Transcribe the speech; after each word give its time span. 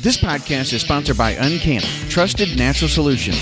This 0.00 0.16
podcast 0.16 0.72
is 0.72 0.82
sponsored 0.82 1.18
by 1.18 1.34
UnCanna, 1.34 2.08
trusted 2.08 2.56
natural 2.56 2.88
solutions. 2.88 3.36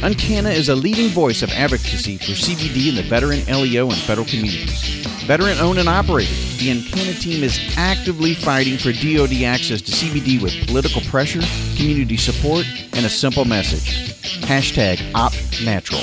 UnCanna 0.00 0.50
is 0.50 0.70
a 0.70 0.74
leading 0.74 1.10
voice 1.10 1.42
of 1.42 1.50
advocacy 1.50 2.16
for 2.16 2.32
CBD 2.32 2.88
in 2.88 2.94
the 2.94 3.02
veteran, 3.02 3.44
LEO, 3.44 3.90
and 3.90 3.98
federal 3.98 4.26
communities. 4.26 5.04
Veteran 5.26 5.58
owned 5.58 5.78
and 5.78 5.88
operated, 5.88 6.34
the 6.58 6.70
UnCanna 6.70 7.20
team 7.20 7.44
is 7.44 7.60
actively 7.76 8.32
fighting 8.32 8.78
for 8.78 8.90
DoD 8.90 9.42
access 9.42 9.82
to 9.82 9.92
CBD 9.92 10.40
with 10.40 10.66
political 10.66 11.02
pressure, 11.02 11.42
community 11.76 12.16
support, 12.16 12.64
and 12.94 13.04
a 13.04 13.10
simple 13.10 13.44
message. 13.44 14.14
Hashtag 14.46 14.96
OpNatural. 15.12 16.00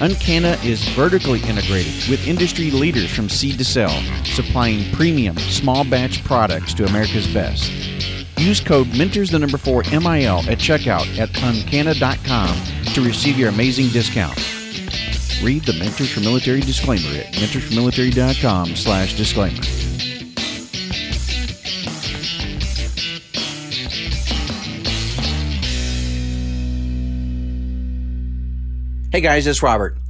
UnCanna 0.00 0.64
is 0.64 0.82
vertically 0.94 1.42
integrated 1.42 2.08
with 2.08 2.26
industry 2.26 2.70
leaders 2.70 3.14
from 3.14 3.28
seed 3.28 3.58
to 3.58 3.66
sell, 3.66 4.00
supplying 4.24 4.90
premium, 4.94 5.36
small 5.36 5.84
batch 5.84 6.24
products 6.24 6.72
to 6.72 6.86
America's 6.86 7.26
best. 7.34 7.70
Use 8.42 8.60
code 8.60 8.88
Mentors 8.98 9.30
the 9.30 9.38
number 9.38 9.56
4 9.56 9.84
MIL 9.92 10.40
at 10.50 10.58
checkout 10.58 11.06
at 11.16 11.30
uncanna.com 11.42 12.56
to 12.92 13.00
receive 13.00 13.38
your 13.38 13.48
amazing 13.48 13.88
discount. 13.88 14.36
Read 15.42 15.62
the 15.64 15.76
Mentors 15.78 16.12
for 16.12 16.20
Military 16.20 16.60
disclaimer 16.60 17.08
at 17.20 17.32
mentorsformilitary.com 17.34 18.74
slash 18.74 19.16
disclaimer. 19.16 19.62
Hey 29.12 29.20
guys, 29.20 29.46
it's 29.46 29.62
Robert. 29.62 30.01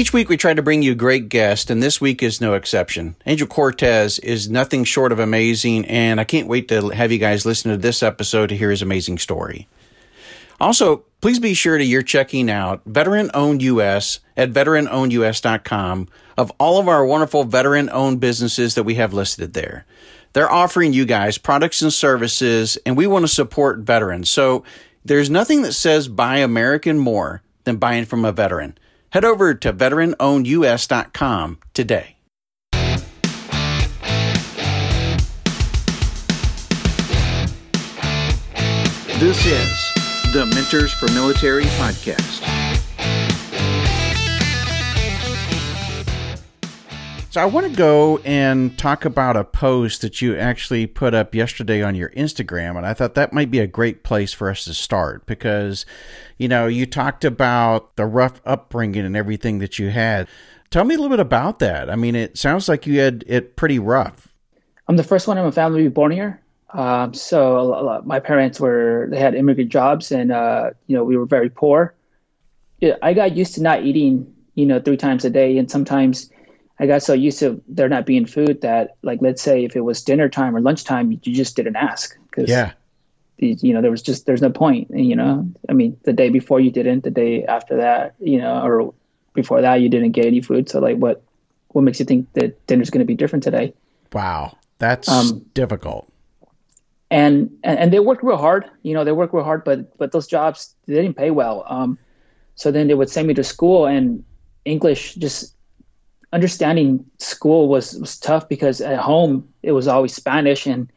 Each 0.00 0.14
week 0.14 0.30
we 0.30 0.38
try 0.38 0.54
to 0.54 0.62
bring 0.62 0.80
you 0.80 0.94
great 0.94 1.28
guest, 1.28 1.68
and 1.68 1.82
this 1.82 2.00
week 2.00 2.22
is 2.22 2.40
no 2.40 2.54
exception. 2.54 3.16
Angel 3.26 3.46
Cortes 3.46 4.18
is 4.20 4.48
nothing 4.48 4.84
short 4.84 5.12
of 5.12 5.18
amazing, 5.18 5.84
and 5.84 6.18
I 6.18 6.24
can't 6.24 6.48
wait 6.48 6.68
to 6.68 6.88
have 6.88 7.12
you 7.12 7.18
guys 7.18 7.44
listen 7.44 7.70
to 7.70 7.76
this 7.76 8.02
episode 8.02 8.46
to 8.46 8.56
hear 8.56 8.70
his 8.70 8.80
amazing 8.80 9.18
story. 9.18 9.68
Also, 10.58 11.04
please 11.20 11.38
be 11.38 11.52
sure 11.52 11.76
to 11.76 11.84
you're 11.84 12.00
checking 12.00 12.50
out 12.50 12.80
Veteran 12.86 13.30
Owned 13.34 13.60
US 13.60 14.20
at 14.38 14.54
veteranownedus.com 14.54 16.08
of 16.38 16.50
all 16.58 16.80
of 16.80 16.88
our 16.88 17.04
wonderful 17.04 17.44
veteran 17.44 17.90
owned 17.90 18.20
businesses 18.20 18.76
that 18.76 18.84
we 18.84 18.94
have 18.94 19.12
listed 19.12 19.52
there. 19.52 19.84
They're 20.32 20.50
offering 20.50 20.94
you 20.94 21.04
guys 21.04 21.36
products 21.36 21.82
and 21.82 21.92
services, 21.92 22.78
and 22.86 22.96
we 22.96 23.06
want 23.06 23.24
to 23.24 23.28
support 23.28 23.80
veterans. 23.80 24.30
So 24.30 24.64
there's 25.04 25.28
nothing 25.28 25.60
that 25.60 25.74
says 25.74 26.08
buy 26.08 26.38
American 26.38 26.98
more 26.98 27.42
than 27.64 27.76
buying 27.76 28.06
from 28.06 28.24
a 28.24 28.32
veteran. 28.32 28.78
Head 29.10 29.24
over 29.24 29.54
to 29.54 29.72
veteranownedus.com 29.72 31.58
today. 31.74 32.16
This 39.18 39.44
is 39.44 40.32
the 40.32 40.46
Mentors 40.46 40.94
for 40.94 41.06
Military 41.12 41.64
podcast. 41.64 42.69
So 47.30 47.40
I 47.40 47.44
want 47.44 47.70
to 47.70 47.72
go 47.72 48.18
and 48.24 48.76
talk 48.76 49.04
about 49.04 49.36
a 49.36 49.44
post 49.44 50.00
that 50.00 50.20
you 50.20 50.36
actually 50.36 50.88
put 50.88 51.14
up 51.14 51.32
yesterday 51.32 51.80
on 51.80 51.94
your 51.94 52.10
Instagram, 52.10 52.76
and 52.76 52.84
I 52.84 52.92
thought 52.92 53.14
that 53.14 53.32
might 53.32 53.52
be 53.52 53.60
a 53.60 53.68
great 53.68 54.02
place 54.02 54.32
for 54.32 54.50
us 54.50 54.64
to 54.64 54.74
start 54.74 55.26
because, 55.26 55.86
you 56.38 56.48
know, 56.48 56.66
you 56.66 56.86
talked 56.86 57.24
about 57.24 57.94
the 57.94 58.04
rough 58.04 58.40
upbringing 58.44 59.04
and 59.04 59.16
everything 59.16 59.60
that 59.60 59.78
you 59.78 59.90
had. 59.90 60.26
Tell 60.70 60.82
me 60.82 60.96
a 60.96 60.98
little 60.98 61.16
bit 61.16 61.20
about 61.20 61.60
that. 61.60 61.88
I 61.88 61.94
mean, 61.94 62.16
it 62.16 62.36
sounds 62.36 62.68
like 62.68 62.84
you 62.84 62.98
had 62.98 63.22
it 63.28 63.54
pretty 63.54 63.78
rough. 63.78 64.26
I'm 64.88 64.96
the 64.96 65.04
first 65.04 65.28
one 65.28 65.38
in 65.38 65.44
my 65.44 65.52
family 65.52 65.84
to 65.84 65.88
be 65.88 65.94
born 65.94 66.10
here. 66.10 66.42
Um, 66.70 67.14
so 67.14 68.02
my 68.04 68.18
parents 68.18 68.58
were 68.58 69.06
they 69.08 69.20
had 69.20 69.36
immigrant 69.36 69.70
jobs, 69.70 70.10
and 70.10 70.32
uh, 70.32 70.70
you 70.88 70.96
know 70.96 71.04
we 71.04 71.16
were 71.16 71.26
very 71.26 71.48
poor. 71.48 71.94
I 73.02 73.14
got 73.14 73.36
used 73.36 73.54
to 73.54 73.62
not 73.62 73.84
eating, 73.84 74.34
you 74.56 74.66
know, 74.66 74.80
three 74.80 74.96
times 74.96 75.24
a 75.24 75.30
day, 75.30 75.58
and 75.58 75.70
sometimes 75.70 76.28
I 76.80 76.86
got 76.86 77.02
so 77.02 77.12
used 77.12 77.38
to 77.40 77.62
there 77.68 77.90
not 77.90 78.06
being 78.06 78.24
food 78.24 78.62
that, 78.62 78.96
like, 79.02 79.20
let's 79.20 79.42
say 79.42 79.64
if 79.64 79.76
it 79.76 79.82
was 79.82 80.02
dinner 80.02 80.30
time 80.30 80.56
or 80.56 80.62
lunchtime, 80.62 81.12
you 81.12 81.34
just 81.34 81.54
didn't 81.54 81.76
ask 81.76 82.16
because, 82.30 82.48
yeah, 82.48 82.72
you 83.36 83.74
know, 83.74 83.82
there 83.82 83.90
was 83.90 84.00
just 84.00 84.24
there's 84.24 84.40
no 84.40 84.48
point. 84.50 84.88
You 84.90 85.14
know, 85.14 85.46
I 85.68 85.74
mean, 85.74 85.98
the 86.04 86.14
day 86.14 86.30
before 86.30 86.58
you 86.58 86.70
didn't, 86.70 87.04
the 87.04 87.10
day 87.10 87.44
after 87.44 87.76
that, 87.76 88.14
you 88.18 88.38
know, 88.38 88.62
or 88.62 88.94
before 89.34 89.60
that 89.60 89.82
you 89.82 89.90
didn't 89.90 90.12
get 90.12 90.24
any 90.24 90.40
food. 90.40 90.70
So, 90.70 90.80
like, 90.80 90.96
what 90.96 91.22
what 91.68 91.82
makes 91.82 92.00
you 92.00 92.06
think 92.06 92.32
that 92.32 92.66
dinner's 92.66 92.88
going 92.88 93.00
to 93.00 93.04
be 93.04 93.14
different 93.14 93.42
today? 93.42 93.74
Wow, 94.14 94.56
that's 94.78 95.06
um, 95.06 95.44
difficult. 95.52 96.10
And, 97.10 97.50
and 97.62 97.78
and 97.78 97.92
they 97.92 98.00
worked 98.00 98.22
real 98.22 98.38
hard. 98.38 98.64
You 98.82 98.94
know, 98.94 99.04
they 99.04 99.12
worked 99.12 99.34
real 99.34 99.44
hard, 99.44 99.64
but 99.64 99.98
but 99.98 100.12
those 100.12 100.26
jobs 100.26 100.74
they 100.86 100.94
didn't 100.94 101.18
pay 101.18 101.30
well. 101.30 101.66
Um, 101.68 101.98
so 102.54 102.70
then 102.70 102.88
they 102.88 102.94
would 102.94 103.10
send 103.10 103.28
me 103.28 103.34
to 103.34 103.44
school, 103.44 103.84
and 103.84 104.24
English 104.64 105.16
just 105.16 105.54
understanding 106.32 107.04
school 107.18 107.68
was 107.68 107.98
was 107.98 108.18
tough 108.18 108.48
because 108.48 108.80
at 108.80 108.98
home 108.98 109.48
it 109.62 109.72
was 109.72 109.88
always 109.88 110.14
Spanish 110.14 110.66
and 110.66 110.90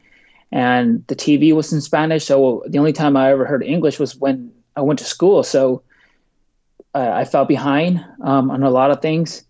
and 0.51 1.03
the 1.07 1.16
TV 1.16 1.51
was 1.53 1.73
in 1.73 1.81
Spanish. 1.81 2.25
So 2.25 2.63
the 2.67 2.77
only 2.79 2.94
time 2.94 3.17
I 3.17 3.31
ever 3.31 3.45
heard 3.45 3.63
English 3.63 3.99
was 3.99 4.16
when 4.16 4.51
I 4.75 4.81
went 4.81 4.99
to 4.99 5.05
school. 5.05 5.44
So 5.44 5.81
uh, 6.94 7.11
I 7.13 7.25
fell 7.25 7.45
behind 7.45 8.03
um, 8.21 8.51
on 8.51 8.63
a 8.63 8.69
lot 8.69 8.91
of 8.91 9.01
things, 9.01 9.44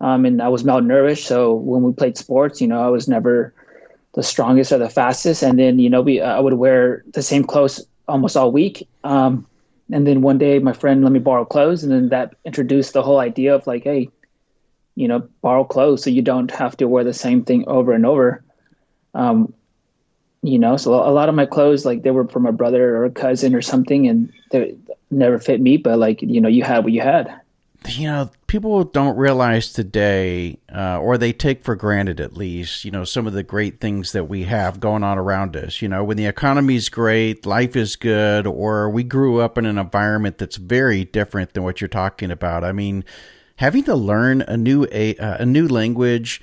um, 0.00 0.24
and 0.24 0.40
I 0.40 0.48
was 0.48 0.62
malnourished. 0.62 1.24
So 1.24 1.54
when 1.54 1.82
we 1.82 1.92
played 1.92 2.16
sports, 2.16 2.60
you 2.60 2.68
know, 2.68 2.80
I 2.80 2.88
was 2.88 3.08
never 3.08 3.52
the 4.14 4.22
strongest 4.22 4.72
or 4.72 4.78
the 4.78 4.88
fastest. 4.88 5.42
And 5.42 5.58
then 5.58 5.78
you 5.78 5.90
know, 5.90 6.02
we 6.02 6.20
I 6.20 6.38
would 6.40 6.54
wear 6.54 7.04
the 7.12 7.22
same 7.22 7.44
clothes 7.44 7.84
almost 8.08 8.36
all 8.36 8.52
week. 8.52 8.86
Um, 9.02 9.46
and 9.92 10.06
then 10.06 10.22
one 10.22 10.38
day, 10.38 10.58
my 10.60 10.72
friend 10.72 11.02
let 11.02 11.12
me 11.12 11.18
borrow 11.18 11.44
clothes, 11.44 11.82
and 11.82 11.92
then 11.92 12.08
that 12.10 12.34
introduced 12.44 12.92
the 12.92 13.02
whole 13.02 13.18
idea 13.18 13.54
of 13.54 13.66
like, 13.66 13.84
hey, 13.84 14.08
you 14.96 15.08
know, 15.08 15.28
borrow 15.42 15.64
clothes 15.64 16.02
so 16.02 16.10
you 16.10 16.22
don't 16.22 16.50
have 16.50 16.76
to 16.76 16.88
wear 16.88 17.04
the 17.04 17.12
same 17.12 17.44
thing 17.44 17.66
over 17.66 17.92
and 17.92 18.06
over. 18.06 18.44
Um, 19.14 19.52
you 20.42 20.58
know, 20.58 20.76
so 20.76 20.94
a 20.94 21.10
lot 21.10 21.28
of 21.28 21.34
my 21.34 21.46
clothes, 21.46 21.84
like 21.86 22.02
they 22.02 22.10
were 22.10 22.28
from 22.28 22.46
a 22.46 22.52
brother 22.52 22.96
or 22.96 23.04
a 23.06 23.10
cousin 23.10 23.54
or 23.54 23.62
something, 23.62 24.06
and 24.06 24.32
they 24.50 24.76
never 25.10 25.38
fit 25.38 25.60
me. 25.60 25.78
But 25.78 25.98
like, 25.98 26.20
you 26.20 26.40
know, 26.40 26.48
you 26.48 26.62
had 26.62 26.84
what 26.84 26.92
you 26.92 27.00
had. 27.00 27.40
You 27.88 28.06
know, 28.06 28.30
people 28.46 28.84
don't 28.84 29.16
realize 29.16 29.72
today, 29.72 30.58
uh, 30.74 30.98
or 30.98 31.18
they 31.18 31.32
take 31.32 31.62
for 31.62 31.76
granted 31.76 32.18
at 32.18 32.34
least, 32.34 32.84
you 32.84 32.90
know, 32.90 33.04
some 33.04 33.26
of 33.26 33.34
the 33.34 33.42
great 33.42 33.80
things 33.80 34.12
that 34.12 34.24
we 34.24 34.44
have 34.44 34.80
going 34.80 35.02
on 35.02 35.18
around 35.18 35.54
us. 35.54 35.82
You 35.82 35.88
know, 35.88 36.02
when 36.02 36.16
the 36.16 36.26
economy's 36.26 36.88
great, 36.88 37.44
life 37.44 37.76
is 37.76 37.96
good, 37.96 38.46
or 38.46 38.88
we 38.88 39.02
grew 39.02 39.40
up 39.40 39.58
in 39.58 39.66
an 39.66 39.76
environment 39.76 40.38
that's 40.38 40.56
very 40.56 41.04
different 41.04 41.52
than 41.52 41.62
what 41.62 41.80
you're 41.80 41.88
talking 41.88 42.30
about. 42.30 42.64
I 42.64 42.72
mean, 42.72 43.04
having 43.56 43.84
to 43.84 43.94
learn 43.94 44.42
a 44.42 44.56
new 44.56 44.86
a, 44.92 45.16
uh, 45.16 45.38
a 45.38 45.46
new 45.46 45.68
language 45.68 46.40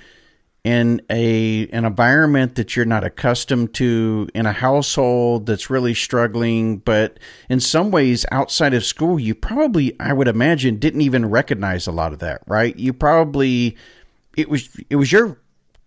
in 0.64 1.02
a 1.10 1.68
an 1.68 1.84
environment 1.84 2.54
that 2.54 2.76
you're 2.76 2.84
not 2.84 3.02
accustomed 3.02 3.74
to 3.74 4.28
in 4.32 4.46
a 4.46 4.52
household 4.52 5.46
that's 5.46 5.68
really 5.68 5.92
struggling 5.92 6.78
but 6.78 7.18
in 7.48 7.58
some 7.58 7.90
ways 7.90 8.24
outside 8.30 8.72
of 8.72 8.84
school 8.84 9.18
you 9.18 9.34
probably 9.34 9.98
I 9.98 10.12
would 10.12 10.28
imagine 10.28 10.78
didn't 10.78 11.00
even 11.00 11.28
recognize 11.28 11.86
a 11.86 11.92
lot 11.92 12.12
of 12.12 12.20
that 12.20 12.42
right? 12.46 12.76
You 12.76 12.92
probably 12.92 13.76
it 14.36 14.48
was 14.48 14.68
it 14.88 14.96
was 14.96 15.10
your 15.10 15.40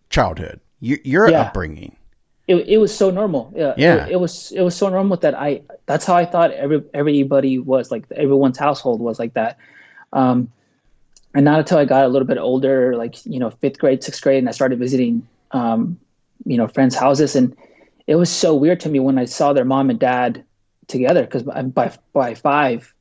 childhood 0.10 0.60
your, 0.80 1.00
your 1.04 1.30
yeah. 1.30 1.42
upbringing. 1.42 1.96
It, 2.48 2.56
it 2.68 2.78
was 2.78 2.96
so 2.96 3.10
normal. 3.10 3.52
Yeah, 3.56 3.74
yeah. 3.76 4.06
It, 4.06 4.12
it 4.12 4.20
was 4.20 4.52
it 4.52 4.62
was 4.62 4.76
so 4.76 4.90
normal 4.90 5.18
that 5.18 5.34
I 5.34 5.64
that's 5.88 6.06
how 6.06 6.16
I 6.16 6.26
thought 6.26 6.52
every 6.52 6.84
everybody 6.94 7.58
was 7.58 7.90
like 7.90 8.06
everyone's 8.12 8.58
household 8.58 9.02
was 9.02 9.18
like 9.18 9.34
that. 9.34 9.58
Um 10.14 10.52
and 11.36 11.44
not 11.44 11.60
until 11.60 11.78
I 11.78 11.86
got 11.86 12.06
a 12.06 12.08
little 12.08 12.28
bit 12.28 12.38
older, 12.38 12.96
like 12.96 13.24
you 13.26 13.40
know, 13.40 13.50
fifth 13.50 13.78
grade, 13.78 14.04
sixth 14.04 14.24
grade, 14.24 14.40
and 14.40 14.48
I 14.48 14.54
started 14.54 14.80
visiting, 14.80 15.28
um, 15.52 16.00
you 16.46 16.58
know, 16.58 16.68
friends' 16.68 16.96
houses, 16.96 17.36
and 17.36 17.56
it 18.08 18.16
was 18.16 18.30
so 18.30 18.56
weird 18.56 18.80
to 18.80 18.90
me 18.90 19.00
when 19.00 19.20
I 19.20 19.26
saw 19.26 19.52
their 19.52 19.66
mom 19.66 19.90
and 19.90 20.00
dad 20.00 20.44
together 20.88 21.24
because 21.24 21.44
by 21.44 21.92
by 22.14 22.34
five, 22.34 22.94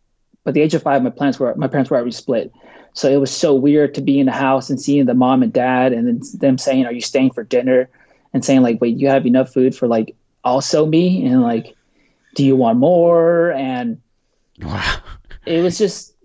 by 0.42 0.50
the 0.50 0.60
age 0.60 0.74
of 0.74 0.82
five, 0.82 1.02
my 1.02 1.10
parents 1.10 1.38
were 1.38 1.54
my 1.54 1.68
parents 1.68 1.90
were 1.90 1.96
already 1.96 2.10
split, 2.10 2.52
so 2.92 3.08
it 3.08 3.18
was 3.18 3.30
so 3.30 3.54
weird 3.54 3.94
to 3.94 4.00
be 4.00 4.18
in 4.18 4.26
the 4.26 4.32
house 4.32 4.68
and 4.68 4.80
seeing 4.80 5.06
the 5.06 5.14
mom 5.14 5.44
and 5.44 5.52
dad, 5.52 5.92
and 5.92 6.08
then 6.08 6.20
them 6.34 6.58
saying, 6.58 6.86
"Are 6.86 6.92
you 6.92 7.00
staying 7.00 7.30
for 7.30 7.44
dinner?" 7.44 7.88
and 8.32 8.44
saying 8.44 8.62
like, 8.62 8.80
"Wait, 8.80 8.96
you 8.96 9.08
have 9.08 9.26
enough 9.26 9.52
food 9.52 9.76
for 9.76 9.86
like 9.86 10.16
also 10.42 10.86
me?" 10.86 11.24
and 11.24 11.40
like, 11.40 11.76
"Do 12.34 12.44
you 12.44 12.56
want 12.56 12.80
more?" 12.80 13.52
and 13.52 14.00
wow. 14.60 14.96
it 15.46 15.62
was 15.62 15.78
just 15.78 16.16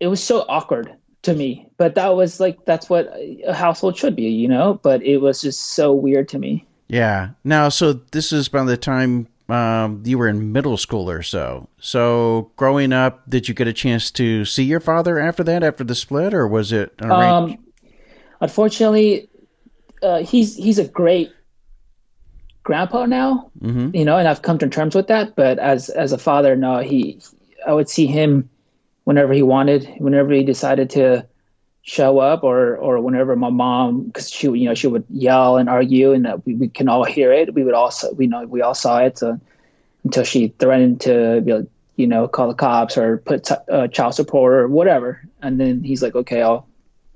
it 0.00 0.08
was 0.08 0.22
so 0.22 0.44
awkward 0.46 0.96
to 1.22 1.34
me. 1.34 1.68
But 1.76 1.94
that 1.94 2.14
was 2.14 2.40
like 2.40 2.64
that's 2.64 2.88
what 2.88 3.12
a 3.46 3.54
household 3.54 3.96
should 3.96 4.16
be, 4.16 4.28
you 4.28 4.48
know. 4.48 4.80
But 4.82 5.02
it 5.02 5.18
was 5.18 5.40
just 5.40 5.74
so 5.74 5.92
weird 5.92 6.28
to 6.30 6.38
me. 6.38 6.66
Yeah. 6.88 7.30
Now, 7.44 7.68
so 7.68 7.92
this 7.92 8.32
is 8.32 8.48
by 8.48 8.64
the 8.64 8.76
time 8.76 9.28
um, 9.48 10.02
you 10.04 10.18
were 10.18 10.28
in 10.28 10.52
middle 10.52 10.76
school 10.76 11.10
or 11.10 11.22
so. 11.22 11.68
So 11.78 12.50
growing 12.56 12.92
up, 12.92 13.28
did 13.28 13.48
you 13.48 13.54
get 13.54 13.68
a 13.68 13.72
chance 13.72 14.10
to 14.12 14.44
see 14.44 14.64
your 14.64 14.80
father 14.80 15.18
after 15.18 15.42
that, 15.44 15.62
after 15.62 15.84
the 15.84 15.94
split, 15.94 16.34
or 16.34 16.46
was 16.46 16.72
it 16.72 16.92
Um, 17.02 17.58
unfortunately, 18.40 19.28
uh, 20.02 20.22
he's 20.22 20.56
he's 20.56 20.78
a 20.78 20.88
great 20.88 21.32
grandpa 22.62 23.06
now, 23.06 23.50
mm-hmm. 23.60 23.94
you 23.94 24.04
know, 24.04 24.16
and 24.16 24.28
I've 24.28 24.42
come 24.42 24.58
to 24.58 24.68
terms 24.68 24.94
with 24.94 25.08
that. 25.08 25.34
But 25.34 25.58
as 25.58 25.88
as 25.90 26.12
a 26.12 26.18
father, 26.18 26.56
no, 26.56 26.78
he, 26.78 27.20
I 27.66 27.72
would 27.72 27.88
see 27.88 28.06
him 28.06 28.48
whenever 29.04 29.32
he 29.32 29.42
wanted, 29.42 29.88
whenever 29.98 30.32
he 30.32 30.44
decided 30.44 30.90
to 30.90 31.26
show 31.82 32.18
up, 32.18 32.44
or 32.44 32.76
or 32.76 33.00
whenever 33.00 33.34
my 33.36 33.50
mom, 33.50 34.04
because 34.04 34.30
she, 34.30 34.46
you 34.48 34.66
know, 34.68 34.74
she 34.74 34.86
would 34.86 35.04
yell 35.08 35.56
and 35.56 35.68
argue, 35.68 36.12
and 36.12 36.26
we, 36.44 36.54
we 36.54 36.68
can 36.68 36.88
all 36.88 37.04
hear 37.04 37.32
it. 37.32 37.54
We 37.54 37.64
would 37.64 37.74
also, 37.74 38.12
we 38.12 38.26
know, 38.26 38.44
we 38.44 38.62
all 38.62 38.74
saw 38.74 38.98
it. 38.98 39.18
So 39.18 39.40
until 40.04 40.24
she 40.24 40.48
threatened 40.48 41.02
to, 41.02 41.40
be, 41.40 41.52
like, 41.54 41.66
you 41.96 42.06
know, 42.06 42.28
call 42.28 42.48
the 42.48 42.54
cops 42.54 42.96
or 42.96 43.18
put 43.18 43.44
t- 43.44 43.54
uh, 43.70 43.88
child 43.88 44.14
support 44.14 44.54
or 44.54 44.68
whatever, 44.68 45.22
and 45.42 45.58
then 45.60 45.82
he's 45.82 46.02
like, 46.02 46.14
okay, 46.14 46.42
I'll 46.42 46.66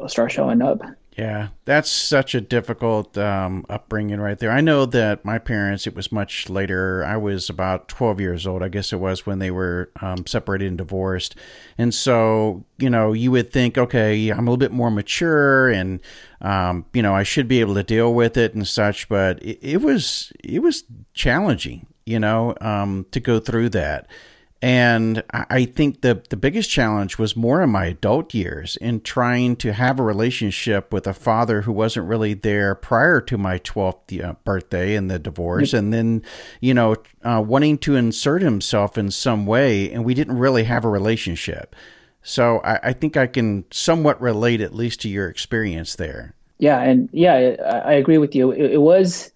I'll 0.01 0.09
start 0.09 0.33
showing 0.33 0.63
up. 0.63 0.83
Yeah, 1.17 1.51
that's 1.65 1.93
such 1.93 2.35
a 2.35 2.41
difficult 2.41 3.17
um, 3.17 3.65
upbringing 3.69 4.21
right 4.21 4.37
there. 4.37 4.51
I 4.51 4.61
know 4.61 4.85
that 4.87 5.25
my 5.25 5.39
parents, 5.39 5.87
it 5.87 5.95
was 5.95 6.11
much 6.11 6.49
later. 6.49 7.05
I 7.05 7.17
was 7.17 7.49
about 7.49 7.87
12 7.87 8.21
years 8.21 8.49
old, 8.49 8.65
I 8.65 8.69
guess 8.69 8.93
it 8.93 8.99
was, 8.99 9.25
when 9.25 9.39
they 9.39 9.53
were 9.53 9.93
um, 10.01 10.27
separated 10.27 10.67
and 10.67 10.79
divorced. 10.79 11.37
And 11.79 11.95
so, 11.95 12.65
you 12.79 12.91
know, 12.91 13.13
you 13.13 13.31
would 13.31 13.53
think, 13.53 13.79
okay, 13.79 14.29
I'm 14.31 14.41
a 14.41 14.51
little 14.51 14.57
bit 14.57 14.73
more 14.73 14.91
mature 14.91 15.69
and, 15.71 16.01
um, 16.41 16.85
you 16.93 17.03
know, 17.03 17.15
I 17.15 17.23
should 17.23 17.47
be 17.47 17.61
able 17.61 17.75
to 17.75 17.85
deal 17.85 18.13
with 18.13 18.37
it 18.37 18.55
and 18.55 18.67
such. 18.67 19.09
But 19.09 19.41
it, 19.41 19.61
it 19.63 19.83
was, 19.83 20.33
it 20.43 20.63
was 20.63 20.83
challenging, 21.13 21.87
you 22.07 22.19
know, 22.19 22.57
um, 22.61 23.07
to 23.13 23.21
go 23.21 23.39
through 23.39 23.69
that. 23.69 24.09
And 24.65 25.23
I 25.31 25.67
think 25.67 26.01
the, 26.01 26.23
the 26.31 26.39
biggest 26.39 26.71
challenge 26.71 27.19
was 27.19 27.37
more 27.37 27.61
in 27.61 27.69
my 27.69 27.85
adult 27.85 28.33
years 28.33 28.77
in 28.77 29.03
trying 29.03 29.57
to 29.57 29.75
have 29.75 30.01
a 30.01 30.03
relationship 30.03 30.91
with 30.91 31.07
a 31.07 31.13
father 31.13 31.61
who 31.61 31.73
wasn't 31.73 32.09
really 32.09 32.33
there 32.33 32.75
prior 32.75 33.21
to 33.21 33.37
my 33.37 33.59
12th 33.59 34.25
uh, 34.25 34.33
birthday 34.43 34.95
and 34.95 35.11
the 35.11 35.19
divorce. 35.19 35.75
And 35.75 35.93
then, 35.93 36.23
you 36.63 36.73
know, 36.73 36.97
uh, 37.23 37.45
wanting 37.47 37.77
to 37.81 37.95
insert 37.95 38.41
himself 38.41 38.97
in 38.97 39.11
some 39.11 39.45
way. 39.45 39.93
And 39.93 40.03
we 40.03 40.15
didn't 40.15 40.39
really 40.39 40.65
have 40.65 40.87
a 40.87 40.89
relationship. 40.89 41.77
So 42.23 42.61
I, 42.61 42.81
I 42.85 42.93
think 42.95 43.19
I 43.19 43.27
can 43.27 43.67
somewhat 43.71 44.19
relate 44.19 44.63
at 44.63 44.75
least 44.75 45.03
to 45.03 45.11
your 45.11 45.29
experience 45.29 45.95
there. 45.97 46.35
Yeah. 46.57 46.81
And 46.81 47.11
yeah, 47.13 47.57
I, 47.63 47.77
I 47.81 47.93
agree 47.93 48.17
with 48.17 48.35
you. 48.35 48.51
It, 48.51 48.73
it 48.73 48.81
was 48.81 49.31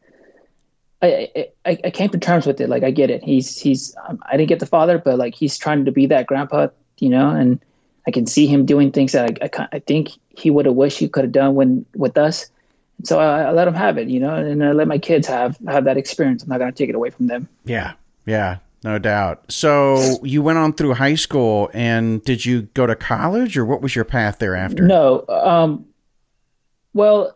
I, 1.00 1.48
I, 1.64 1.78
I 1.84 1.90
came 1.90 2.08
to 2.10 2.18
terms 2.18 2.46
with 2.46 2.60
it. 2.60 2.68
Like 2.68 2.82
I 2.82 2.90
get 2.90 3.10
it. 3.10 3.22
He's 3.22 3.60
he's 3.60 3.94
um, 4.08 4.18
I 4.26 4.36
didn't 4.36 4.48
get 4.48 4.60
the 4.60 4.66
father, 4.66 4.98
but 4.98 5.18
like 5.18 5.34
he's 5.34 5.56
trying 5.56 5.84
to 5.84 5.92
be 5.92 6.06
that 6.06 6.26
grandpa, 6.26 6.68
you 6.98 7.08
know. 7.08 7.30
And 7.30 7.62
I 8.06 8.10
can 8.10 8.26
see 8.26 8.46
him 8.46 8.66
doing 8.66 8.90
things 8.90 9.12
that 9.12 9.38
I 9.40 9.62
I, 9.62 9.68
I 9.72 9.78
think 9.78 10.10
he 10.30 10.50
would 10.50 10.66
have 10.66 10.74
wished 10.74 10.98
he 10.98 11.08
could 11.08 11.24
have 11.24 11.32
done 11.32 11.54
when 11.54 11.86
with 11.94 12.18
us. 12.18 12.50
And 12.98 13.06
so 13.06 13.20
I, 13.20 13.42
I, 13.42 13.50
let 13.52 13.68
him 13.68 13.74
have 13.74 13.96
it, 13.96 14.08
you 14.08 14.18
know, 14.18 14.34
and 14.34 14.64
I 14.64 14.72
let 14.72 14.88
my 14.88 14.98
kids 14.98 15.28
have 15.28 15.56
have 15.68 15.84
that 15.84 15.96
experience. 15.96 16.42
I'm 16.42 16.48
not 16.48 16.58
going 16.58 16.72
to 16.72 16.76
take 16.76 16.88
it 16.88 16.96
away 16.96 17.10
from 17.10 17.28
them. 17.28 17.48
Yeah, 17.64 17.92
yeah, 18.26 18.58
no 18.82 18.98
doubt. 18.98 19.52
So 19.52 20.18
you 20.24 20.42
went 20.42 20.58
on 20.58 20.72
through 20.72 20.94
high 20.94 21.14
school, 21.14 21.70
and 21.72 22.24
did 22.24 22.44
you 22.44 22.62
go 22.62 22.86
to 22.86 22.96
college, 22.96 23.56
or 23.56 23.64
what 23.64 23.82
was 23.82 23.94
your 23.94 24.04
path 24.04 24.40
thereafter? 24.40 24.82
No, 24.82 25.24
um, 25.28 25.86
well, 26.92 27.32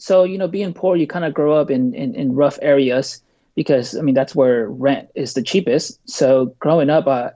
so 0.00 0.24
you 0.24 0.38
know, 0.38 0.48
being 0.48 0.72
poor, 0.72 0.96
you 0.96 1.06
kind 1.06 1.26
of 1.26 1.34
grow 1.34 1.52
up 1.52 1.70
in, 1.70 1.94
in, 1.94 2.14
in 2.14 2.34
rough 2.34 2.58
areas 2.62 3.22
because 3.54 3.94
I 3.96 4.00
mean 4.00 4.14
that's 4.14 4.34
where 4.34 4.66
rent 4.68 5.10
is 5.14 5.34
the 5.34 5.42
cheapest. 5.42 6.00
So 6.08 6.56
growing 6.58 6.88
up, 6.88 7.06
uh, 7.06 7.30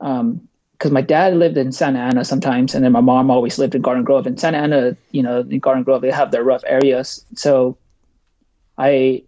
um, 0.00 0.48
because 0.72 0.90
my 0.90 1.02
dad 1.02 1.36
lived 1.36 1.58
in 1.58 1.72
Santa 1.72 1.98
Ana 1.98 2.24
sometimes, 2.24 2.74
and 2.74 2.84
then 2.84 2.92
my 2.92 3.00
mom 3.00 3.30
always 3.30 3.58
lived 3.58 3.74
in 3.74 3.82
Garden 3.82 4.02
Grove. 4.02 4.26
And 4.26 4.40
Santa 4.40 4.58
Ana, 4.58 4.96
you 5.12 5.22
know, 5.22 5.40
in 5.40 5.58
Garden 5.58 5.84
Grove, 5.84 6.00
they 6.00 6.10
have 6.10 6.30
their 6.30 6.42
rough 6.42 6.62
areas. 6.66 7.24
So 7.34 7.76
I 8.78 9.22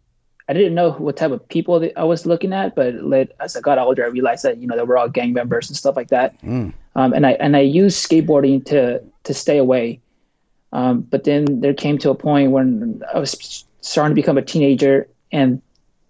I 0.49 0.55
didn't 0.55 0.75
know 0.75 0.93
what 0.93 1.19
type 1.19 1.33
of 1.33 1.47
people 1.49 1.87
I 1.95 2.05
was 2.05 2.25
looking 2.25 2.55
at, 2.55 2.75
but 2.75 2.95
as 3.39 3.55
I 3.55 3.61
got 3.61 3.79
older, 3.79 4.03
I 4.05 4.09
realized 4.09 4.45
that 4.45 4.57
you 4.59 4.67
know 4.67 4.77
they 4.77 4.83
were 4.83 4.97
all 4.97 5.11
gang 5.11 5.35
members 5.35 5.69
and 5.69 5.77
stuff 5.77 5.95
like 5.95 6.09
that. 6.09 6.41
Mm. 6.41 6.73
Um, 6.95 7.13
and 7.13 7.27
I 7.27 7.33
and 7.33 7.55
I 7.55 7.61
used 7.61 8.09
skateboarding 8.09 8.65
to 8.67 9.03
to 9.25 9.35
stay 9.35 9.59
away. 9.59 10.01
Um, 10.73 11.01
but 11.01 11.25
then 11.25 11.61
there 11.61 11.75
came 11.75 11.99
to 11.99 12.11
a 12.11 12.15
point 12.15 12.51
when 12.51 13.03
I 13.15 13.19
was 13.19 13.65
starting 13.81 14.15
to 14.15 14.21
become 14.21 14.37
a 14.37 14.43
teenager, 14.43 15.09
and 15.33 15.63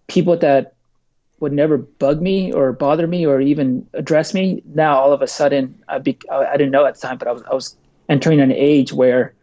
people 0.09 0.37
that 0.39 0.75
would 1.41 1.53
never 1.53 1.77
bug 1.77 2.23
me 2.23 2.53
or 2.53 2.73
bother 2.73 3.07
me 3.07 3.27
or 3.27 3.41
even 3.41 3.87
address 3.93 4.33
me, 4.33 4.63
now 4.75 4.97
all 4.97 5.13
of 5.13 5.21
a 5.21 5.27
sudden 5.27 5.83
I, 5.89 5.99
be, 5.99 6.19
I 6.31 6.57
didn't 6.57 6.71
know 6.71 6.87
at 6.87 6.95
the 6.95 7.01
time, 7.01 7.19
but 7.19 7.29
I 7.29 7.33
was, 7.33 7.43
I 7.43 7.55
was 7.55 7.77
entering 8.09 8.41
an 8.41 8.53
age 8.53 8.93
where, 8.93 9.35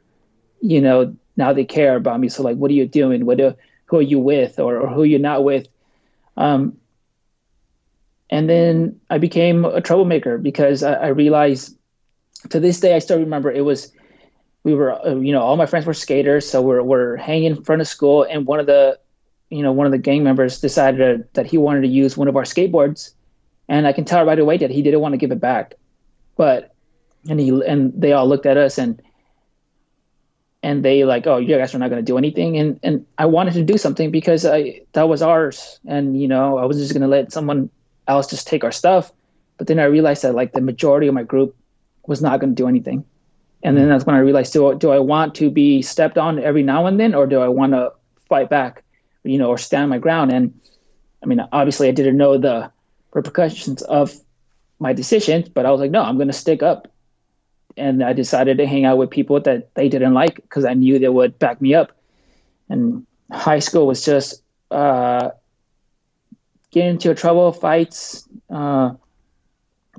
you 0.62 0.81
know, 0.81 1.15
now 1.38 1.54
they 1.54 1.65
care 1.65 1.95
about 1.95 2.19
me. 2.19 2.30
So 2.30 2.42
like, 2.42 2.57
what 2.57 2.71
are 2.71 2.74
you 2.74 2.88
doing? 2.88 3.25
What 3.25 3.38
do, 3.38 3.54
who 3.86 3.98
are 3.98 4.01
you 4.01 4.19
with 4.19 4.60
or, 4.60 4.77
or 4.77 4.88
who 4.88 5.04
are 5.04 5.06
you 5.06 5.19
not 5.19 5.44
with? 5.44 5.68
Um, 6.36 6.77
and 8.30 8.50
then 8.50 9.00
I 9.12 9.19
became 9.19 9.63
a 9.65 9.81
troublemaker 9.81 10.39
because 10.39 10.81
I, 10.81 10.94
I 10.94 11.07
realized 11.10 11.77
to 12.50 12.60
this 12.60 12.80
day, 12.80 12.95
I 12.95 13.00
still 13.00 13.19
remember 13.19 13.51
it 13.51 13.62
was 13.62 13.92
we 14.63 14.74
were, 14.74 14.94
uh, 15.06 15.15
you 15.15 15.31
know, 15.31 15.42
all 15.42 15.57
my 15.57 15.65
friends 15.65 15.86
were 15.86 15.94
skaters, 15.94 16.50
so 16.50 16.62
we're 16.62 16.81
we're 16.81 17.18
hanging 17.18 17.56
in 17.56 17.63
front 17.63 17.81
of 17.81 17.88
school, 17.88 18.24
and 18.24 18.45
one 18.45 18.60
of 18.60 18.65
the, 18.65 18.98
you 19.50 19.62
know, 19.62 19.71
one 19.71 19.86
of 19.86 19.92
the 19.92 19.98
gang 19.98 20.24
members 20.24 20.62
decided 20.62 20.98
to, 20.98 21.27
that 21.33 21.45
he 21.45 21.57
wanted 21.57 21.81
to 21.81 21.88
use 21.88 22.15
one 22.15 22.27
of 22.27 22.38
our 22.38 22.44
skateboards, 22.44 23.12
and 23.68 23.86
I 23.86 23.94
can 23.94 24.06
tell 24.06 24.25
right 24.25 24.39
away 24.39 24.57
that 24.57 24.71
he 24.71 24.81
didn't 24.81 25.01
want 25.01 25.13
to 25.13 25.18
give 25.18 25.31
it 25.31 25.42
back, 25.42 25.74
but, 26.38 26.74
and 27.30 27.39
he 27.39 27.50
and 27.65 27.94
they 27.95 28.13
all 28.13 28.27
looked 28.27 28.45
at 28.45 28.57
us 28.57 28.77
and. 28.77 29.01
And 30.65 30.86
they 30.86 31.04
like, 31.04 31.27
oh, 31.27 31.39
you 31.39 31.57
guys 31.57 31.75
are 31.75 31.77
not 31.77 31.89
going 31.89 32.00
to 32.00 32.10
do 32.10 32.18
anything, 32.18 32.56
and 32.56 32.80
and 32.83 33.06
I 33.18 33.25
wanted 33.25 33.56
to 33.56 33.63
do 33.63 33.77
something 33.77 34.12
because 34.12 34.45
I 34.45 34.83
that 34.94 35.10
was 35.10 35.21
ours, 35.21 35.77
and 35.86 36.21
you 36.21 36.30
know 36.30 36.57
I 36.57 36.63
was 36.63 36.77
just 36.77 36.94
going 36.94 37.01
to 37.01 37.10
let 37.10 37.33
someone 37.33 37.69
else 38.07 38.27
just 38.27 38.48
take 38.48 38.63
our 38.63 38.71
stuff, 38.71 39.12
but 39.57 39.68
then 39.68 39.77
I 39.77 39.83
realized 39.83 40.21
that 40.21 40.36
like 40.36 40.54
the 40.54 40.62
majority 40.62 41.07
of 41.07 41.13
my 41.13 41.24
group 41.24 41.54
was 42.07 42.21
not 42.21 42.39
going 42.39 42.56
to 42.56 42.56
do 42.56 42.69
anything 42.69 43.04
and 43.63 43.77
then 43.77 43.88
that's 43.88 44.06
when 44.06 44.15
I 44.15 44.19
realized, 44.19 44.51
do, 44.51 44.75
do 44.75 44.92
I 44.92 45.00
want 45.00 45.36
to 45.36 45.50
be 45.50 45.81
stepped 45.81 46.18
on 46.18 46.38
every 46.38 46.63
now 46.63 46.86
and 46.86 47.00
then, 47.00 47.15
or 47.15 47.25
do 47.25 47.39
I 47.39 47.48
want 47.48 47.71
to 47.71 47.94
fight 48.27 48.50
back, 48.50 48.83
you 49.24 49.38
know, 49.38 49.48
or 49.48 49.57
stand 49.57 49.89
my 49.89 50.00
ground? 50.00 50.33
And 50.33 50.60
I 51.24 51.27
mean, 51.27 51.39
obviously 51.51 51.88
I 51.88 51.92
didn't 51.92 52.18
know 52.18 52.38
the 52.38 52.71
repercussions 53.13 53.81
of 53.81 54.13
my 54.80 54.92
decisions, 54.92 55.48
but 55.48 55.65
I 55.65 55.71
was 55.71 55.80
like, 55.80 55.92
no, 55.92 56.01
I'm 56.01 56.18
going 56.18 56.27
to 56.27 56.33
stick 56.33 56.62
up. 56.62 56.89
And 57.77 58.04
I 58.04 58.12
decided 58.13 58.57
to 58.57 58.68
hang 58.68 58.83
out 58.83 58.98
with 58.98 59.10
people 59.10 59.39
that 59.39 59.74
they 59.75 59.88
didn't 59.88 60.13
like 60.13 60.36
because 60.36 60.65
I 60.65 60.74
knew 60.74 61.00
they 61.00 61.07
would 61.07 61.39
back 61.39 61.62
me 61.62 61.74
up. 61.74 61.94
And 62.70 63.08
high 63.32 63.60
school 63.60 63.88
was 63.88 64.03
just 64.03 64.43
uh, 64.70 65.29
getting 66.70 66.91
into 66.91 67.15
trouble, 67.15 67.53
fights. 67.53 68.27
Uh, 68.50 68.96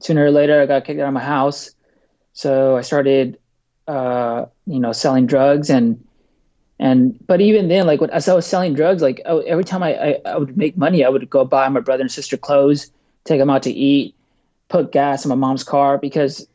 sooner 0.00 0.26
or 0.26 0.30
later, 0.30 0.61
I 0.61 0.66
got 0.66 0.85
kicked 0.85 1.00
out 1.00 1.09
of 1.09 1.14
my 1.14 1.25
house. 1.25 1.71
So 2.35 2.76
I 2.76 2.83
started 2.83 3.38
uh, 3.87 4.47
you 4.67 4.81
know, 4.81 4.93
selling 4.93 5.26
drugs 5.26 5.71
and 5.71 6.03
and 6.79 7.25
but 7.26 7.41
even 7.41 7.69
then, 7.69 7.87
like 7.87 8.00
when, 8.00 8.11
as 8.11 8.29
I 8.29 8.35
was 8.35 8.47
selling 8.47 8.75
drugs, 8.75 9.00
like 9.00 9.21
I, 9.26 9.38
every 9.47 9.64
time 9.64 9.83
I, 9.83 9.95
I, 9.95 10.21
I 10.26 10.38
would 10.38 10.57
make 10.57 10.76
money, 10.76 11.05
I 11.05 11.09
would 11.09 11.29
go 11.31 11.45
buy 11.45 11.69
my 11.69 11.81
brother 11.81 12.03
and 12.03 12.11
sister 12.11 12.37
clothes, 12.37 12.91
take 13.25 13.38
them 13.38 13.50
out 13.50 13.62
to 13.62 13.71
eat, 13.71 14.14
put 14.69 14.91
gas 14.91 15.25
in 15.25 15.29
my 15.29 15.35
mom's 15.35 15.62
car 15.62 15.99
because 15.99 16.47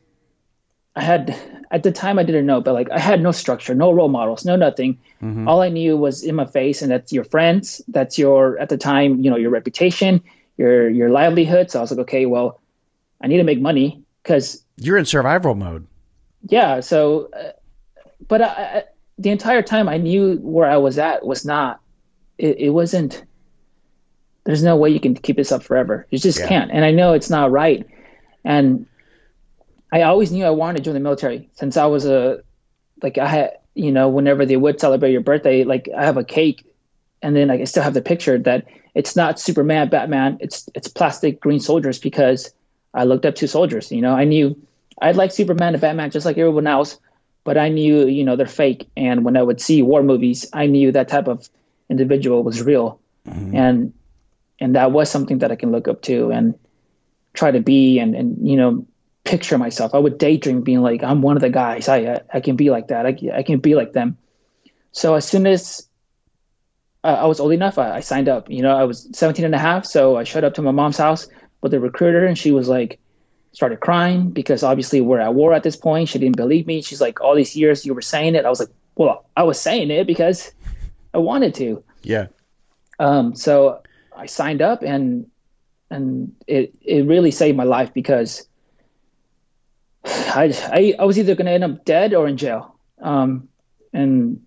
I 0.94 1.02
had 1.02 1.34
at 1.70 1.84
the 1.84 1.92
time 1.92 2.18
I 2.18 2.22
didn't 2.22 2.46
know, 2.46 2.60
but 2.60 2.74
like 2.74 2.90
I 2.90 2.98
had 2.98 3.22
no 3.22 3.32
structure, 3.32 3.74
no 3.74 3.92
role 3.92 4.08
models, 4.08 4.44
no 4.44 4.56
nothing. 4.56 4.98
Mm-hmm. 5.22 5.48
All 5.48 5.62
I 5.62 5.68
knew 5.68 5.96
was 5.96 6.22
in 6.22 6.34
my 6.34 6.46
face, 6.46 6.82
and 6.82 6.90
that's 6.90 7.12
your 7.12 7.24
friends, 7.24 7.80
that's 7.88 8.18
your 8.18 8.58
at 8.58 8.68
the 8.68 8.76
time, 8.76 9.22
you 9.22 9.30
know, 9.30 9.36
your 9.36 9.50
reputation, 9.50 10.22
your 10.58 10.88
your 10.90 11.08
livelihood. 11.10 11.70
So 11.70 11.78
I 11.78 11.82
was 11.82 11.90
like, 11.90 12.00
okay, 12.00 12.26
well, 12.26 12.60
I 13.22 13.28
need 13.28 13.38
to 13.38 13.44
make 13.44 13.60
money 13.60 14.02
because 14.22 14.62
you're 14.76 14.98
in 14.98 15.06
survival 15.06 15.54
mode 15.54 15.86
yeah. 16.48 16.80
So, 16.80 17.28
uh, 17.32 17.52
but 18.28 18.42
I, 18.42 18.84
the 19.18 19.30
entire 19.30 19.62
time 19.62 19.88
I 19.88 19.98
knew 19.98 20.36
where 20.36 20.68
I 20.68 20.76
was 20.76 20.98
at 20.98 21.24
was 21.24 21.44
not. 21.44 21.80
It, 22.38 22.58
it, 22.58 22.70
wasn't. 22.70 23.22
There's 24.44 24.62
no 24.62 24.76
way 24.76 24.90
you 24.90 25.00
can 25.00 25.14
keep 25.14 25.36
this 25.36 25.52
up 25.52 25.62
forever. 25.62 26.06
You 26.10 26.18
just 26.18 26.40
yeah. 26.40 26.48
can't. 26.48 26.70
And 26.70 26.84
I 26.84 26.90
know 26.90 27.12
it's 27.12 27.28
not 27.28 27.50
right. 27.50 27.86
And 28.44 28.86
I 29.92 30.02
always 30.02 30.32
knew 30.32 30.44
I 30.44 30.50
wanted 30.50 30.78
to 30.78 30.84
join 30.84 30.94
the 30.94 31.00
military 31.00 31.50
since 31.54 31.76
I 31.76 31.86
was 31.86 32.06
a, 32.06 32.42
like 33.02 33.18
I 33.18 33.26
had, 33.26 33.58
you 33.74 33.92
know, 33.92 34.08
whenever 34.08 34.46
they 34.46 34.56
would 34.56 34.80
celebrate 34.80 35.12
your 35.12 35.20
birthday, 35.20 35.64
like 35.64 35.88
I 35.94 36.04
have 36.04 36.16
a 36.16 36.24
cake, 36.24 36.64
and 37.22 37.36
then 37.36 37.48
like, 37.48 37.60
I 37.60 37.64
still 37.64 37.82
have 37.82 37.94
the 37.94 38.02
picture 38.02 38.38
that 38.38 38.66
it's 38.94 39.14
not 39.14 39.38
Superman, 39.38 39.88
Batman, 39.88 40.38
it's 40.40 40.68
it's 40.74 40.88
plastic 40.88 41.40
green 41.40 41.60
soldiers 41.60 41.98
because 41.98 42.52
I 42.94 43.04
looked 43.04 43.26
up 43.26 43.34
to 43.36 43.48
soldiers. 43.48 43.92
You 43.92 44.00
know, 44.00 44.14
I 44.14 44.24
knew 44.24 44.56
I'd 45.00 45.16
like 45.16 45.32
Superman 45.32 45.74
and 45.74 45.80
Batman 45.80 46.10
just 46.10 46.26
like 46.26 46.38
everyone 46.38 46.66
else, 46.66 46.98
but 47.44 47.56
I 47.58 47.68
knew, 47.68 48.06
you 48.06 48.24
know, 48.24 48.36
they're 48.36 48.46
fake. 48.46 48.88
And 48.96 49.24
when 49.24 49.36
I 49.36 49.42
would 49.42 49.60
see 49.60 49.82
war 49.82 50.02
movies, 50.02 50.46
I 50.52 50.66
knew 50.66 50.92
that 50.92 51.08
type 51.08 51.28
of 51.28 51.48
individual 51.88 52.42
was 52.42 52.62
real. 52.62 53.00
Mm-hmm. 53.26 53.56
And 53.56 53.92
and 54.58 54.74
that 54.74 54.92
was 54.92 55.10
something 55.10 55.38
that 55.38 55.50
I 55.50 55.56
can 55.56 55.72
look 55.72 55.88
up 55.88 56.02
to 56.02 56.30
and 56.30 56.58
try 57.32 57.50
to 57.50 57.60
be 57.60 57.98
and, 57.98 58.14
and 58.14 58.46
you 58.46 58.56
know, 58.56 58.86
picture 59.24 59.56
myself. 59.56 59.94
I 59.94 59.98
would 59.98 60.18
daydream 60.18 60.62
being 60.62 60.82
like, 60.82 61.02
I'm 61.02 61.22
one 61.22 61.36
of 61.36 61.42
the 61.42 61.50
guys. 61.50 61.88
I 61.88 62.20
I 62.32 62.40
can 62.40 62.56
be 62.56 62.70
like 62.70 62.88
that. 62.88 63.06
I, 63.06 63.16
I 63.34 63.42
can 63.42 63.60
be 63.60 63.74
like 63.74 63.92
them. 63.92 64.18
So 64.92 65.14
as 65.14 65.26
soon 65.26 65.46
as 65.46 65.88
I, 67.04 67.14
I 67.14 67.24
was 67.26 67.40
old 67.40 67.52
enough. 67.52 67.78
I, 67.78 67.96
I, 67.96 68.00
signed 68.00 68.28
up. 68.28 68.50
You 68.50 68.62
know, 68.62 68.76
I 68.76 68.84
was 68.84 69.08
17 69.12 69.44
and 69.44 69.54
a 69.54 69.58
half, 69.58 69.86
so 69.86 70.16
I 70.16 70.24
showed 70.24 70.44
up 70.44 70.54
to 70.54 70.62
my 70.62 70.70
mom's 70.70 70.98
house 70.98 71.28
with 71.62 71.72
the 71.72 71.80
recruiter, 71.80 72.24
and 72.26 72.36
she 72.36 72.52
was 72.52 72.68
like, 72.68 72.98
started 73.52 73.80
crying 73.80 74.30
because 74.30 74.62
obviously 74.62 75.00
we're 75.00 75.20
at 75.20 75.34
war 75.34 75.52
at 75.52 75.62
this 75.62 75.76
point. 75.76 76.08
She 76.08 76.18
didn't 76.18 76.36
believe 76.36 76.66
me. 76.66 76.82
She's 76.82 77.00
like, 77.00 77.20
all 77.20 77.34
these 77.34 77.56
years 77.56 77.84
you 77.84 77.94
were 77.94 78.02
saying 78.02 78.34
it. 78.34 78.44
I 78.44 78.48
was 78.48 78.60
like, 78.60 78.68
well, 78.94 79.26
I 79.36 79.42
was 79.42 79.60
saying 79.60 79.90
it 79.90 80.06
because 80.06 80.52
I 81.14 81.18
wanted 81.18 81.54
to. 81.56 81.82
Yeah. 82.02 82.26
Um. 82.98 83.34
So 83.34 83.82
I 84.16 84.26
signed 84.26 84.62
up, 84.62 84.82
and 84.82 85.26
and 85.90 86.34
it 86.46 86.74
it 86.82 87.06
really 87.06 87.30
saved 87.30 87.56
my 87.56 87.64
life 87.64 87.92
because 87.94 88.46
I 90.04 90.54
I, 90.72 90.94
I 90.98 91.04
was 91.04 91.18
either 91.18 91.34
going 91.34 91.46
to 91.46 91.52
end 91.52 91.64
up 91.64 91.84
dead 91.84 92.14
or 92.14 92.28
in 92.28 92.36
jail. 92.36 92.74
Um. 93.00 93.48
And 93.92 94.42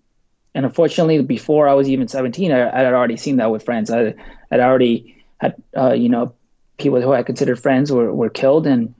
and 0.54 0.64
unfortunately, 0.64 1.20
before 1.22 1.68
I 1.68 1.74
was 1.74 1.88
even 1.88 2.06
17, 2.06 2.52
I, 2.52 2.70
I 2.70 2.84
had 2.84 2.94
already 2.94 3.16
seen 3.16 3.36
that 3.36 3.50
with 3.50 3.64
friends. 3.64 3.90
I 3.90 4.14
had 4.50 4.60
already 4.60 5.16
had, 5.38 5.56
uh, 5.76 5.92
you 5.92 6.08
know, 6.08 6.34
people 6.78 7.00
who 7.00 7.12
I 7.12 7.22
considered 7.22 7.58
friends 7.58 7.92
were, 7.92 8.12
were 8.12 8.30
killed 8.30 8.66
and, 8.66 8.94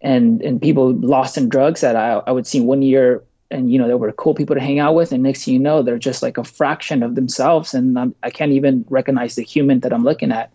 and, 0.00 0.42
and 0.42 0.60
people 0.60 0.92
lost 0.92 1.36
in 1.36 1.48
drugs 1.48 1.82
that 1.82 1.96
I, 1.96 2.22
I 2.26 2.32
would 2.32 2.46
see 2.46 2.60
one 2.60 2.82
year 2.82 3.22
and, 3.50 3.70
you 3.70 3.78
know, 3.78 3.88
they 3.88 3.94
were 3.94 4.12
cool 4.12 4.34
people 4.34 4.54
to 4.54 4.62
hang 4.62 4.78
out 4.78 4.94
with. 4.94 5.12
And 5.12 5.22
next 5.22 5.44
thing 5.44 5.54
you 5.54 5.60
know, 5.60 5.82
they're 5.82 5.98
just 5.98 6.22
like 6.22 6.38
a 6.38 6.44
fraction 6.44 7.02
of 7.02 7.16
themselves. 7.16 7.74
And 7.74 7.98
I'm, 7.98 8.14
I 8.22 8.30
can 8.30 8.50
not 8.50 8.56
even 8.56 8.84
recognize 8.88 9.34
the 9.34 9.42
human 9.42 9.80
that 9.80 9.92
I'm 9.92 10.04
looking 10.04 10.30
at. 10.30 10.52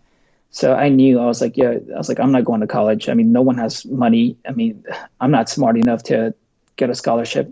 So 0.50 0.74
I 0.74 0.88
knew 0.88 1.20
I 1.20 1.26
was 1.26 1.40
like, 1.40 1.56
yeah, 1.56 1.74
I 1.94 1.98
was 1.98 2.08
like, 2.08 2.18
I'm 2.18 2.32
not 2.32 2.44
going 2.44 2.62
to 2.62 2.66
college. 2.66 3.08
I 3.08 3.14
mean, 3.14 3.32
no 3.32 3.42
one 3.42 3.58
has 3.58 3.84
money. 3.84 4.36
I 4.48 4.52
mean, 4.52 4.82
I'm 5.20 5.30
not 5.30 5.50
smart 5.50 5.76
enough 5.76 6.02
to 6.04 6.34
get 6.76 6.88
a 6.88 6.94
scholarship. 6.94 7.50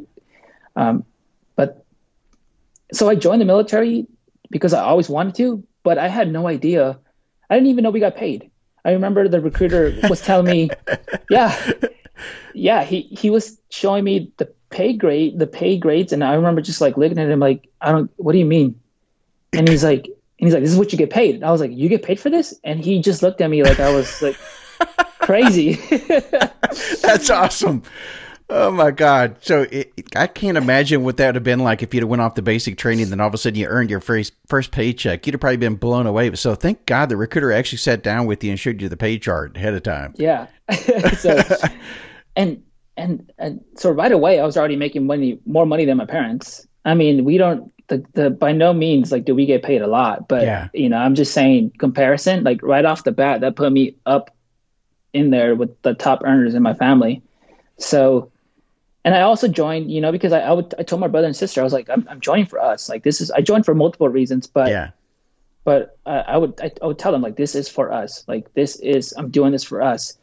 Um, 0.77 1.05
but 1.55 1.85
so 2.93 3.09
I 3.09 3.15
joined 3.15 3.43
the 3.43 3.47
military 3.47 4.07
because 4.51 4.73
I 4.73 4.83
always 4.83 5.09
wanted 5.09 5.35
to, 5.37 5.63
but 5.83 5.99
I 5.99 6.09
had 6.09 6.33
no 6.33 6.47
idea. 6.47 6.99
I 7.51 7.55
didn't 7.55 7.69
even 7.69 7.85
know 7.85 7.91
we 7.91 8.01
got 8.01 8.17
paid. 8.17 8.51
I 8.85 8.93
remember 8.93 9.29
the 9.29 9.41
recruiter 9.41 9.95
was 10.09 10.21
telling 10.21 10.47
me, 10.47 10.71
yeah, 11.31 11.73
yeah, 12.55 12.85
he, 12.85 13.03
he 13.03 13.31
was 13.31 13.59
showing 13.71 14.05
me 14.05 14.31
the 14.37 14.53
pay 14.71 14.93
grade, 14.93 15.39
the 15.39 15.47
pay 15.47 15.79
grades. 15.79 16.13
And 16.13 16.23
I 16.23 16.35
remember 16.35 16.61
just 16.61 16.81
like 16.81 16.97
looking 16.97 17.19
at 17.19 17.31
him 17.31 17.41
like, 17.41 17.69
I 17.81 17.93
don't, 17.93 18.11
what 18.17 18.33
do 18.33 18.39
you 18.39 18.45
mean? 18.45 18.79
And 19.53 19.69
he's 19.69 19.85
like, 19.85 20.07
and 20.07 20.49
he's 20.49 20.53
like, 20.53 20.63
this 20.63 20.73
is 20.73 20.79
what 20.79 20.93
you 20.93 20.99
get 20.99 21.11
paid. 21.11 21.37
And 21.37 21.45
I 21.45 21.51
was 21.51 21.61
like, 21.61 21.71
you 21.73 21.89
get 21.89 22.03
paid 22.03 22.21
for 22.21 22.29
this? 22.29 22.55
And 22.65 22.85
he 22.85 23.01
just 23.01 23.23
looked 23.23 23.41
at 23.41 23.49
me 23.49 23.63
like 23.63 23.81
I 23.81 23.95
was 23.95 24.21
like 24.21 24.37
crazy. 25.21 25.75
That's 27.03 27.31
awesome. 27.31 27.83
Oh 28.51 28.71
my 28.71 28.91
God! 28.91 29.37
So 29.41 29.63
it, 29.71 29.93
I 30.15 30.27
can't 30.27 30.59
imagine 30.59 31.03
what 31.03 31.17
that 31.17 31.29
would 31.29 31.35
have 31.37 31.45
been 31.45 31.61
like 31.61 31.83
if 31.83 31.95
you'd 31.95 32.03
have 32.03 32.11
went 32.11 32.21
off 32.21 32.35
the 32.35 32.43
basic 32.43 32.77
training, 32.77 33.09
then 33.09 33.19
all 33.19 33.29
of 33.29 33.35
a 33.35 33.39
sudden 33.39 33.59
you 33.59 33.67
earned 33.67 33.89
your 33.89 34.01
first 34.01 34.35
first 34.47 34.71
paycheck. 34.71 35.27
You'd 35.27 35.33
have 35.35 35.41
probably 35.41 35.57
been 35.57 35.77
blown 35.77 36.07
away. 36.07 36.35
So 36.35 36.55
thank 36.55 36.85
God 36.85 37.09
the 37.09 37.17
recruiter 37.17 37.53
actually 37.53 37.79
sat 37.79 38.03
down 38.03 38.27
with 38.27 38.45
you 38.45 38.51
and 38.51 38.61
showed 38.61 38.83
you 38.83 38.91
the 38.91 38.99
pay 38.99 39.19
chart 39.19 39.57
ahead 39.57 39.73
of 39.73 39.83
time. 39.83 40.15
Yeah. 40.17 40.49
so, 41.19 41.43
and 42.37 42.63
and 42.99 43.33
and 43.39 43.65
so 43.77 43.91
right 43.91 44.13
away 44.13 44.39
I 44.39 44.45
was 44.45 44.59
already 44.59 44.77
making 44.77 45.07
money, 45.07 45.41
more 45.47 45.65
money 45.65 45.87
than 45.87 45.97
my 45.97 46.07
parents. 46.07 46.67
I 46.85 46.95
mean, 46.95 47.25
we 47.25 47.39
don't 47.39 47.73
the, 47.89 48.05
the 48.13 48.31
by 48.31 48.53
no 48.53 48.75
means 48.75 49.11
like 49.11 49.25
do 49.25 49.35
we 49.35 49.47
get 49.47 49.63
paid 49.63 49.81
a 49.81 49.87
lot, 49.87 50.29
but 50.29 50.43
yeah. 50.43 50.69
you 50.75 50.91
know, 50.91 50.99
I'm 50.99 51.15
just 51.15 51.33
saying 51.33 51.73
comparison, 51.79 52.45
like 52.45 52.63
right 52.63 52.85
off 52.85 53.05
the 53.05 53.13
bat, 53.13 53.41
that 53.41 53.57
put 53.57 53.73
me 53.73 53.97
up 54.05 54.37
in 55.15 55.31
there 55.31 55.55
with 55.55 55.81
the 55.81 55.95
top 55.95 56.23
earners 56.25 56.55
in 56.55 56.63
my 56.63 56.75
family. 56.75 57.23
So 57.79 58.31
and 59.05 59.15
I 59.15 59.21
also 59.21 59.49
joined, 59.49 59.91
you 59.91 60.01
know, 60.01 60.11
because 60.11 60.33
I 60.33 60.41
I, 60.41 60.53
would, 60.53 60.75
I 60.79 60.83
told 60.83 61.01
my 61.01 61.09
brother 61.09 61.27
and 61.27 61.37
sister, 61.37 61.61
I 61.61 61.65
was 61.65 61.73
like, 61.73 61.91
I'm, 61.91 62.07
I'm 62.11 62.21
joining 62.21 62.47
for 62.47 62.59
us. 62.59 62.89
Like 62.89 63.03
this 63.03 63.21
is 63.21 63.31
I 63.31 63.43
joined 63.43 63.67
for 63.67 63.75
multiple 63.75 64.09
reasons, 64.09 64.47
but 64.47 64.71
yeah, 64.71 64.91
but 65.65 65.99
uh, 66.07 66.23
I 66.27 66.39
would 66.39 66.59
I, 66.61 66.71
I, 66.83 66.87
would 66.87 66.99
tell 66.99 67.13
them 67.13 67.23
like 67.23 67.37
this 67.37 67.55
is 67.55 67.69
for 67.69 67.93
us. 67.93 68.25
Like 68.27 68.53
this 68.55 68.77
is 68.77 69.13
I'm 69.17 69.31
doing 69.31 69.53
this 69.53 69.65
for 69.65 69.83
us. 69.83 70.17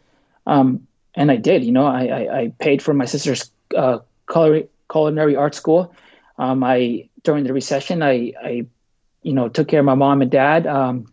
Um, 0.47 0.87
and 1.13 1.29
I 1.29 1.35
did, 1.35 1.63
you 1.63 1.71
know, 1.71 1.85
I 1.85 2.05
I, 2.05 2.39
I 2.39 2.53
paid 2.59 2.81
for 2.81 2.93
my 2.93 3.05
sister's 3.05 3.51
uh, 3.77 3.99
culinary, 4.29 4.67
culinary 4.89 5.35
art 5.35 5.53
school. 5.53 5.93
Um, 6.37 6.63
I 6.63 7.09
during 7.23 7.43
the 7.43 7.53
recession, 7.53 8.01
I 8.01 8.33
I 8.43 8.65
you 9.21 9.33
know 9.33 9.47
took 9.47 9.67
care 9.67 9.81
of 9.81 9.85
my 9.85 9.95
mom 9.95 10.23
and 10.23 10.31
dad. 10.31 10.65
Um, 10.65 11.11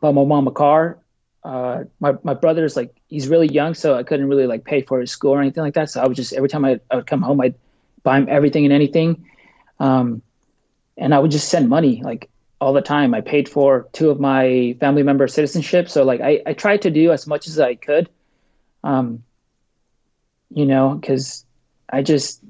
bought 0.00 0.12
my 0.12 0.24
mom 0.24 0.46
a 0.46 0.52
car 0.52 0.98
uh, 1.44 1.84
my 2.00 2.14
my 2.22 2.34
brother's 2.34 2.76
like 2.76 2.94
he's 3.08 3.28
really 3.28 3.48
young, 3.48 3.74
so 3.74 3.96
I 3.96 4.02
couldn't 4.02 4.28
really 4.28 4.46
like 4.46 4.64
pay 4.64 4.82
for 4.82 5.00
his 5.00 5.10
school 5.10 5.32
or 5.32 5.40
anything 5.40 5.62
like 5.62 5.74
that. 5.74 5.90
So 5.90 6.02
I 6.02 6.06
would 6.06 6.16
just 6.16 6.32
every 6.32 6.48
time 6.48 6.64
I, 6.64 6.80
I 6.90 6.96
would 6.96 7.06
come 7.06 7.22
home, 7.22 7.40
I'd 7.40 7.54
buy 8.02 8.18
him 8.18 8.26
everything 8.28 8.64
and 8.64 8.72
anything, 8.72 9.26
um, 9.78 10.22
and 10.96 11.14
I 11.14 11.18
would 11.18 11.30
just 11.30 11.48
send 11.48 11.68
money 11.68 12.02
like 12.02 12.28
all 12.60 12.72
the 12.72 12.82
time. 12.82 13.14
I 13.14 13.20
paid 13.20 13.48
for 13.48 13.88
two 13.92 14.10
of 14.10 14.18
my 14.18 14.76
family 14.80 15.02
member 15.02 15.28
citizenship, 15.28 15.88
so 15.88 16.04
like 16.04 16.20
I 16.20 16.42
I 16.44 16.52
tried 16.54 16.82
to 16.82 16.90
do 16.90 17.12
as 17.12 17.26
much 17.26 17.46
as 17.46 17.60
I 17.60 17.76
could, 17.76 18.08
um, 18.82 19.22
you 20.50 20.66
know, 20.66 20.94
because 20.94 21.44
I 21.88 22.02
just 22.02 22.42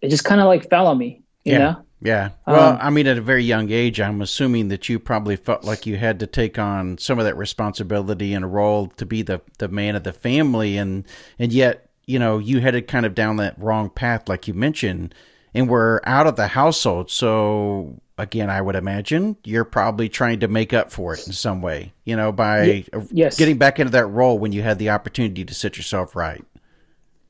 it 0.00 0.08
just 0.08 0.24
kind 0.24 0.40
of 0.40 0.46
like 0.46 0.70
fell 0.70 0.86
on 0.86 0.96
me, 0.96 1.22
you 1.44 1.52
yeah. 1.52 1.58
know. 1.58 1.84
Yeah. 2.04 2.30
Well, 2.46 2.74
um, 2.74 2.78
I 2.82 2.90
mean, 2.90 3.06
at 3.06 3.16
a 3.16 3.22
very 3.22 3.42
young 3.42 3.70
age, 3.70 3.98
I'm 3.98 4.20
assuming 4.20 4.68
that 4.68 4.90
you 4.90 4.98
probably 4.98 5.36
felt 5.36 5.64
like 5.64 5.86
you 5.86 5.96
had 5.96 6.20
to 6.20 6.26
take 6.26 6.58
on 6.58 6.98
some 6.98 7.18
of 7.18 7.24
that 7.24 7.36
responsibility 7.36 8.34
and 8.34 8.44
a 8.44 8.48
role 8.48 8.88
to 8.98 9.06
be 9.06 9.22
the, 9.22 9.40
the 9.56 9.68
man 9.68 9.96
of 9.96 10.04
the 10.04 10.12
family. 10.12 10.76
And, 10.76 11.06
and 11.38 11.50
yet, 11.50 11.88
you 12.04 12.18
know, 12.18 12.36
you 12.36 12.60
headed 12.60 12.88
kind 12.88 13.06
of 13.06 13.14
down 13.14 13.36
that 13.36 13.58
wrong 13.58 13.88
path, 13.88 14.28
like 14.28 14.46
you 14.46 14.52
mentioned, 14.52 15.14
and 15.54 15.66
were 15.66 16.02
out 16.04 16.26
of 16.26 16.36
the 16.36 16.48
household. 16.48 17.10
So, 17.10 17.98
again, 18.18 18.50
I 18.50 18.60
would 18.60 18.76
imagine 18.76 19.38
you're 19.42 19.64
probably 19.64 20.10
trying 20.10 20.40
to 20.40 20.48
make 20.48 20.74
up 20.74 20.92
for 20.92 21.14
it 21.14 21.26
in 21.26 21.32
some 21.32 21.62
way, 21.62 21.94
you 22.04 22.16
know, 22.16 22.32
by 22.32 22.84
yes. 23.12 23.38
getting 23.38 23.56
back 23.56 23.80
into 23.80 23.92
that 23.92 24.06
role 24.08 24.38
when 24.38 24.52
you 24.52 24.60
had 24.60 24.78
the 24.78 24.90
opportunity 24.90 25.42
to 25.42 25.54
set 25.54 25.78
yourself 25.78 26.14
right. 26.14 26.44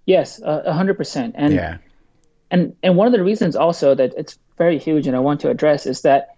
Yes, 0.05 0.41
a 0.43 0.73
hundred 0.73 0.97
percent. 0.97 1.37
And, 1.39 1.55
yeah. 1.55 1.77
And, 2.51 2.75
and 2.83 2.97
one 2.97 3.07
of 3.07 3.13
the 3.13 3.23
reasons 3.23 3.55
also 3.55 3.95
that 3.95 4.13
it's 4.17 4.37
very 4.57 4.79
huge 4.79 5.07
and 5.07 5.17
I 5.17 5.21
want 5.21 5.41
to 5.41 5.51
address 5.51 5.87
is 5.87 6.03
that 6.03 6.37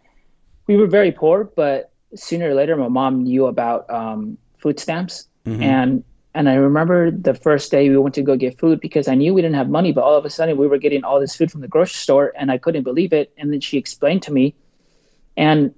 we 0.66 0.76
were 0.76 0.86
very 0.86 1.12
poor, 1.12 1.44
but 1.44 1.92
sooner 2.14 2.50
or 2.50 2.54
later, 2.54 2.76
my 2.76 2.88
mom 2.88 3.24
knew 3.24 3.46
about 3.46 3.88
um, 3.90 4.38
food 4.58 4.80
stamps. 4.80 5.28
Mm-hmm. 5.44 5.62
And 5.62 6.04
and 6.34 6.50
I 6.50 6.54
remember 6.54 7.10
the 7.10 7.32
first 7.32 7.70
day 7.70 7.88
we 7.88 7.96
went 7.96 8.14
to 8.16 8.22
go 8.22 8.36
get 8.36 8.58
food 8.58 8.78
because 8.78 9.08
I 9.08 9.14
knew 9.14 9.32
we 9.32 9.40
didn't 9.40 9.56
have 9.56 9.70
money, 9.70 9.92
but 9.92 10.04
all 10.04 10.18
of 10.18 10.26
a 10.26 10.30
sudden 10.30 10.58
we 10.58 10.66
were 10.66 10.76
getting 10.76 11.02
all 11.02 11.18
this 11.18 11.34
food 11.34 11.50
from 11.50 11.62
the 11.62 11.68
grocery 11.68 11.94
store 11.94 12.32
and 12.36 12.50
I 12.50 12.58
couldn't 12.58 12.82
believe 12.82 13.14
it. 13.14 13.32
And 13.38 13.50
then 13.50 13.60
she 13.60 13.78
explained 13.78 14.24
to 14.24 14.32
me. 14.32 14.54
And, 15.34 15.74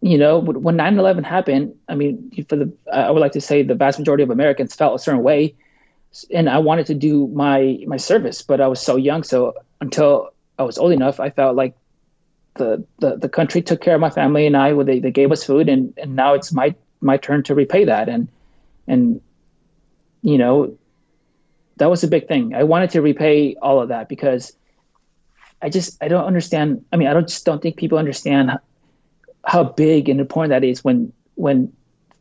you 0.00 0.18
know, 0.18 0.40
when 0.40 0.74
9 0.74 0.98
11 0.98 1.22
happened, 1.22 1.76
I 1.88 1.94
mean, 1.94 2.32
for 2.48 2.56
the, 2.56 2.72
I 2.92 3.12
would 3.12 3.20
like 3.20 3.32
to 3.32 3.40
say 3.40 3.62
the 3.62 3.76
vast 3.76 4.00
majority 4.00 4.24
of 4.24 4.30
Americans 4.30 4.74
felt 4.74 4.96
a 4.96 4.98
certain 4.98 5.22
way. 5.22 5.54
And 6.32 6.50
I 6.50 6.58
wanted 6.58 6.86
to 6.86 6.94
do 6.94 7.28
my, 7.28 7.78
my 7.86 7.96
service, 7.96 8.42
but 8.42 8.60
I 8.60 8.66
was 8.66 8.80
so 8.80 8.96
young. 8.96 9.22
So 9.22 9.54
until 9.80 10.30
I 10.58 10.62
was 10.62 10.78
old 10.78 10.92
enough, 10.92 11.20
I 11.20 11.30
felt 11.30 11.56
like 11.56 11.76
the, 12.54 12.84
the, 12.98 13.16
the 13.16 13.28
country 13.28 13.62
took 13.62 13.80
care 13.80 13.94
of 13.94 14.00
my 14.00 14.10
family 14.10 14.46
and 14.46 14.56
I, 14.56 14.72
they, 14.82 14.98
they 14.98 15.10
gave 15.10 15.30
us 15.32 15.44
food 15.44 15.68
and, 15.68 15.92
and 15.96 16.16
now 16.16 16.34
it's 16.34 16.52
my, 16.52 16.74
my 17.00 17.16
turn 17.16 17.42
to 17.44 17.54
repay 17.54 17.84
that. 17.84 18.08
And, 18.08 18.28
and, 18.86 19.20
you 20.22 20.38
know, 20.38 20.76
that 21.76 21.90
was 21.90 22.02
a 22.04 22.08
big 22.08 22.26
thing. 22.28 22.54
I 22.54 22.64
wanted 22.64 22.90
to 22.90 23.02
repay 23.02 23.56
all 23.60 23.80
of 23.80 23.88
that 23.88 24.08
because 24.08 24.56
I 25.60 25.68
just, 25.68 26.02
I 26.02 26.08
don't 26.08 26.24
understand. 26.24 26.84
I 26.92 26.96
mean, 26.96 27.08
I 27.08 27.12
don't 27.12 27.28
just 27.28 27.44
don't 27.44 27.60
think 27.60 27.76
people 27.76 27.98
understand 27.98 28.50
how, 29.44 29.64
big 29.64 30.08
and 30.08 30.20
important 30.20 30.50
that 30.50 30.64
is 30.64 30.82
when, 30.82 31.12
when 31.34 31.72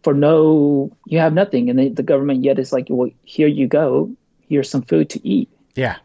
for 0.04 0.14
no, 0.14 0.96
you 1.06 1.20
have 1.20 1.34
nothing 1.34 1.70
and 1.70 1.80
the, 1.80 1.90
the 1.90 2.04
government 2.04 2.44
yet 2.44 2.60
is 2.60 2.72
like, 2.74 2.88
well, 2.90 3.10
here 3.24 3.48
you 3.48 3.68
go. 3.68 4.12
Here's 4.48 4.70
some 4.70 4.84
food 4.84 5.10
to 5.12 5.28
eat. 5.28 5.50
Yeah. 5.76 5.98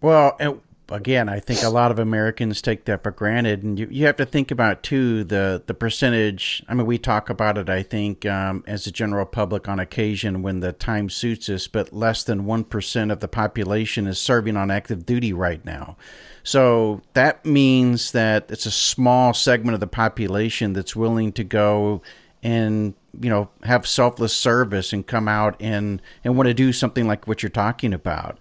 Well, 0.00 0.36
and 0.38 0.60
again, 0.90 1.28
I 1.28 1.40
think 1.40 1.62
a 1.62 1.68
lot 1.68 1.90
of 1.90 1.98
Americans 1.98 2.62
take 2.62 2.84
that 2.86 3.02
for 3.02 3.10
granted, 3.10 3.62
and 3.62 3.78
you, 3.78 3.88
you 3.90 4.06
have 4.06 4.16
to 4.16 4.26
think 4.26 4.50
about 4.50 4.82
too 4.82 5.24
the 5.24 5.62
the 5.66 5.74
percentage. 5.74 6.62
I 6.68 6.74
mean, 6.74 6.86
we 6.86 6.98
talk 6.98 7.28
about 7.30 7.58
it, 7.58 7.68
I 7.68 7.82
think, 7.82 8.24
um, 8.26 8.64
as 8.66 8.86
a 8.86 8.92
general 8.92 9.26
public 9.26 9.68
on 9.68 9.78
occasion 9.78 10.42
when 10.42 10.60
the 10.60 10.72
time 10.72 11.10
suits 11.10 11.48
us, 11.48 11.68
but 11.68 11.92
less 11.92 12.24
than 12.24 12.44
one 12.44 12.64
percent 12.64 13.10
of 13.10 13.20
the 13.20 13.28
population 13.28 14.06
is 14.06 14.18
serving 14.18 14.56
on 14.56 14.70
active 14.70 15.04
duty 15.04 15.32
right 15.32 15.64
now. 15.64 15.96
So 16.42 17.02
that 17.12 17.44
means 17.44 18.12
that 18.12 18.50
it's 18.50 18.66
a 18.66 18.70
small 18.70 19.34
segment 19.34 19.74
of 19.74 19.80
the 19.80 19.86
population 19.86 20.72
that's 20.72 20.96
willing 20.96 21.32
to 21.32 21.44
go 21.44 22.00
and 22.42 22.94
you 23.20 23.28
know 23.28 23.50
have 23.64 23.86
selfless 23.86 24.32
service 24.32 24.92
and 24.92 25.06
come 25.06 25.28
out 25.28 25.56
and 25.60 26.00
and 26.24 26.36
want 26.36 26.46
to 26.46 26.54
do 26.54 26.72
something 26.72 27.06
like 27.06 27.26
what 27.26 27.42
you're 27.42 27.50
talking 27.50 27.92
about. 27.92 28.38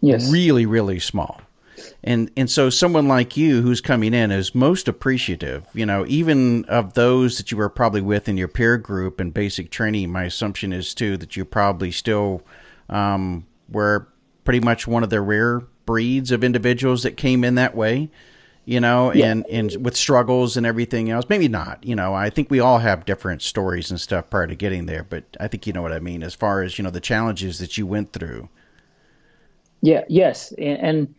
Yes. 0.00 0.30
Really, 0.30 0.66
really 0.66 0.98
small 0.98 1.40
and 2.02 2.30
and 2.36 2.50
so 2.50 2.70
someone 2.70 3.08
like 3.08 3.36
you 3.36 3.62
who's 3.62 3.80
coming 3.80 4.14
in 4.14 4.30
is 4.30 4.54
most 4.54 4.88
appreciative 4.88 5.66
you 5.74 5.86
know 5.86 6.04
even 6.06 6.64
of 6.66 6.94
those 6.94 7.36
that 7.36 7.50
you 7.50 7.56
were 7.56 7.68
probably 7.68 8.00
with 8.00 8.28
in 8.28 8.36
your 8.36 8.48
peer 8.48 8.76
group 8.76 9.20
and 9.20 9.34
basic 9.34 9.70
training 9.70 10.10
my 10.10 10.24
assumption 10.24 10.72
is 10.72 10.94
too 10.94 11.16
that 11.16 11.36
you 11.36 11.44
probably 11.44 11.90
still 11.90 12.42
um, 12.88 13.46
were 13.68 14.08
pretty 14.44 14.60
much 14.60 14.86
one 14.86 15.02
of 15.02 15.10
the 15.10 15.20
rare 15.20 15.60
breeds 15.86 16.30
of 16.30 16.44
individuals 16.44 17.02
that 17.02 17.16
came 17.16 17.44
in 17.44 17.54
that 17.54 17.74
way 17.74 18.10
you 18.66 18.80
know, 18.80 19.12
yeah. 19.12 19.26
and, 19.26 19.46
and 19.46 19.84
with 19.84 19.96
struggles 19.96 20.56
and 20.56 20.64
everything 20.64 21.10
else. 21.10 21.26
Maybe 21.28 21.48
not, 21.48 21.84
you 21.84 21.94
know, 21.94 22.14
I 22.14 22.30
think 22.30 22.50
we 22.50 22.60
all 22.60 22.78
have 22.78 23.04
different 23.04 23.42
stories 23.42 23.90
and 23.90 24.00
stuff 24.00 24.30
prior 24.30 24.46
to 24.46 24.54
getting 24.54 24.86
there, 24.86 25.04
but 25.04 25.24
I 25.38 25.48
think 25.48 25.66
you 25.66 25.72
know 25.72 25.82
what 25.82 25.92
I 25.92 26.00
mean 26.00 26.22
as 26.22 26.34
far 26.34 26.62
as, 26.62 26.78
you 26.78 26.84
know, 26.84 26.90
the 26.90 27.00
challenges 27.00 27.58
that 27.58 27.76
you 27.76 27.86
went 27.86 28.12
through. 28.12 28.48
Yeah, 29.82 30.04
yes. 30.08 30.52
And, 30.52 30.78
and, 30.78 31.14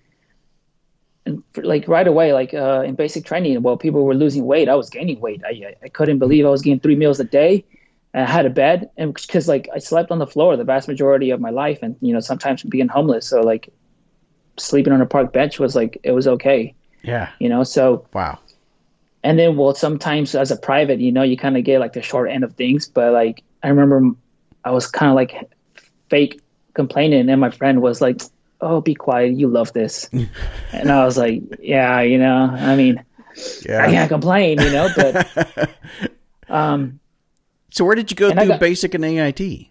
like 1.58 1.88
right 1.88 2.08
away, 2.08 2.34
like 2.34 2.54
uh, 2.54 2.84
in 2.86 2.96
basic 2.96 3.26
training, 3.26 3.62
while 3.62 3.78
people 3.78 4.04
were 4.04 4.14
losing 4.14 4.46
weight, 4.46 4.70
I 4.70 4.76
was 4.76 4.90
gaining 4.90 5.20
weight. 5.20 5.42
I, 5.46 5.76
I 5.84 5.90
couldn't 5.90 6.20
believe 6.20 6.46
I 6.46 6.50
was 6.50 6.62
getting 6.62 6.80
three 6.80 6.96
meals 6.96 7.20
a 7.20 7.24
day. 7.24 7.66
I 8.14 8.24
had 8.24 8.46
a 8.46 8.50
bed, 8.50 8.90
and 8.98 9.14
because 9.14 9.48
like 9.48 9.68
I 9.74 9.80
slept 9.80 10.12
on 10.12 10.20
the 10.20 10.28
floor 10.28 10.56
the 10.56 10.64
vast 10.64 10.88
majority 10.88 11.32
of 11.32 11.42
my 11.42 11.50
life, 11.50 11.80
and 11.82 11.96
you 12.02 12.14
know 12.14 12.20
sometimes 12.20 12.64
being 12.64 12.88
homeless, 12.88 13.28
so 13.28 13.42
like 13.42 13.70
sleeping 14.58 14.94
on 14.94 15.02
a 15.02 15.06
park 15.06 15.34
bench 15.34 15.60
was 15.60 15.76
like 15.76 15.98
it 16.04 16.12
was 16.12 16.28
okay. 16.28 16.74
Yeah. 17.04 17.30
You 17.40 17.50
know, 17.50 17.64
so 17.64 18.08
wow. 18.14 18.40
And 19.24 19.40
then 19.40 19.58
well 19.58 19.74
sometimes 19.74 20.36
as 20.36 20.52
a 20.52 20.58
private, 20.58 21.00
you 21.00 21.12
know, 21.12 21.24
you 21.24 21.38
kind 21.38 21.58
of 21.58 21.64
get 21.64 21.80
like 21.80 21.94
the 21.94 22.02
short 22.02 22.30
end 22.30 22.44
of 22.44 22.54
things, 22.56 22.88
but 22.88 23.14
like 23.14 23.44
I 23.64 23.70
remember 23.70 24.16
I 24.64 24.72
was 24.72 24.88
kind 24.88 25.10
of 25.10 25.16
like 25.16 25.50
fake 26.10 26.42
complaining 26.74 27.30
and 27.30 27.42
my 27.42 27.50
friend 27.50 27.82
was 27.82 28.02
like, 28.02 28.22
"Oh, 28.62 28.82
be 28.82 28.96
quiet. 28.96 29.34
You 29.34 29.48
love 29.48 29.74
this." 29.74 30.10
and 30.72 30.92
I 30.92 31.06
was 31.06 31.18
like, 31.18 31.44
"Yeah, 31.60 32.02
you 32.02 32.18
know, 32.18 32.50
I 32.52 32.76
mean, 32.76 33.04
yeah. 33.66 33.84
I 33.84 33.92
can't 33.92 34.10
complain, 34.10 34.62
you 34.62 34.72
know, 34.72 34.90
but 34.96 35.70
um 36.50 37.00
So 37.72 37.86
where 37.86 37.96
did 37.96 38.12
you 38.12 38.16
go 38.16 38.32
through 38.32 38.48
got, 38.48 38.60
basic 38.60 38.94
and 38.94 39.04
AIT? 39.04 39.68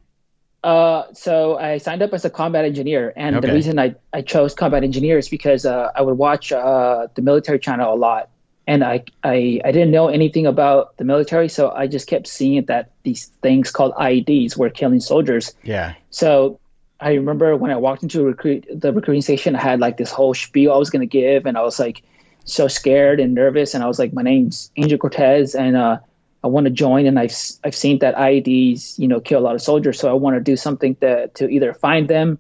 Uh, 0.63 1.13
so 1.13 1.59
I 1.59 1.79
signed 1.79 2.03
up 2.03 2.15
as 2.15 2.25
a 2.25 2.31
combat 2.31 2.65
engineer, 2.65 3.13
and 3.17 3.37
okay. 3.37 3.47
the 3.47 3.53
reason 3.53 3.79
I, 3.79 3.97
I 4.15 4.23
chose 4.23 4.55
combat 4.55 4.83
engineer 4.83 5.19
is 5.19 5.29
because 5.29 5.67
uh, 5.67 5.91
I 5.95 6.01
would 6.01 6.17
watch 6.17 6.53
uh, 6.53 7.09
the 7.15 7.21
military 7.21 7.59
channel 7.59 7.93
a 7.93 7.97
lot, 7.97 8.31
and 8.67 8.83
I, 8.83 9.05
I 9.23 9.61
I 9.63 9.73
didn't 9.73 9.91
know 9.91 10.09
anything 10.09 10.47
about 10.47 10.97
the 10.97 11.05
military, 11.05 11.51
so 11.51 11.71
I 11.71 11.87
just 11.87 12.07
kept 12.07 12.27
seeing 12.27 12.65
that 12.65 12.93
these 13.03 13.27
things 13.43 13.71
called 13.71 13.93
IEDs 13.95 14.57
were 14.57 14.71
killing 14.71 15.01
soldiers. 15.01 15.55
Yeah. 15.63 15.95
So 16.09 16.61
I 17.01 17.15
remember 17.15 17.57
when 17.57 17.71
I 17.71 17.77
walked 17.77 18.03
into 18.03 18.23
recruit 18.23 18.67
the 18.73 18.93
recruiting 18.93 19.23
station, 19.23 19.57
I 19.57 19.61
had 19.61 19.81
like 19.81 19.97
this 19.97 20.11
whole 20.11 20.35
spiel 20.35 20.73
I 20.73 20.77
was 20.77 20.91
gonna 20.91 21.07
give, 21.07 21.47
and 21.47 21.57
I 21.59 21.63
was 21.63 21.79
like 21.79 22.03
so 22.45 22.69
scared 22.69 23.21
and 23.21 23.35
nervous, 23.35 23.75
and 23.75 23.83
I 23.83 23.87
was 23.87 23.99
like, 23.99 24.13
my 24.13 24.23
name's 24.23 24.71
Angel 24.77 24.99
Cortes, 24.99 25.55
and 25.55 25.77
uh, 25.77 25.99
I 26.43 26.47
want 26.47 26.67
to 26.67 26.71
join, 26.71 27.07
and 27.07 27.19
I've 27.19 27.35
I've 27.65 27.75
seen 27.75 27.99
that 28.01 28.15
IEDs, 28.17 28.99
you 28.99 29.09
know, 29.09 29.21
kill 29.21 29.41
a 29.41 29.45
lot 29.45 29.55
of 29.55 29.63
soldiers. 29.63 29.99
So 29.99 30.11
I 30.11 30.13
want 30.13 30.37
to 30.37 30.41
do 30.41 30.57
something 30.57 30.97
that 31.01 31.35
to 31.37 31.49
either 31.49 31.75
find 31.75 32.09
them, 32.09 32.39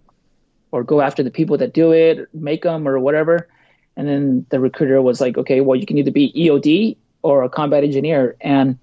or 0.74 0.82
go 0.82 1.00
after 1.00 1.22
the 1.22 1.30
people 1.30 1.56
that 1.58 1.72
do 1.72 1.92
it, 1.92 2.28
make 2.34 2.62
them, 2.62 2.88
or 2.88 2.98
whatever. 2.98 3.48
And 3.96 4.08
then 4.08 4.44
the 4.50 4.58
recruiter 4.58 5.00
was 5.00 5.20
like, 5.20 5.38
okay, 5.38 5.60
well, 5.60 5.78
you 5.78 5.86
can 5.86 5.98
either 5.98 6.10
be 6.10 6.32
EOD 6.32 6.96
or 7.22 7.44
a 7.44 7.48
combat 7.48 7.84
engineer. 7.84 8.34
And 8.40 8.76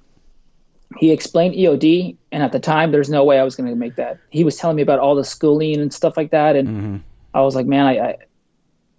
he 0.97 1.11
explained 1.11 1.55
EOD, 1.55 2.15
and 2.31 2.43
at 2.43 2.51
the 2.51 2.59
time, 2.59 2.91
there's 2.91 3.09
no 3.09 3.23
way 3.23 3.39
I 3.39 3.43
was 3.43 3.55
going 3.55 3.69
to 3.69 3.75
make 3.75 3.95
that. 3.95 4.19
He 4.29 4.43
was 4.43 4.57
telling 4.57 4.75
me 4.75 4.81
about 4.81 4.99
all 4.99 5.15
the 5.15 5.23
schooling 5.23 5.79
and 5.79 5.93
stuff 5.93 6.17
like 6.17 6.31
that, 6.31 6.55
and 6.55 6.67
mm-hmm. 6.67 6.97
I 7.33 7.41
was 7.41 7.55
like, 7.55 7.65
man, 7.65 7.85
I, 7.85 7.99
I 7.99 8.17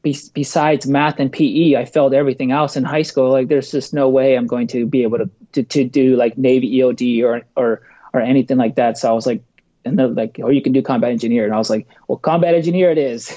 be, 0.02 0.16
besides 0.34 0.86
math 0.86 1.18
and 1.20 1.32
PE, 1.32 1.76
I 1.76 1.84
failed 1.84 2.14
everything 2.14 2.50
else 2.50 2.76
in 2.76 2.84
high 2.84 3.02
school. 3.02 3.30
Like, 3.30 3.48
there's 3.48 3.70
just 3.70 3.94
no 3.94 4.08
way 4.08 4.36
I'm 4.36 4.46
going 4.46 4.66
to 4.68 4.84
be 4.86 5.02
able 5.02 5.18
to, 5.18 5.30
to, 5.52 5.62
to 5.62 5.84
do 5.84 6.16
like 6.16 6.36
Navy 6.36 6.78
EOD 6.78 7.22
or, 7.22 7.42
or, 7.56 7.82
or 8.12 8.20
anything 8.20 8.56
like 8.56 8.74
that. 8.76 8.98
So 8.98 9.08
I 9.08 9.12
was 9.12 9.26
like, 9.26 9.42
and 9.84 9.98
they're 9.98 10.08
like, 10.08 10.38
or 10.42 10.52
you 10.52 10.62
can 10.62 10.72
do 10.72 10.82
combat 10.82 11.10
engineer. 11.10 11.44
And 11.44 11.54
I 11.54 11.58
was 11.58 11.70
like, 11.70 11.86
well, 12.08 12.18
combat 12.18 12.54
engineer 12.54 12.90
it 12.90 12.98
is. 12.98 13.36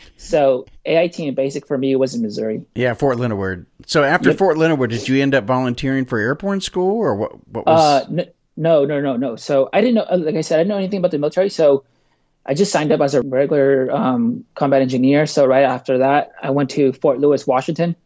so 0.16 0.66
AIT 0.84 1.18
and 1.18 1.36
basic 1.36 1.66
for 1.66 1.76
me 1.76 1.96
was 1.96 2.14
in 2.14 2.22
Missouri. 2.22 2.64
Yeah, 2.74 2.94
Fort 2.94 3.18
Leonard. 3.18 3.66
So 3.86 4.04
after 4.04 4.30
yep. 4.30 4.38
Fort 4.38 4.56
Leonard 4.56 4.90
did 4.90 5.08
you 5.08 5.20
end 5.22 5.34
up 5.34 5.44
volunteering 5.44 6.04
for 6.04 6.18
airborne 6.18 6.60
school 6.60 6.98
or 6.98 7.14
what? 7.14 7.48
What 7.48 7.66
was? 7.66 8.08
Uh, 8.08 8.24
no, 8.56 8.84
no, 8.84 9.00
no, 9.00 9.16
no. 9.16 9.36
So 9.36 9.68
I 9.72 9.80
didn't 9.80 9.94
know. 9.94 10.16
Like 10.16 10.36
I 10.36 10.40
said, 10.42 10.56
I 10.56 10.60
didn't 10.62 10.68
know 10.68 10.78
anything 10.78 10.98
about 10.98 11.10
the 11.10 11.18
military. 11.18 11.50
So 11.50 11.84
I 12.46 12.54
just 12.54 12.72
signed 12.72 12.92
up 12.92 13.00
as 13.00 13.14
a 13.14 13.22
regular 13.22 13.90
um, 13.90 14.44
combat 14.54 14.82
engineer. 14.82 15.26
So 15.26 15.46
right 15.46 15.64
after 15.64 15.98
that, 15.98 16.32
I 16.42 16.50
went 16.50 16.70
to 16.70 16.92
Fort 16.92 17.18
Lewis, 17.18 17.46
Washington, 17.46 17.96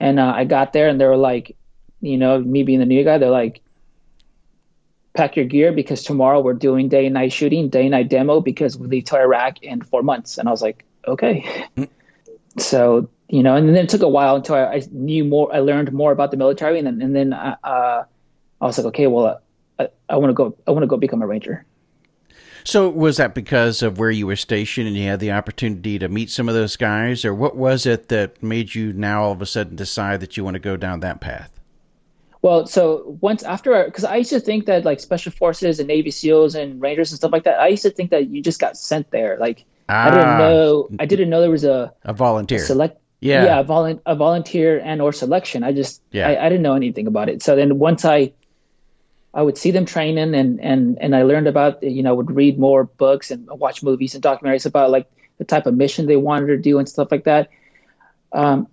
and 0.00 0.18
uh, 0.18 0.32
I 0.34 0.44
got 0.44 0.72
there, 0.72 0.88
and 0.88 1.00
they 1.00 1.06
were 1.06 1.16
like, 1.16 1.56
you 2.00 2.16
know, 2.16 2.38
me 2.38 2.62
being 2.62 2.78
the 2.78 2.86
new 2.86 3.04
guy, 3.04 3.18
they're 3.18 3.30
like, 3.30 3.60
pack 5.18 5.36
your 5.36 5.44
gear 5.44 5.72
because 5.72 6.02
tomorrow 6.04 6.40
we're 6.40 6.54
doing 6.54 6.88
day 6.88 7.04
and 7.04 7.14
night 7.14 7.32
shooting, 7.32 7.68
day 7.68 7.82
and 7.82 7.90
night 7.90 8.08
demo 8.08 8.40
because 8.40 8.78
we 8.78 8.86
leave 8.86 9.04
to 9.04 9.16
Iraq 9.16 9.62
in 9.62 9.82
four 9.82 10.02
months. 10.02 10.38
And 10.38 10.48
I 10.48 10.50
was 10.50 10.62
like, 10.62 10.84
okay. 11.06 11.66
Mm. 11.76 11.88
So 12.56 13.10
you 13.28 13.42
know, 13.42 13.54
and 13.54 13.68
then 13.68 13.76
it 13.76 13.90
took 13.90 14.00
a 14.00 14.08
while 14.08 14.36
until 14.36 14.54
I, 14.54 14.76
I, 14.76 14.82
knew 14.90 15.24
more. 15.24 15.54
I 15.54 15.58
learned 15.58 15.92
more 15.92 16.12
about 16.12 16.30
the 16.30 16.38
military, 16.38 16.78
and 16.78 16.86
then 16.86 17.02
and 17.02 17.14
then 17.14 17.32
uh, 17.34 17.56
uh 17.62 18.04
I 18.60 18.64
was 18.64 18.78
like, 18.78 18.86
okay, 18.86 19.06
well, 19.06 19.26
uh, 19.26 19.36
I, 19.78 19.88
I 20.14 20.16
want 20.16 20.30
to 20.30 20.34
go. 20.34 20.56
I 20.66 20.70
want 20.70 20.82
to 20.82 20.86
go 20.86 20.96
become 20.96 21.20
a 21.20 21.26
ranger. 21.26 21.66
So 22.64 22.88
was 22.88 23.16
that 23.18 23.34
because 23.34 23.82
of 23.82 23.98
where 23.98 24.10
you 24.10 24.26
were 24.26 24.36
stationed 24.36 24.88
and 24.88 24.96
you 24.96 25.08
had 25.08 25.20
the 25.20 25.32
opportunity 25.32 25.98
to 25.98 26.08
meet 26.08 26.30
some 26.30 26.48
of 26.48 26.54
those 26.54 26.76
guys, 26.76 27.24
or 27.24 27.34
what 27.34 27.56
was 27.56 27.86
it 27.86 28.08
that 28.08 28.42
made 28.42 28.74
you 28.74 28.92
now 28.92 29.24
all 29.24 29.32
of 29.32 29.42
a 29.42 29.46
sudden 29.46 29.76
decide 29.76 30.20
that 30.20 30.36
you 30.36 30.44
want 30.44 30.54
to 30.54 30.60
go 30.60 30.76
down 30.76 31.00
that 31.00 31.20
path? 31.20 31.57
Well, 32.40 32.66
so 32.66 33.16
once 33.20 33.42
after, 33.42 33.84
because 33.84 34.04
I 34.04 34.16
used 34.16 34.30
to 34.30 34.40
think 34.40 34.66
that 34.66 34.84
like 34.84 35.00
special 35.00 35.32
forces 35.32 35.80
and 35.80 35.88
Navy 35.88 36.10
SEALs 36.10 36.54
and 36.54 36.80
Rangers 36.80 37.10
and 37.10 37.18
stuff 37.18 37.32
like 37.32 37.44
that, 37.44 37.60
I 37.60 37.68
used 37.68 37.82
to 37.82 37.90
think 37.90 38.10
that 38.10 38.28
you 38.28 38.42
just 38.42 38.60
got 38.60 38.76
sent 38.76 39.10
there. 39.10 39.36
Like 39.38 39.64
ah, 39.88 40.06
I 40.06 40.10
didn't 40.10 40.28
ah. 40.28 40.38
know, 40.38 40.88
I 41.00 41.06
didn't 41.06 41.30
know 41.30 41.40
there 41.40 41.50
was 41.50 41.64
a 41.64 41.92
a 42.04 42.12
volunteer 42.12 42.58
a 42.58 42.66
select. 42.66 43.00
Yeah, 43.20 43.44
yeah, 43.44 43.60
a, 43.60 43.64
volu- 43.64 44.00
a 44.06 44.14
volunteer 44.14 44.78
and 44.78 45.02
or 45.02 45.12
selection. 45.12 45.64
I 45.64 45.72
just, 45.72 46.00
yeah. 46.12 46.28
I, 46.28 46.46
I 46.46 46.48
didn't 46.48 46.62
know 46.62 46.74
anything 46.74 47.08
about 47.08 47.28
it. 47.28 47.42
So 47.42 47.56
then 47.56 47.80
once 47.80 48.04
I 48.04 48.32
I 49.34 49.42
would 49.42 49.58
see 49.58 49.70
them 49.70 49.84
training 49.84 50.34
and 50.34 50.60
and 50.60 50.98
and 51.00 51.14
I 51.14 51.22
learned 51.22 51.48
about 51.48 51.82
you 51.82 52.02
know 52.02 52.14
would 52.14 52.30
read 52.30 52.58
more 52.58 52.84
books 52.84 53.30
and 53.30 53.48
watch 53.50 53.82
movies 53.82 54.14
and 54.14 54.22
documentaries 54.22 54.66
about 54.66 54.90
like 54.90 55.06
the 55.38 55.44
type 55.44 55.66
of 55.66 55.74
mission 55.74 56.06
they 56.06 56.16
wanted 56.16 56.46
to 56.48 56.58
do 56.58 56.78
and 56.78 56.88
stuff 56.88 57.08
like 57.10 57.24
that. 57.24 57.50
Um, 58.32 58.68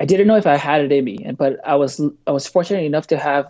I 0.00 0.06
didn't 0.06 0.26
know 0.26 0.36
if 0.36 0.46
I 0.46 0.56
had 0.56 0.80
it 0.80 0.90
in 0.90 1.04
me, 1.04 1.18
and 1.24 1.36
but 1.36 1.60
I 1.64 1.76
was 1.76 2.00
I 2.26 2.30
was 2.32 2.46
fortunate 2.46 2.84
enough 2.84 3.06
to 3.08 3.18
have 3.18 3.46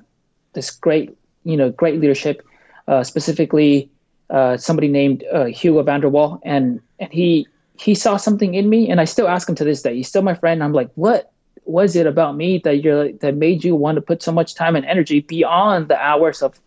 this 0.52 0.70
great 0.70 1.16
you 1.44 1.56
know 1.56 1.70
great 1.70 2.00
leadership, 2.00 2.42
uh, 2.88 3.04
specifically 3.04 3.88
uh, 4.30 4.56
somebody 4.56 4.88
named 4.88 5.24
uh, 5.32 5.44
Hugo 5.44 5.82
van 5.82 6.00
der 6.00 6.08
Wal, 6.08 6.40
and 6.44 6.80
and 6.98 7.12
he 7.12 7.46
he 7.78 7.94
saw 7.94 8.16
something 8.16 8.54
in 8.54 8.68
me, 8.68 8.90
and 8.90 9.00
I 9.00 9.04
still 9.04 9.28
ask 9.28 9.48
him 9.48 9.54
to 9.56 9.64
this 9.64 9.82
day. 9.82 9.96
He's 9.96 10.08
still 10.08 10.22
my 10.22 10.34
friend. 10.34 10.62
I'm 10.62 10.72
like, 10.72 10.90
what 10.96 11.32
was 11.64 11.94
it 11.94 12.06
about 12.06 12.36
me 12.36 12.58
that 12.58 12.82
you're 12.82 13.12
that 13.12 13.36
made 13.36 13.64
you 13.64 13.76
want 13.76 13.96
to 13.96 14.02
put 14.02 14.22
so 14.22 14.32
much 14.32 14.54
time 14.54 14.74
and 14.74 14.84
energy 14.84 15.20
beyond 15.20 15.88
the 15.88 15.96
hours 15.96 16.42
of 16.42 16.58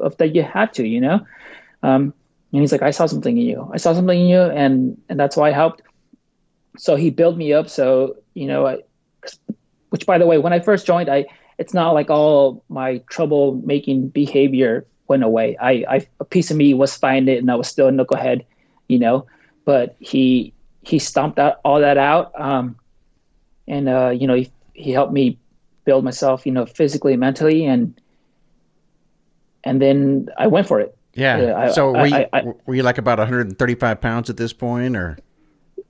of 0.00 0.16
that 0.18 0.34
you 0.34 0.42
had 0.42 0.72
to, 0.74 0.86
you 0.86 1.00
know? 1.00 1.26
Um, 1.82 2.14
and 2.52 2.60
he's 2.60 2.72
like, 2.72 2.82
I 2.82 2.90
saw 2.90 3.06
something 3.06 3.36
in 3.36 3.46
you. 3.46 3.70
I 3.72 3.78
saw 3.78 3.94
something 3.94 4.20
in 4.20 4.26
you, 4.26 4.42
and 4.42 5.00
and 5.08 5.18
that's 5.18 5.36
why 5.36 5.48
I 5.48 5.52
helped. 5.52 5.82
So 6.76 6.96
he 6.96 7.10
built 7.10 7.36
me 7.36 7.52
up. 7.52 7.68
So 7.68 8.16
you 8.34 8.46
know, 8.46 8.66
I, 8.66 8.78
which 9.90 10.06
by 10.06 10.18
the 10.18 10.26
way, 10.26 10.38
when 10.38 10.52
I 10.52 10.60
first 10.60 10.86
joined, 10.86 11.08
I 11.08 11.26
it's 11.58 11.74
not 11.74 11.92
like 11.92 12.10
all 12.10 12.64
my 12.68 12.98
troublemaking 13.10 14.12
behavior 14.12 14.86
went 15.08 15.24
away. 15.24 15.56
I, 15.60 15.84
I 15.88 16.06
a 16.20 16.24
piece 16.24 16.50
of 16.50 16.56
me 16.56 16.74
was 16.74 16.96
finding 16.96 17.34
it, 17.34 17.38
and 17.38 17.50
I 17.50 17.56
was 17.56 17.68
still 17.68 17.88
a 17.88 17.92
knucklehead, 17.92 18.44
you 18.88 18.98
know. 18.98 19.26
But 19.64 19.96
he 19.98 20.52
he 20.82 20.98
stomped 20.98 21.38
out 21.38 21.60
all 21.64 21.80
that 21.80 21.98
out. 21.98 22.32
Um, 22.40 22.76
and 23.68 23.88
uh, 23.88 24.10
you 24.10 24.26
know 24.26 24.34
he, 24.34 24.50
he 24.74 24.92
helped 24.92 25.12
me 25.12 25.38
build 25.84 26.04
myself 26.04 26.44
you 26.44 26.52
know 26.52 26.66
physically 26.66 27.16
mentally 27.16 27.64
and 27.64 27.98
and 29.64 29.80
then 29.80 30.28
I 30.38 30.46
went 30.46 30.66
for 30.66 30.80
it. 30.80 30.96
Yeah. 31.14 31.36
Uh, 31.36 31.58
I, 31.58 31.70
so 31.70 31.92
were 31.92 32.06
you, 32.06 32.26
I, 32.32 32.44
were 32.66 32.74
you 32.74 32.82
like 32.82 32.98
about 32.98 33.18
135 33.18 34.00
pounds 34.00 34.30
at 34.30 34.36
this 34.36 34.52
point, 34.52 34.96
or? 34.96 35.18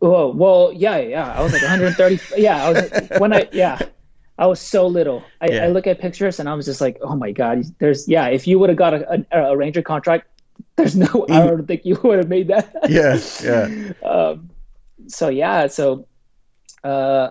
Oh 0.02 0.32
well, 0.32 0.72
yeah, 0.74 0.98
yeah. 0.98 1.32
I 1.32 1.42
was 1.42 1.52
like 1.52 1.62
130. 1.62 2.20
yeah, 2.40 2.64
I 2.64 2.70
was 2.70 3.20
when 3.20 3.32
I 3.32 3.48
yeah, 3.52 3.78
I 4.38 4.46
was 4.46 4.60
so 4.60 4.86
little. 4.86 5.22
I, 5.40 5.48
yeah. 5.48 5.64
I, 5.64 5.68
look 5.68 5.86
at 5.86 6.00
pictures 6.00 6.40
and 6.40 6.48
I 6.48 6.54
was 6.54 6.66
just 6.66 6.80
like, 6.80 6.98
oh 7.02 7.14
my 7.14 7.32
god. 7.32 7.64
There's 7.78 8.08
yeah. 8.08 8.28
If 8.28 8.46
you 8.46 8.58
would 8.58 8.70
have 8.70 8.78
got 8.78 8.94
a, 8.94 9.26
a, 9.30 9.52
a, 9.52 9.56
ranger 9.56 9.82
contract, 9.82 10.26
there's 10.76 10.96
no. 10.96 11.26
I 11.28 11.46
don't 11.46 11.66
think 11.66 11.84
you 11.84 12.00
would 12.02 12.18
have 12.18 12.28
made 12.28 12.48
that. 12.48 12.72
yeah, 12.88 13.18
yeah. 13.42 13.92
Um, 14.02 14.50
so 15.08 15.28
yeah, 15.28 15.66
so 15.66 16.06
uh, 16.82 17.30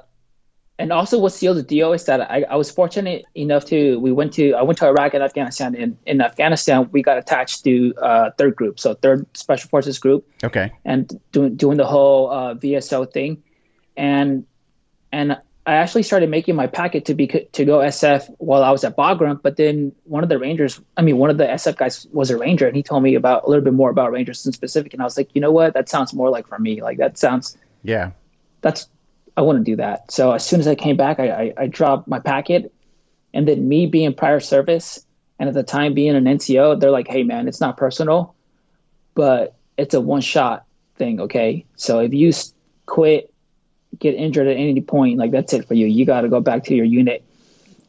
and 0.79 0.93
also 0.93 1.19
what 1.19 1.33
sealed 1.33 1.57
the 1.57 1.63
deal 1.63 1.91
is 1.91 2.05
that 2.05 2.21
I, 2.21 2.45
I 2.49 2.55
was 2.55 2.71
fortunate 2.71 3.25
enough 3.35 3.65
to 3.65 3.99
we 3.99 4.13
went 4.13 4.33
to 4.35 4.53
I 4.53 4.61
went 4.61 4.79
to 4.79 4.87
Iraq 4.87 5.13
and 5.13 5.21
Afghanistan. 5.21 5.75
In, 5.75 5.97
in 6.05 6.21
Afghanistan, 6.21 6.89
we 6.93 7.03
got 7.03 7.17
attached 7.17 7.65
to 7.65 7.93
uh, 8.01 8.31
third 8.37 8.55
group, 8.55 8.79
so 8.79 8.93
third 8.93 9.27
special 9.37 9.69
forces 9.69 9.99
group. 9.99 10.25
Okay. 10.41 10.71
And 10.85 11.19
doing 11.33 11.57
doing 11.57 11.77
the 11.77 11.85
whole 11.85 12.31
uh, 12.31 12.55
VSO 12.55 13.11
thing, 13.11 13.43
and 13.97 14.45
and 15.11 15.37
I 15.65 15.73
actually 15.73 16.03
started 16.03 16.29
making 16.29 16.55
my 16.55 16.67
packet 16.67 17.03
to 17.05 17.13
be 17.13 17.27
to 17.27 17.65
go 17.65 17.79
SF 17.79 18.33
while 18.37 18.63
I 18.63 18.71
was 18.71 18.85
at 18.85 18.95
Bagram. 18.95 19.41
But 19.41 19.57
then 19.57 19.91
one 20.05 20.23
of 20.23 20.29
the 20.29 20.39
Rangers, 20.39 20.79
I 20.95 21.01
mean, 21.01 21.17
one 21.17 21.29
of 21.29 21.37
the 21.37 21.45
SF 21.45 21.75
guys 21.75 22.07
was 22.13 22.31
a 22.31 22.37
Ranger, 22.37 22.67
and 22.67 22.75
he 22.75 22.83
told 22.83 23.03
me 23.03 23.15
about 23.15 23.43
a 23.43 23.49
little 23.49 23.65
bit 23.65 23.73
more 23.73 23.89
about 23.89 24.13
Rangers 24.13 24.45
in 24.45 24.53
specific. 24.53 24.93
And 24.93 25.01
I 25.01 25.05
was 25.05 25.17
like, 25.17 25.29
you 25.33 25.41
know 25.41 25.51
what, 25.51 25.73
that 25.73 25.89
sounds 25.89 26.13
more 26.13 26.29
like 26.29 26.47
for 26.47 26.57
me. 26.57 26.81
Like 26.81 26.99
that 26.99 27.17
sounds. 27.17 27.57
Yeah. 27.83 28.11
That's 28.61 28.87
I 29.39 29.41
wouldn't 29.41 29.63
do 29.63 29.77
that. 29.77 30.11
So 30.11 30.33
as 30.33 30.45
soon 30.45 30.59
as 30.59 30.67
I 30.67 30.75
came 30.75 30.97
back, 30.97 31.17
I, 31.17 31.29
I, 31.29 31.53
I 31.59 31.67
dropped 31.67 32.09
my 32.09 32.19
packet, 32.19 32.73
and 33.33 33.47
then 33.47 33.69
me 33.69 33.85
being 33.85 34.13
prior 34.13 34.41
service 34.41 35.05
and 35.39 35.47
at 35.47 35.55
the 35.55 35.63
time 35.63 35.93
being 35.93 36.13
an 36.13 36.25
NCO, 36.25 36.77
they're 36.77 36.91
like, 36.91 37.07
"Hey 37.07 37.23
man, 37.23 37.47
it's 37.47 37.61
not 37.61 37.77
personal, 37.77 38.35
but 39.15 39.55
it's 39.77 39.93
a 39.93 40.01
one 40.01 40.19
shot 40.19 40.65
thing, 40.97 41.21
okay? 41.21 41.65
So 41.77 41.99
if 41.99 42.13
you 42.13 42.33
quit, 42.85 43.33
get 43.97 44.13
injured 44.15 44.47
at 44.47 44.57
any 44.57 44.81
point, 44.81 45.17
like 45.17 45.31
that's 45.31 45.53
it 45.53 45.65
for 45.65 45.73
you. 45.73 45.87
You 45.87 46.05
got 46.05 46.21
to 46.21 46.27
go 46.27 46.41
back 46.41 46.65
to 46.65 46.75
your 46.75 46.85
unit." 46.85 47.23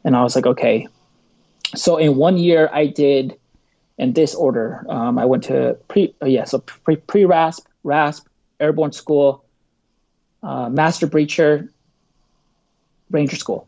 And 0.05 0.15
I 0.15 0.23
was 0.23 0.37
like, 0.37 0.45
"Okay." 0.45 0.87
So 1.75 1.97
in 1.97 2.15
one 2.15 2.37
year, 2.37 2.69
I 2.71 2.85
did 2.85 3.37
in 3.97 4.13
this 4.13 4.35
order. 4.35 4.85
Um, 4.87 5.19
I 5.19 5.25
went 5.25 5.43
to 5.45 5.77
pre, 5.89 6.15
oh 6.21 6.27
yeah, 6.27 6.45
so 6.45 6.59
pre 6.59 6.95
pre 6.95 7.25
RASP, 7.25 7.67
RASP, 7.83 8.25
Airborne 8.61 8.93
School, 8.93 9.43
uh, 10.43 10.69
Master 10.69 11.07
Breacher, 11.07 11.69
Ranger 13.09 13.35
School. 13.35 13.67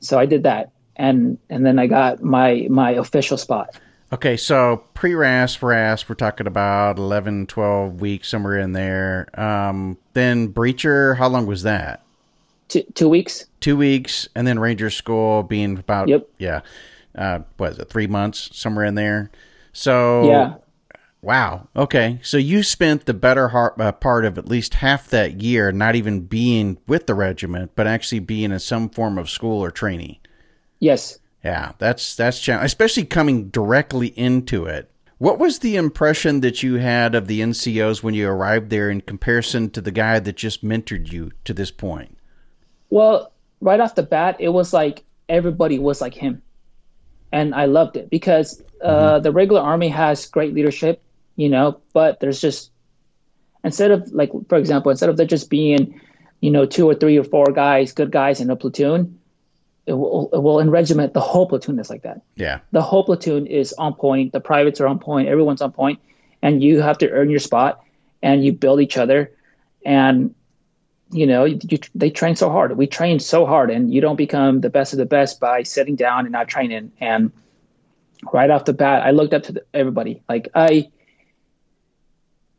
So 0.00 0.18
I 0.18 0.26
did 0.26 0.44
that, 0.44 0.70
and 0.96 1.38
and 1.50 1.66
then 1.66 1.78
I 1.78 1.86
got 1.86 2.22
my 2.22 2.66
my 2.70 2.92
official 2.92 3.36
spot. 3.36 3.76
Okay, 4.10 4.38
so 4.38 4.84
pre 4.94 5.14
RASP, 5.14 5.62
RASP, 5.62 6.08
we're 6.08 6.14
talking 6.14 6.46
about 6.46 6.96
11, 6.96 7.46
12 7.46 8.00
weeks, 8.00 8.28
somewhere 8.28 8.58
in 8.58 8.72
there. 8.72 9.28
Um, 9.38 9.98
then 10.14 10.52
Breacher, 10.52 11.18
how 11.18 11.28
long 11.28 11.46
was 11.46 11.62
that? 11.64 12.02
Two, 12.68 12.84
two 12.94 13.08
weeks. 13.08 13.44
Two 13.60 13.76
weeks, 13.76 14.26
and 14.34 14.46
then 14.46 14.58
Ranger 14.58 14.88
School 14.88 15.42
being 15.42 15.76
about, 15.76 16.08
yep. 16.08 16.26
yeah, 16.38 16.62
uh, 17.14 17.40
what 17.58 17.72
is 17.72 17.78
it, 17.78 17.90
three 17.90 18.06
months, 18.06 18.48
somewhere 18.56 18.86
in 18.86 18.94
there. 18.94 19.30
So, 19.74 20.26
yeah. 20.26 20.54
Wow. 21.20 21.68
Okay. 21.74 22.20
So 22.22 22.36
you 22.36 22.62
spent 22.62 23.06
the 23.06 23.14
better 23.14 23.50
uh, 23.80 23.92
part 23.92 24.24
of 24.24 24.38
at 24.38 24.48
least 24.48 24.74
half 24.74 25.08
that 25.08 25.42
year 25.42 25.72
not 25.72 25.96
even 25.96 26.20
being 26.22 26.78
with 26.86 27.06
the 27.06 27.14
regiment, 27.14 27.72
but 27.74 27.86
actually 27.86 28.20
being 28.20 28.52
in 28.52 28.60
some 28.60 28.88
form 28.88 29.18
of 29.18 29.28
school 29.28 29.62
or 29.62 29.70
training. 29.70 30.18
Yes. 30.78 31.18
Yeah, 31.42 31.72
that's 31.78 32.14
that's 32.16 32.40
challenging, 32.40 32.66
especially 32.66 33.04
coming 33.04 33.48
directly 33.48 34.08
into 34.08 34.66
it. 34.66 34.90
What 35.18 35.38
was 35.38 35.58
the 35.58 35.76
impression 35.76 36.40
that 36.40 36.62
you 36.62 36.74
had 36.74 37.14
of 37.14 37.26
the 37.26 37.40
NCOs 37.40 38.02
when 38.02 38.14
you 38.14 38.28
arrived 38.28 38.70
there 38.70 38.88
in 38.88 39.00
comparison 39.00 39.70
to 39.70 39.80
the 39.80 39.90
guy 39.90 40.20
that 40.20 40.36
just 40.36 40.64
mentored 40.64 41.10
you 41.10 41.32
to 41.44 41.52
this 41.52 41.72
point? 41.72 42.16
Well, 42.90 43.32
right 43.60 43.80
off 43.80 43.96
the 43.96 44.04
bat, 44.04 44.36
it 44.38 44.50
was 44.50 44.72
like 44.72 45.04
everybody 45.28 45.78
was 45.78 46.00
like 46.00 46.14
him. 46.14 46.42
And 47.32 47.54
I 47.54 47.66
loved 47.66 47.96
it 47.96 48.10
because 48.10 48.62
uh, 48.82 49.14
mm-hmm. 49.14 49.22
the 49.22 49.32
regular 49.32 49.60
army 49.60 49.88
has 49.88 50.26
great 50.26 50.54
leadership, 50.54 51.02
you 51.38 51.48
know, 51.48 51.80
but 51.94 52.18
there's 52.18 52.40
just, 52.40 52.72
instead 53.62 53.92
of 53.92 54.10
like, 54.12 54.32
for 54.48 54.58
example, 54.58 54.90
instead 54.90 55.08
of 55.08 55.16
there 55.16 55.24
just 55.24 55.48
being, 55.48 56.00
you 56.40 56.50
know, 56.50 56.66
two 56.66 56.84
or 56.84 56.96
three 56.96 57.16
or 57.16 57.22
four 57.22 57.46
guys, 57.46 57.92
good 57.92 58.10
guys 58.10 58.40
in 58.40 58.50
a 58.50 58.56
platoon, 58.56 59.20
it 59.86 59.92
will, 59.92 60.30
it 60.32 60.42
will 60.42 60.58
in 60.58 60.68
regiment 60.68 61.14
the 61.14 61.20
whole 61.20 61.46
platoon 61.46 61.78
is 61.78 61.88
like 61.88 62.02
that. 62.02 62.22
Yeah, 62.34 62.58
the 62.72 62.82
whole 62.82 63.04
platoon 63.04 63.46
is 63.46 63.72
on 63.72 63.94
point. 63.94 64.32
The 64.32 64.40
privates 64.40 64.80
are 64.80 64.88
on 64.88 64.98
point. 64.98 65.28
Everyone's 65.28 65.62
on 65.62 65.70
point, 65.70 66.00
and 66.42 66.60
you 66.60 66.82
have 66.82 66.98
to 66.98 67.10
earn 67.10 67.30
your 67.30 67.38
spot, 67.38 67.84
and 68.20 68.44
you 68.44 68.52
build 68.52 68.80
each 68.80 68.98
other, 68.98 69.32
and 69.86 70.34
you 71.10 71.26
know 71.26 71.44
you, 71.44 71.60
you, 71.62 71.78
they 71.94 72.10
train 72.10 72.34
so 72.34 72.50
hard. 72.50 72.76
We 72.76 72.88
train 72.88 73.20
so 73.20 73.46
hard, 73.46 73.70
and 73.70 73.94
you 73.94 74.00
don't 74.00 74.16
become 74.16 74.60
the 74.60 74.70
best 74.70 74.92
of 74.92 74.98
the 74.98 75.06
best 75.06 75.38
by 75.38 75.62
sitting 75.62 75.94
down 75.94 76.26
and 76.26 76.32
not 76.32 76.48
training. 76.48 76.90
And 77.00 77.30
right 78.32 78.50
off 78.50 78.64
the 78.64 78.74
bat, 78.74 79.04
I 79.04 79.12
looked 79.12 79.32
up 79.32 79.44
to 79.44 79.52
the, 79.52 79.64
everybody. 79.72 80.20
Like 80.28 80.48
I, 80.54 80.90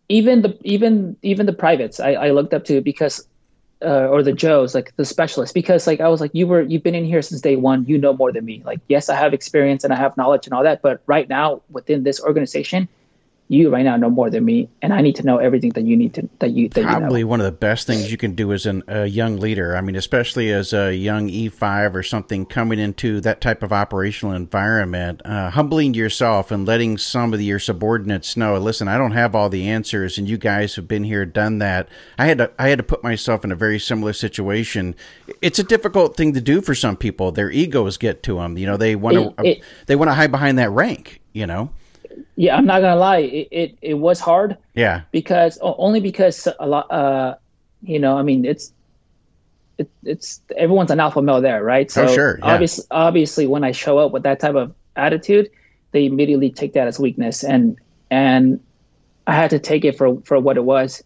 even 0.10 0.42
the 0.42 0.58
even 0.64 1.16
even 1.22 1.46
the 1.46 1.54
privates, 1.54 2.00
I, 2.00 2.14
I 2.14 2.32
looked 2.32 2.54
up 2.54 2.66
to 2.66 2.82
because 2.82 3.26
uh, 3.82 4.08
or 4.08 4.24
the 4.24 4.34
Joes, 4.34 4.76
like 4.76 4.94
the 4.98 5.06
specialists, 5.06 5.54
because 5.54 5.88
like 5.88 6.02
I 6.02 6.10
was 6.10 6.20
like, 6.20 6.32
you 6.34 6.48
were 6.48 6.62
you've 6.62 6.84
been 6.84 6.96
in 6.96 7.06
here 7.06 7.22
since 7.22 7.40
day 7.42 7.56
one. 7.56 7.86
You 7.86 7.98
know 7.98 8.14
more 8.14 8.32
than 8.32 8.44
me. 8.44 8.62
Like, 8.66 8.80
yes, 8.88 9.10
I 9.10 9.16
have 9.16 9.34
experience 9.34 9.84
and 9.84 9.94
I 9.94 9.96
have 9.96 10.18
knowledge 10.18 10.48
and 10.48 10.54
all 10.54 10.64
that, 10.64 10.82
but 10.82 11.02
right 11.06 11.30
now 11.30 11.62
within 11.70 12.04
this 12.04 12.20
organization, 12.20 12.90
you 13.52 13.72
right 13.72 13.84
now 13.84 13.98
know 13.98 14.12
more 14.12 14.30
than 14.30 14.46
me, 14.46 14.70
and 14.80 14.94
I 14.94 15.02
need 15.02 15.16
to 15.16 15.24
know 15.24 15.40
everything 15.40 15.72
that 15.72 15.84
you 15.84 15.98
need 15.98 16.14
to 16.14 16.30
that 16.38 16.52
you 16.52 16.70
that 16.70 16.84
probably 16.84 17.22
you 17.22 17.26
know. 17.26 17.32
one 17.32 17.40
of 17.40 17.46
the 17.48 17.52
best 17.52 17.88
things 17.88 18.12
you 18.12 18.18
can 18.18 18.36
do 18.36 18.54
as 18.54 18.68
an, 18.68 18.84
a 18.88 19.08
young 19.08 19.38
leader. 19.38 19.76
I 19.76 19.82
mean, 19.82 19.96
especially 19.96 20.54
as 20.54 20.72
a 20.72 20.96
young 20.96 21.30
E 21.30 21.50
five 21.50 21.96
or 21.96 22.04
something 22.04 22.46
coming 22.46 22.78
into 22.78 23.20
that 23.22 23.42
type 23.42 23.64
of 23.64 23.74
operational 23.74 24.36
environment, 24.36 25.24
uh, 25.26 25.50
humbling 25.50 25.96
yourself 25.96 26.52
and 26.52 26.68
letting 26.68 27.00
some 27.00 27.34
of 27.34 27.42
your 27.42 27.58
subordinates 27.58 28.38
know, 28.38 28.56
listen, 28.60 28.88
I 28.88 29.00
don't 29.00 29.14
have 29.14 29.34
all 29.34 29.50
the 29.50 29.68
answers, 29.68 30.20
and 30.20 30.30
you 30.30 30.38
guys 30.38 30.76
have 30.76 30.88
been 30.88 31.04
here, 31.04 31.26
done 31.26 31.58
that. 31.58 31.90
I 32.20 32.28
had 32.28 32.38
to 32.38 32.52
I 32.60 32.70
had 32.70 32.78
to 32.78 32.84
put 32.84 33.04
myself 33.04 33.44
in 33.44 33.52
a 33.52 33.56
very 33.56 33.80
similar 33.80 34.14
situation. 34.14 34.94
It's 35.42 35.58
a 35.58 35.64
difficult 35.64 36.16
thing 36.16 36.34
to 36.34 36.42
do 36.42 36.62
for 36.62 36.76
some 36.76 36.96
people. 36.96 37.32
Their 37.32 37.50
egos 37.50 37.98
get 37.98 38.22
to 38.24 38.36
them. 38.36 38.60
You 38.60 38.68
know, 38.68 38.78
they 38.78 38.96
want 38.96 39.38
to 39.40 39.62
they 39.88 39.96
want 39.96 40.10
to 40.10 40.14
hide 40.14 40.30
behind 40.30 40.60
that 40.60 40.70
rank. 40.70 41.20
You 41.34 41.48
know 41.48 41.72
yeah, 42.36 42.56
I'm 42.56 42.66
not 42.66 42.82
gonna 42.82 42.96
lie, 42.96 43.20
it, 43.20 43.48
it, 43.52 43.78
it 43.82 43.94
was 43.96 44.20
hard. 44.20 44.58
Yeah. 44.74 45.02
Because 45.12 45.58
only 45.62 46.00
because 46.00 46.48
a 46.60 46.68
lot, 46.68 46.92
uh, 46.92 47.36
you 47.82 48.00
know, 48.00 48.18
I 48.18 48.24
mean, 48.24 48.46
it's 48.46 48.74
it, 49.78 49.90
it's 50.04 50.42
everyone's 50.58 50.92
an 50.92 51.00
alpha 51.00 51.22
male 51.22 51.42
there, 51.42 51.64
right? 51.64 51.90
So 51.90 52.04
oh, 52.04 52.14
sure. 52.14 52.40
Yeah. 52.40 52.54
obviously, 52.54 52.86
obviously, 52.92 53.48
when 53.48 53.64
I 53.64 53.72
show 53.72 53.98
up 53.98 54.12
with 54.12 54.24
that 54.24 54.40
type 54.40 54.56
of 54.56 54.76
attitude, 54.96 55.50
they 55.92 56.06
immediately 56.06 56.52
take 56.52 56.74
that 56.74 56.88
as 56.88 57.00
weakness, 57.00 57.44
and 57.44 57.78
and 58.12 58.60
I 59.26 59.36
had 59.36 59.52
to 59.52 59.60
take 59.60 59.86
it 59.86 59.98
for 59.98 60.22
for 60.22 60.40
what 60.40 60.58
it 60.58 60.64
was, 60.64 61.02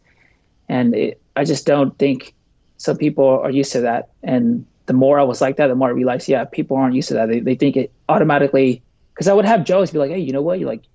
and 0.68 0.96
it, 0.96 1.22
I 1.36 1.44
just 1.44 1.66
don't 1.66 1.98
think 1.98 2.34
some 2.78 2.98
people 2.98 3.28
are 3.28 3.52
used 3.52 3.72
to 3.74 3.82
that, 3.82 4.10
and 4.24 4.66
the 4.88 4.94
more 4.94 5.20
I 5.20 5.24
was 5.24 5.40
like 5.40 5.58
that, 5.58 5.68
the 5.68 5.76
more 5.76 5.90
I 5.90 5.92
realized, 5.92 6.28
yeah, 6.28 6.44
people 6.46 6.76
aren't 6.78 6.96
used 6.96 7.10
to 7.10 7.14
that. 7.16 7.30
They 7.30 7.40
they 7.40 7.56
think 7.56 7.78
it 7.78 7.92
automatically. 8.10 8.82
Because 9.14 9.28
I 9.28 9.34
would 9.34 9.46
have 9.46 9.64
Joe's 9.64 9.92
be 9.92 10.00
like, 10.00 10.10
hey, 10.10 10.18
you 10.18 10.34
know 10.34 10.42
what? 10.42 10.60
You 10.60 10.66
like 10.66 10.86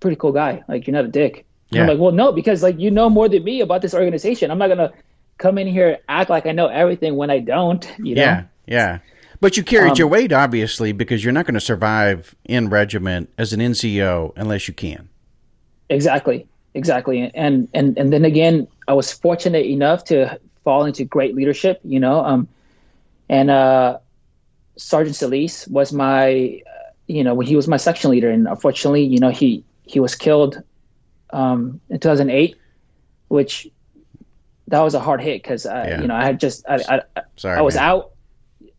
pretty 0.00 0.16
cool 0.16 0.32
guy. 0.32 0.62
Like 0.68 0.86
you're 0.86 0.94
not 0.94 1.04
a 1.04 1.08
dick. 1.08 1.46
Yeah. 1.70 1.82
I'm 1.82 1.88
like, 1.88 1.98
well, 1.98 2.12
no, 2.12 2.32
because 2.32 2.62
like 2.62 2.78
you 2.78 2.90
know 2.90 3.08
more 3.08 3.28
than 3.28 3.44
me 3.44 3.60
about 3.60 3.82
this 3.82 3.94
organization. 3.94 4.50
I'm 4.50 4.58
not 4.58 4.68
gonna 4.68 4.92
come 5.38 5.58
in 5.58 5.66
here 5.66 5.98
act 6.08 6.30
like 6.30 6.46
I 6.46 6.52
know 6.52 6.68
everything 6.68 7.16
when 7.16 7.30
I 7.30 7.40
don't. 7.40 7.84
You 7.98 8.14
know? 8.14 8.22
Yeah, 8.22 8.44
yeah. 8.66 8.98
But 9.40 9.56
you 9.56 9.62
carried 9.62 9.92
um, 9.92 9.96
your 9.96 10.08
weight, 10.08 10.32
obviously, 10.32 10.92
because 10.92 11.24
you're 11.24 11.32
not 11.32 11.46
going 11.46 11.54
to 11.54 11.60
survive 11.60 12.34
in 12.44 12.68
regiment 12.68 13.32
as 13.38 13.54
an 13.54 13.60
NCO 13.60 14.34
unless 14.36 14.68
you 14.68 14.74
can. 14.74 15.08
Exactly, 15.88 16.46
exactly. 16.74 17.30
And 17.34 17.68
and 17.72 17.96
and 17.96 18.12
then 18.12 18.24
again, 18.26 18.68
I 18.86 18.92
was 18.92 19.12
fortunate 19.12 19.64
enough 19.64 20.04
to 20.04 20.38
fall 20.62 20.84
into 20.84 21.04
great 21.04 21.34
leadership. 21.34 21.80
You 21.84 22.00
know, 22.00 22.22
um, 22.22 22.48
and 23.30 23.50
uh, 23.50 23.98
Sergeant 24.76 25.16
Solis 25.16 25.66
was 25.68 25.92
my, 25.92 26.60
uh, 26.66 26.90
you 27.06 27.24
know, 27.24 27.34
when 27.34 27.46
he 27.46 27.56
was 27.56 27.66
my 27.66 27.78
section 27.78 28.10
leader, 28.10 28.30
and 28.30 28.46
unfortunately, 28.46 29.04
you 29.04 29.20
know, 29.20 29.30
he 29.30 29.64
he 29.90 29.98
was 29.98 30.14
killed 30.14 30.62
um, 31.30 31.80
in 31.90 31.98
2008, 31.98 32.56
which 33.28 33.68
that 34.68 34.80
was 34.80 34.94
a 34.94 35.00
hard 35.00 35.20
hit 35.20 35.42
because 35.42 35.64
yeah. 35.64 36.00
you 36.00 36.06
know 36.06 36.14
I 36.14 36.24
had 36.24 36.38
just 36.38 36.64
I 36.68 37.02
I, 37.16 37.22
Sorry, 37.36 37.58
I 37.58 37.60
was 37.60 37.74
man. 37.74 37.84
out. 37.84 38.12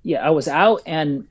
Yeah, 0.03 0.25
I 0.25 0.29
was 0.29 0.47
out, 0.47 0.81
and 0.85 1.27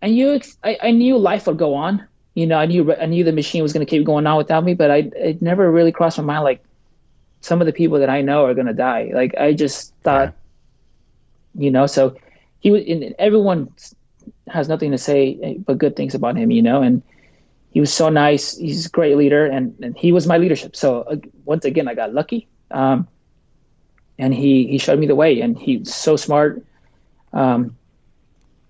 and 0.00 0.16
you 0.16 0.40
I, 0.62 0.78
I 0.80 0.90
knew 0.92 1.18
life 1.18 1.46
would 1.46 1.58
go 1.58 1.74
on. 1.74 2.06
You 2.34 2.46
know, 2.46 2.56
I 2.56 2.66
knew 2.66 2.94
I 2.94 3.06
knew 3.06 3.24
the 3.24 3.32
machine 3.32 3.62
was 3.62 3.72
going 3.72 3.84
to 3.84 3.90
keep 3.90 4.04
going 4.04 4.26
on 4.26 4.36
without 4.36 4.64
me, 4.64 4.74
but 4.74 4.90
I 4.90 5.10
it 5.16 5.42
never 5.42 5.70
really 5.70 5.92
crossed 5.92 6.18
my 6.18 6.24
mind 6.24 6.44
like 6.44 6.64
some 7.40 7.60
of 7.60 7.66
the 7.66 7.72
people 7.72 7.98
that 7.98 8.08
I 8.08 8.22
know 8.22 8.44
are 8.46 8.54
going 8.54 8.68
to 8.68 8.74
die. 8.74 9.10
Like 9.12 9.34
I 9.36 9.52
just 9.52 9.92
thought, 10.02 10.32
yeah. 11.54 11.64
you 11.64 11.70
know, 11.72 11.86
so 11.86 12.16
he 12.60 12.70
was. 12.70 12.84
And 12.86 13.12
everyone 13.18 13.72
has 14.46 14.68
nothing 14.68 14.92
to 14.92 14.98
say 14.98 15.58
but 15.66 15.78
good 15.78 15.96
things 15.96 16.14
about 16.14 16.36
him, 16.36 16.52
you 16.52 16.62
know, 16.62 16.80
and 16.80 17.02
he 17.72 17.80
was 17.80 17.92
so 17.92 18.08
nice. 18.10 18.56
He's 18.56 18.86
a 18.86 18.90
great 18.90 19.16
leader, 19.16 19.46
and, 19.46 19.74
and 19.82 19.96
he 19.96 20.12
was 20.12 20.26
my 20.26 20.36
leadership. 20.36 20.76
So 20.76 21.02
uh, 21.02 21.16
once 21.44 21.64
again, 21.64 21.88
I 21.88 21.94
got 21.94 22.12
lucky, 22.12 22.46
um, 22.70 23.08
and 24.18 24.34
he 24.34 24.66
he 24.66 24.78
showed 24.78 24.98
me 24.98 25.06
the 25.06 25.14
way. 25.14 25.40
And 25.40 25.58
he's 25.58 25.94
so 25.94 26.16
smart 26.16 26.62
um, 27.32 27.74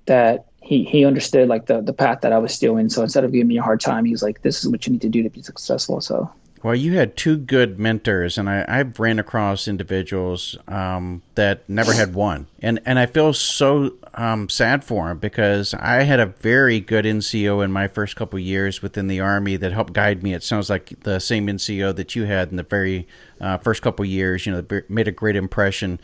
that 0.07 0.47
he 0.61 0.85
he 0.85 1.05
understood 1.05 1.49
like 1.49 1.67
the 1.67 1.81
the 1.81 1.93
path 1.93 2.21
that 2.21 2.33
I 2.33 2.38
was 2.38 2.59
doing. 2.59 2.88
So 2.88 3.03
instead 3.03 3.25
of 3.25 3.33
giving 3.33 3.49
me 3.49 3.59
a 3.59 3.62
hard 3.62 3.81
time, 3.81 4.05
he 4.05 4.12
was 4.12 4.23
like, 4.23 4.43
"This 4.43 4.62
is 4.62 4.69
what 4.71 4.87
you 4.87 4.93
need 4.93 5.03
to 5.03 5.09
do 5.09 5.25
to 5.25 5.31
be 5.31 5.43
successful." 5.43 6.01
So 6.01 6.31
well, 6.62 6.77
you 6.77 6.96
had 6.96 7.16
two 7.16 7.37
good 7.37 7.79
mentors, 7.79 8.38
and 8.38 8.48
I, 8.48 8.64
I've 8.68 9.01
ran 9.01 9.18
across 9.18 9.66
individuals 9.66 10.57
um, 10.68 11.22
that 11.35 11.68
never 11.68 11.92
had 11.92 12.14
one, 12.14 12.46
and 12.61 12.81
and 12.85 12.98
I 12.98 13.07
feel 13.07 13.33
so 13.33 13.94
um, 14.14 14.48
sad 14.48 14.85
for 14.85 15.09
them 15.09 15.18
because 15.18 15.75
I 15.75 16.03
had 16.03 16.20
a 16.20 16.27
very 16.27 16.79
good 16.79 17.05
NCO 17.05 17.64
in 17.64 17.72
my 17.72 17.88
first 17.88 18.14
couple 18.14 18.38
years 18.38 18.81
within 18.81 19.09
the 19.09 19.20
Army 19.20 19.57
that 19.57 19.72
helped 19.72 19.92
guide 19.92 20.22
me. 20.22 20.35
It 20.35 20.44
sounds 20.44 20.70
like 20.70 21.01
the 21.01 21.18
same 21.18 21.48
NCO 21.48 21.96
that 21.96 22.14
you 22.14 22.25
had 22.25 22.51
in 22.51 22.57
the 22.57 22.62
very 22.62 23.09
uh, 23.40 23.59
first 23.59 23.83
couple 23.83 24.05
years, 24.05 24.46
you 24.46 24.53
know, 24.53 24.83
made 24.88 25.09
a 25.09 25.12
great 25.12 25.37
impression. 25.37 25.98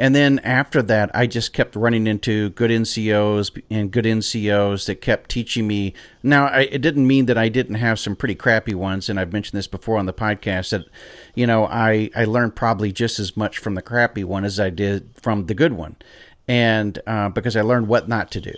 And 0.00 0.14
then 0.14 0.38
after 0.38 0.80
that, 0.80 1.10
I 1.12 1.26
just 1.26 1.52
kept 1.52 1.76
running 1.76 2.06
into 2.06 2.48
good 2.50 2.70
NCOs 2.70 3.62
and 3.68 3.90
good 3.90 4.06
NCOs 4.06 4.86
that 4.86 5.02
kept 5.02 5.28
teaching 5.28 5.66
me. 5.66 5.92
Now, 6.22 6.46
I, 6.46 6.60
it 6.60 6.80
didn't 6.80 7.06
mean 7.06 7.26
that 7.26 7.36
I 7.36 7.50
didn't 7.50 7.74
have 7.74 7.98
some 7.98 8.16
pretty 8.16 8.34
crappy 8.34 8.74
ones, 8.74 9.10
and 9.10 9.20
I've 9.20 9.34
mentioned 9.34 9.58
this 9.58 9.66
before 9.66 9.98
on 9.98 10.06
the 10.06 10.14
podcast 10.14 10.70
that 10.70 10.86
you 11.34 11.46
know, 11.46 11.66
I 11.66 12.08
I 12.16 12.24
learned 12.24 12.56
probably 12.56 12.92
just 12.92 13.18
as 13.18 13.36
much 13.36 13.58
from 13.58 13.74
the 13.74 13.82
crappy 13.82 14.24
one 14.24 14.46
as 14.46 14.58
I 14.58 14.70
did 14.70 15.10
from 15.20 15.44
the 15.44 15.54
good 15.54 15.74
one, 15.74 15.96
and 16.48 16.98
uh, 17.06 17.28
because 17.28 17.54
I 17.54 17.60
learned 17.60 17.86
what 17.86 18.08
not 18.08 18.30
to 18.30 18.40
do. 18.40 18.54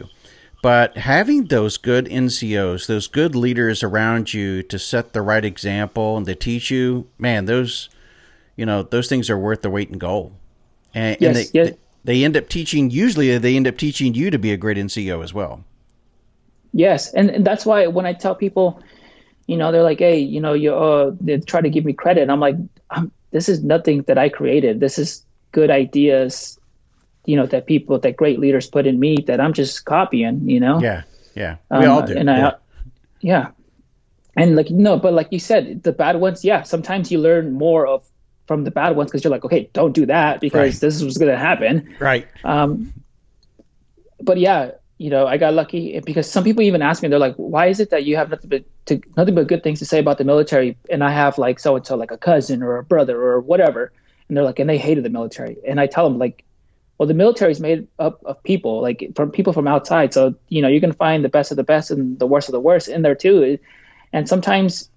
But 0.63 0.97
having 0.97 1.47
those 1.47 1.77
good 1.77 2.07
NCOs, 2.07 2.87
those 2.87 3.09
good 3.09 3.35
leaders 3.35 3.83
around 3.83 4.33
you 4.33 4.63
to 4.63 4.79
set 4.79 5.13
the 5.13 5.23
right 5.23 5.45
example 5.45 6.17
and 6.17 6.25
to 6.27 6.37
teach 6.37 6.71
you, 6.71 7.09
man, 7.19 7.47
those, 7.47 7.89
you 8.55 8.65
know, 8.65 8.85
those 8.85 9.09
things 9.09 9.29
are 9.29 9.37
worth 9.37 9.63
the 9.63 9.71
weight 9.71 9.91
in 9.91 9.99
gold. 9.99 10.37
And, 10.95 11.17
yes, 11.21 11.29
and 11.29 11.37
they, 11.37 11.51
yes. 11.71 11.79
they 12.05 12.25
end 12.25 12.37
up 12.37 12.49
teaching. 12.49 12.91
Usually, 12.91 13.37
they 13.39 13.57
end 13.57 13.67
up 13.67 13.77
teaching 13.77 14.15
you 14.15 14.31
to 14.31 14.39
be 14.39 14.53
a 14.53 14.57
great 14.57 14.77
NCO 14.77 15.23
as 15.23 15.33
well. 15.33 15.65
Yes, 16.73 17.13
and, 17.13 17.31
and 17.31 17.47
that's 17.47 17.67
why 17.67 17.87
when 17.87 18.07
I 18.07 18.13
tell 18.13 18.35
people, 18.35 18.83
you 19.47 19.57
know, 19.57 19.73
they're 19.73 19.83
like, 19.83 19.99
"Hey, 19.99 20.19
you 20.19 20.41
know, 20.41 20.55
you 20.55 20.75
uh, 20.75 21.13
they 21.21 21.39
try 21.39 21.61
to 21.61 21.71
give 21.71 21.85
me 21.85 21.93
credit." 21.93 22.31
I'm 22.31 22.41
like, 22.41 22.57
I'm, 22.91 23.13
"This 23.31 23.49
is 23.49 23.63
nothing 23.63 24.03
that 24.03 24.19
I 24.19 24.29
created. 24.29 24.81
This 24.81 24.99
is 24.99 25.25
good 25.53 25.71
ideas 25.71 26.59
you 27.27 27.37
know 27.37 27.47
that 27.47 27.67
people 27.67 27.99
that 27.99 28.17
great 28.17 28.39
leaders 28.39 28.69
put 28.69 28.87
in 28.87 28.99
me 28.99 29.17
that 29.27 29.41
I'm 29.41 29.53
just 29.53 29.85
copying. 29.85 30.49
You 30.49 30.61
know. 30.61 30.81
Yeah. 30.81 31.03
Yeah. 31.35 31.57
We 31.71 31.79
um, 31.79 31.91
all 31.91 32.03
do. 32.03 32.17
And 32.17 32.29
yeah. 32.29 32.49
I, 32.49 32.55
yeah. 33.21 33.51
And 34.37 34.57
like 34.57 34.71
no, 34.71 34.99
but 34.99 35.13
like 35.13 35.29
you 35.31 35.39
said, 35.39 35.83
the 35.83 35.93
bad 35.93 36.21
ones, 36.21 36.45
yeah. 36.45 36.63
Sometimes 36.63 37.13
you 37.13 37.19
learn 37.19 37.53
more 37.53 37.87
of 37.87 38.07
from 38.47 38.65
the 38.65 38.71
bad 38.71 38.97
ones 38.97 39.11
because 39.11 39.25
you're 39.25 39.31
like, 39.31 39.45
okay, 39.45 39.71
don't 39.73 39.93
do 39.93 40.07
that 40.07 40.41
because 40.41 40.59
right. 40.59 40.81
this 40.81 40.97
is 40.97 41.05
what's 41.05 41.19
going 41.19 41.31
to 41.31 41.39
happen. 41.39 41.95
Right. 41.99 42.27
Um. 42.45 42.93
But 44.21 44.39
yeah, 44.39 44.73
you 45.03 45.11
know, 45.11 45.27
I 45.27 45.37
got 45.37 45.53
lucky 45.53 45.99
because 46.01 46.31
some 46.31 46.45
people 46.45 46.63
even 46.63 46.81
ask 46.81 47.03
me, 47.03 47.09
they're 47.09 47.19
like, 47.19 47.35
why 47.35 47.67
is 47.67 47.81
it 47.81 47.91
that 47.91 48.05
you 48.05 48.17
have 48.17 48.31
nothing 48.31 48.49
but 48.49 48.65
to, 48.87 49.01
nothing 49.17 49.35
but 49.35 49.49
good 49.49 49.65
things 49.65 49.81
to 49.81 49.85
say 49.85 49.99
about 49.99 50.19
the 50.19 50.25
military, 50.25 50.77
and 50.91 51.03
I 51.03 51.11
have 51.11 51.39
like 51.39 51.59
so 51.59 51.75
and 51.75 51.85
so, 51.85 51.97
like 51.97 52.13
a 52.13 52.19
cousin 52.19 52.63
or 52.63 52.77
a 52.77 52.85
brother 52.85 53.21
or 53.21 53.41
whatever, 53.41 53.93
and 54.29 54.37
they're 54.37 54.45
like, 54.45 54.61
and 54.61 54.71
they 54.71 54.79
hated 54.79 55.05
the 55.05 55.11
military, 55.11 55.57
and 55.67 55.81
I 55.81 55.89
tell 55.89 56.09
them 56.09 56.19
like, 56.19 56.45
well, 56.99 57.09
the 57.09 57.15
military 57.15 57.51
is 57.51 57.59
made 57.59 57.89
up 57.99 58.23
of 58.25 58.41
people, 58.45 58.81
like 58.81 59.11
from 59.17 59.33
people 59.33 59.53
from 59.53 59.67
outside. 59.67 60.15
So 60.15 60.37
you 60.49 60.63
know 60.63 60.69
you 60.69 60.81
can 60.81 60.93
find 60.93 61.25
the 61.25 61.29
best 61.29 61.51
of 61.51 61.57
the 61.57 61.65
best 61.65 61.91
and 61.91 62.17
the 62.21 62.27
worst 62.27 62.49
of 62.49 62.53
the 62.53 62.61
worst 62.61 62.87
in 62.87 63.03
there 63.03 63.17
too. 63.17 63.59
And 64.13 64.29
sometimes 64.29 64.89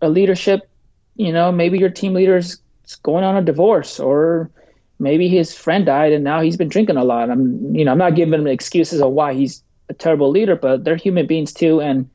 a 0.00 0.08
leadership, 0.08 0.70
you 1.16 1.32
know, 1.32 1.52
maybe 1.52 1.78
your 1.78 1.90
team 1.90 2.14
leader's 2.14 2.60
going 3.02 3.24
on 3.24 3.36
a 3.36 3.42
divorce, 3.42 3.98
or 4.00 4.50
maybe 4.98 5.28
his 5.28 5.54
friend 5.54 5.86
died 5.86 6.12
and 6.12 6.24
now 6.24 6.40
he's 6.40 6.56
been 6.56 6.68
drinking 6.68 6.96
a 6.96 7.04
lot. 7.04 7.30
I'm, 7.30 7.74
you 7.74 7.84
know, 7.84 7.92
I'm 7.92 7.98
not 7.98 8.14
giving 8.14 8.34
him 8.34 8.46
excuses 8.46 9.00
of 9.00 9.12
why 9.12 9.34
he's 9.34 9.62
a 9.88 9.94
terrible 9.94 10.30
leader, 10.30 10.56
but 10.56 10.84
they're 10.84 10.96
human 10.96 11.26
beings 11.26 11.52
too, 11.52 11.80
and 11.80 12.08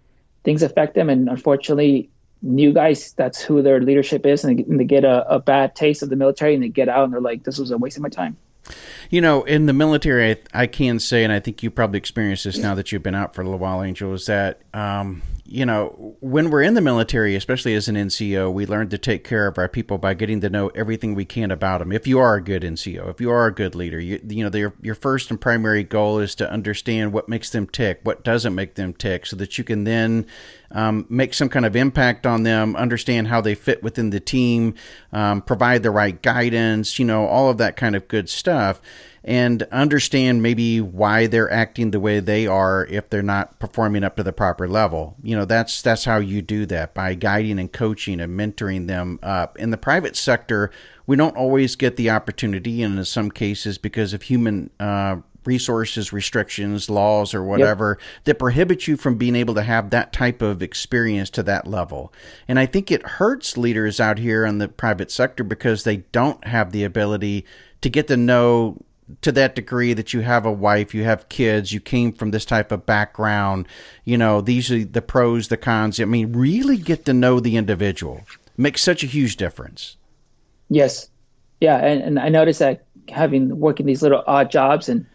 things 0.43 0.63
affect 0.63 0.95
them. 0.95 1.10
And 1.10 1.29
unfortunately, 1.29 2.10
new 2.41 2.73
guys, 2.73 3.13
that's 3.13 3.41
who 3.41 3.62
their 3.62 3.82
leadership 3.82 4.25
is, 4.25 4.43
and 4.43 4.58
they, 4.58 4.63
and 4.63 4.79
they 4.79 4.86
get 4.86 5.03
a, 5.03 5.27
a 5.29 5.39
bad 5.39 5.75
taste 5.75 6.01
of 6.01 6.10
the 6.10 6.15
military, 6.15 6.53
and 6.53 6.63
they 6.63 6.69
get 6.69 6.89
out 6.89 7.03
and 7.03 7.13
they're 7.13 7.21
like, 7.21 7.43
"This 7.43 7.58
was 7.58 7.71
a 7.71 7.77
waste 7.77 7.97
of 7.97 8.03
my 8.03 8.10
time." 8.10 8.38
You 9.10 9.21
know, 9.21 9.43
in 9.43 9.65
the 9.65 9.73
military, 9.73 10.32
I, 10.32 10.38
I, 10.53 10.67
can 10.67 10.99
say, 10.99 11.23
and 11.23 11.34
I 11.34 11.39
think 11.39 11.63
you 11.63 11.71
probably 11.71 11.97
experienced 11.97 12.43
this 12.43 12.58
now 12.58 12.75
that 12.75 12.91
you've 12.91 13.01
been 13.01 13.15
out 13.15 13.34
for 13.34 13.41
a 13.41 13.43
little 13.43 13.60
while, 13.60 13.82
Angel, 13.82 14.13
is 14.13 14.27
that, 14.27 14.62
um, 14.73 15.23
you 15.51 15.65
know, 15.65 16.15
when 16.19 16.51
we're 16.51 16.62
in 16.62 16.75
the 16.75 16.81
military, 16.81 17.35
especially 17.35 17.73
as 17.73 17.88
an 17.88 17.95
NCO, 17.95 18.53
we 18.53 18.67
learn 18.67 18.88
to 18.89 18.99
take 18.99 19.23
care 19.23 19.47
of 19.47 19.57
our 19.57 19.67
people 19.67 19.97
by 19.97 20.13
getting 20.13 20.41
to 20.41 20.49
know 20.49 20.67
everything 20.69 21.15
we 21.15 21.25
can 21.25 21.49
about 21.49 21.79
them. 21.79 21.91
If 21.91 22.05
you 22.05 22.19
are 22.19 22.35
a 22.35 22.43
good 22.43 22.62
NCO, 22.62 23.09
if 23.09 23.19
you 23.19 23.31
are 23.31 23.47
a 23.47 23.53
good 23.53 23.73
leader, 23.73 23.99
you, 23.99 24.21
you 24.27 24.47
know, 24.47 24.55
your, 24.55 24.75
your 24.79 24.93
first 24.93 25.31
and 25.31 25.41
primary 25.41 25.83
goal 25.83 26.19
is 26.19 26.35
to 26.35 26.51
understand 26.51 27.13
what 27.13 27.27
makes 27.27 27.49
them 27.49 27.65
tick, 27.65 27.99
what 28.03 28.23
doesn't 28.23 28.53
make 28.53 28.75
them 28.75 28.93
tick, 28.93 29.25
so 29.25 29.35
that 29.38 29.57
you 29.57 29.63
can 29.63 29.85
then 29.85 30.27
um, 30.69 31.07
make 31.09 31.33
some 31.33 31.49
kind 31.49 31.65
of 31.65 31.75
impact 31.75 32.27
on 32.27 32.43
them, 32.43 32.75
understand 32.75 33.27
how 33.27 33.41
they 33.41 33.55
fit 33.55 33.81
within 33.81 34.12
the 34.12 34.19
team, 34.19 34.75
um, 35.12 35.41
provide 35.41 35.81
the 35.81 35.89
right 35.89 36.21
guidance, 36.21 36.99
you 36.99 37.05
know, 37.05 37.25
all 37.25 37.49
of 37.49 37.57
that 37.57 37.75
kind 37.75 37.95
of 37.95 38.07
good 38.07 38.29
stuff, 38.29 38.79
and 39.23 39.63
understand 39.63 40.41
maybe 40.41 40.79
why 40.82 41.27
they're 41.27 41.51
acting 41.51 41.91
the 41.91 41.99
way 41.99 42.19
they 42.19 42.47
are 42.47 42.86
if 42.89 43.10
they're 43.10 43.21
not 43.21 43.60
performing 43.60 44.03
up 44.03 44.15
to 44.15 44.23
the 44.23 44.34
proper 44.34 44.67
level. 44.67 45.15
You 45.21 45.36
know, 45.36 45.45
that's 45.45 45.82
that's 45.82 46.05
how 46.05 46.17
you 46.17 46.41
do 46.41 46.65
that 46.67 46.93
by 46.93 47.13
guiding 47.15 47.60
and 47.60 47.71
coaching 47.71 48.19
and 48.19 48.39
mentoring 48.39 48.88
them 48.88 49.19
up. 49.21 49.58
In 49.58 49.71
the 49.71 49.77
private 49.77 50.15
sector, 50.15 50.71
we 51.05 51.15
don't 51.15 51.36
always 51.36 51.75
get 51.75 51.95
the 51.95 52.10
opportunity, 52.10 52.84
and 52.84 52.97
in 52.97 53.05
some 53.05 53.32
cases, 53.32 53.77
because 53.77 54.13
of 54.13 54.23
human 54.23 54.69
uh, 54.79 55.17
resources 55.45 56.13
restrictions, 56.13 56.89
laws, 56.89 57.34
or 57.34 57.43
whatever 57.43 57.97
yep. 57.99 58.23
that 58.25 58.39
prohibit 58.39 58.88
you 58.88 58.97
from 58.97 59.17
being 59.17 59.36
able 59.36 59.55
to 59.55 59.63
have 59.63 59.89
that 59.89 60.13
type 60.13 60.41
of 60.41 60.62
experience 60.62 61.29
to 61.32 61.43
that 61.43 61.65
level. 61.65 62.13
And 62.47 62.60
I 62.60 62.65
think 62.65 62.91
it 62.91 63.05
hurts 63.17 63.58
leaders 63.58 63.99
out 63.99 64.19
here 64.19 64.45
in 64.45 64.60
the 64.60 64.67
private 64.67 65.12
sector 65.12 65.43
because 65.43 65.84
they 65.84 65.97
don't 66.12 66.45
have 66.45 66.71
the 66.71 66.84
ability 66.84 67.45
to 67.82 67.89
get 67.89 68.08
to 68.10 68.17
know 68.17 68.77
to 69.22 69.32
that 69.32 69.56
degree 69.56 69.93
that 69.93 70.13
you 70.13 70.22
have 70.22 70.45
a 70.45 70.52
wife, 70.52 70.93
you 70.93 71.04
have 71.04 71.30
kids, 71.30 71.72
you 71.74 71.80
came 71.80 72.13
from 72.13 72.32
this 72.32 72.45
type 72.45 72.72
of 72.72 72.86
background, 72.86 73.67
you 74.06 74.17
know, 74.17 74.41
these 74.41 74.72
are 74.72 74.84
the 74.84 75.02
pros, 75.02 75.48
the 75.48 75.58
cons. 75.58 76.00
I 76.00 76.06
mean, 76.06 76.34
really 76.34 76.78
get 76.78 77.06
to 77.06 77.13
know 77.13 77.39
the 77.39 77.58
individual 77.58 78.22
makes 78.58 78.82
such 78.82 79.04
a 79.04 79.08
huge 79.08 79.38
difference. 79.38 79.98
Yes. 80.69 81.10
Yeah. 81.60 81.78
And, 81.78 82.02
and 82.02 82.19
I 82.19 82.30
noticed 82.30 82.60
that 82.60 82.86
having 83.10 83.60
working 83.60 83.86
these 83.86 84.02
little 84.02 84.24
odd 84.28 84.52
jobs 84.52 84.89
and 84.89 85.06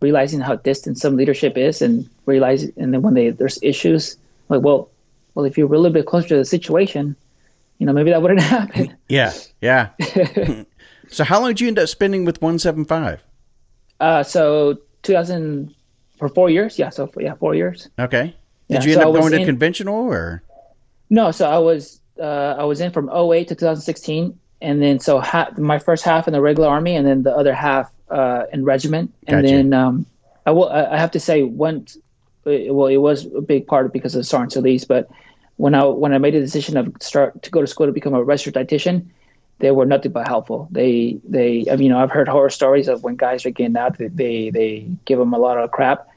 realizing 0.00 0.40
how 0.40 0.56
distant 0.56 0.98
some 0.98 1.16
leadership 1.16 1.56
is 1.56 1.80
and 1.80 2.08
realize 2.26 2.64
and 2.76 2.92
then 2.92 3.02
when 3.02 3.14
they 3.14 3.30
there's 3.30 3.58
issues 3.62 4.16
like 4.48 4.60
well 4.60 4.90
well 5.34 5.44
if 5.44 5.56
you 5.56 5.66
were 5.66 5.76
a 5.76 5.78
little 5.78 5.94
bit 5.94 6.06
closer 6.06 6.28
to 6.28 6.36
the 6.36 6.44
situation 6.44 7.16
you 7.78 7.86
know 7.86 7.92
maybe 7.92 8.10
that 8.10 8.20
wouldn't 8.20 8.40
happen 8.56 8.96
yeah 9.08 9.32
yeah 9.60 9.90
so 11.08 11.24
how 11.24 11.40
long 11.40 11.50
did 11.50 11.60
you 11.60 11.68
end 11.68 11.78
up 11.78 11.88
spending 11.88 12.24
with 12.24 12.42
175 12.42 13.22
uh 14.02 14.22
so 14.22 14.78
2000 15.02 15.74
for 16.18 16.28
four 16.28 16.50
years 16.50 16.78
yeah 16.78 16.90
so 16.90 17.06
for, 17.06 17.22
yeah 17.22 17.34
four 17.34 17.54
years 17.54 17.88
okay 17.98 18.34
did 18.68 18.84
yeah, 18.84 18.84
you 18.84 18.92
end 18.92 19.02
so 19.02 19.08
up 19.08 19.20
going 19.20 19.32
to 19.32 19.40
in, 19.40 19.46
conventional 19.46 19.94
or 19.94 20.42
no 21.08 21.30
so 21.30 21.48
i 21.48 21.58
was 21.58 22.00
uh 22.20 22.56
i 22.58 22.64
was 22.64 22.80
in 22.80 22.90
from 22.90 23.08
08 23.08 23.48
to 23.48 23.54
2016 23.54 24.38
and 24.60 24.82
then 24.82 25.00
so 25.00 25.20
ha- 25.20 25.50
my 25.58 25.78
first 25.78 26.04
half 26.04 26.26
in 26.26 26.32
the 26.32 26.40
regular 26.40 26.68
army 26.68 26.94
and 26.94 27.06
then 27.06 27.22
the 27.22 27.34
other 27.34 27.54
half 27.54 27.90
uh, 28.12 28.44
in 28.52 28.64
regiment, 28.64 29.12
and 29.26 29.42
gotcha. 29.42 29.54
then 29.54 29.72
um, 29.72 30.06
I 30.46 30.52
will. 30.52 30.68
I 30.68 30.98
have 30.98 31.10
to 31.12 31.20
say, 31.20 31.42
once 31.42 31.96
well, 32.44 32.86
it 32.86 32.98
was 32.98 33.26
a 33.34 33.40
big 33.40 33.66
part 33.66 33.92
because 33.92 34.14
of 34.14 34.26
Sergeant 34.26 34.52
Solis, 34.52 34.84
but 34.84 35.08
when 35.56 35.74
I 35.74 35.84
when 35.84 36.12
I 36.12 36.18
made 36.18 36.34
the 36.34 36.40
decision 36.40 36.76
of 36.76 36.94
start 37.00 37.42
to 37.42 37.50
go 37.50 37.60
to 37.60 37.66
school 37.66 37.86
to 37.86 37.92
become 37.92 38.14
a 38.14 38.22
registered 38.22 38.54
dietitian, 38.54 39.06
they 39.58 39.70
were 39.70 39.86
nothing 39.86 40.12
but 40.12 40.26
helpful. 40.26 40.68
They 40.70 41.20
they 41.28 41.66
I 41.70 41.76
mean, 41.76 41.84
you 41.84 41.88
know 41.90 41.98
I've 41.98 42.10
heard 42.10 42.28
horror 42.28 42.50
stories 42.50 42.88
of 42.88 43.02
when 43.02 43.16
guys 43.16 43.46
are 43.46 43.50
getting 43.50 43.76
out, 43.76 43.98
they 43.98 44.08
they, 44.08 44.50
they 44.50 44.86
give 45.04 45.18
them 45.18 45.32
a 45.32 45.38
lot 45.38 45.58
of 45.58 45.70
crap, 45.70 46.08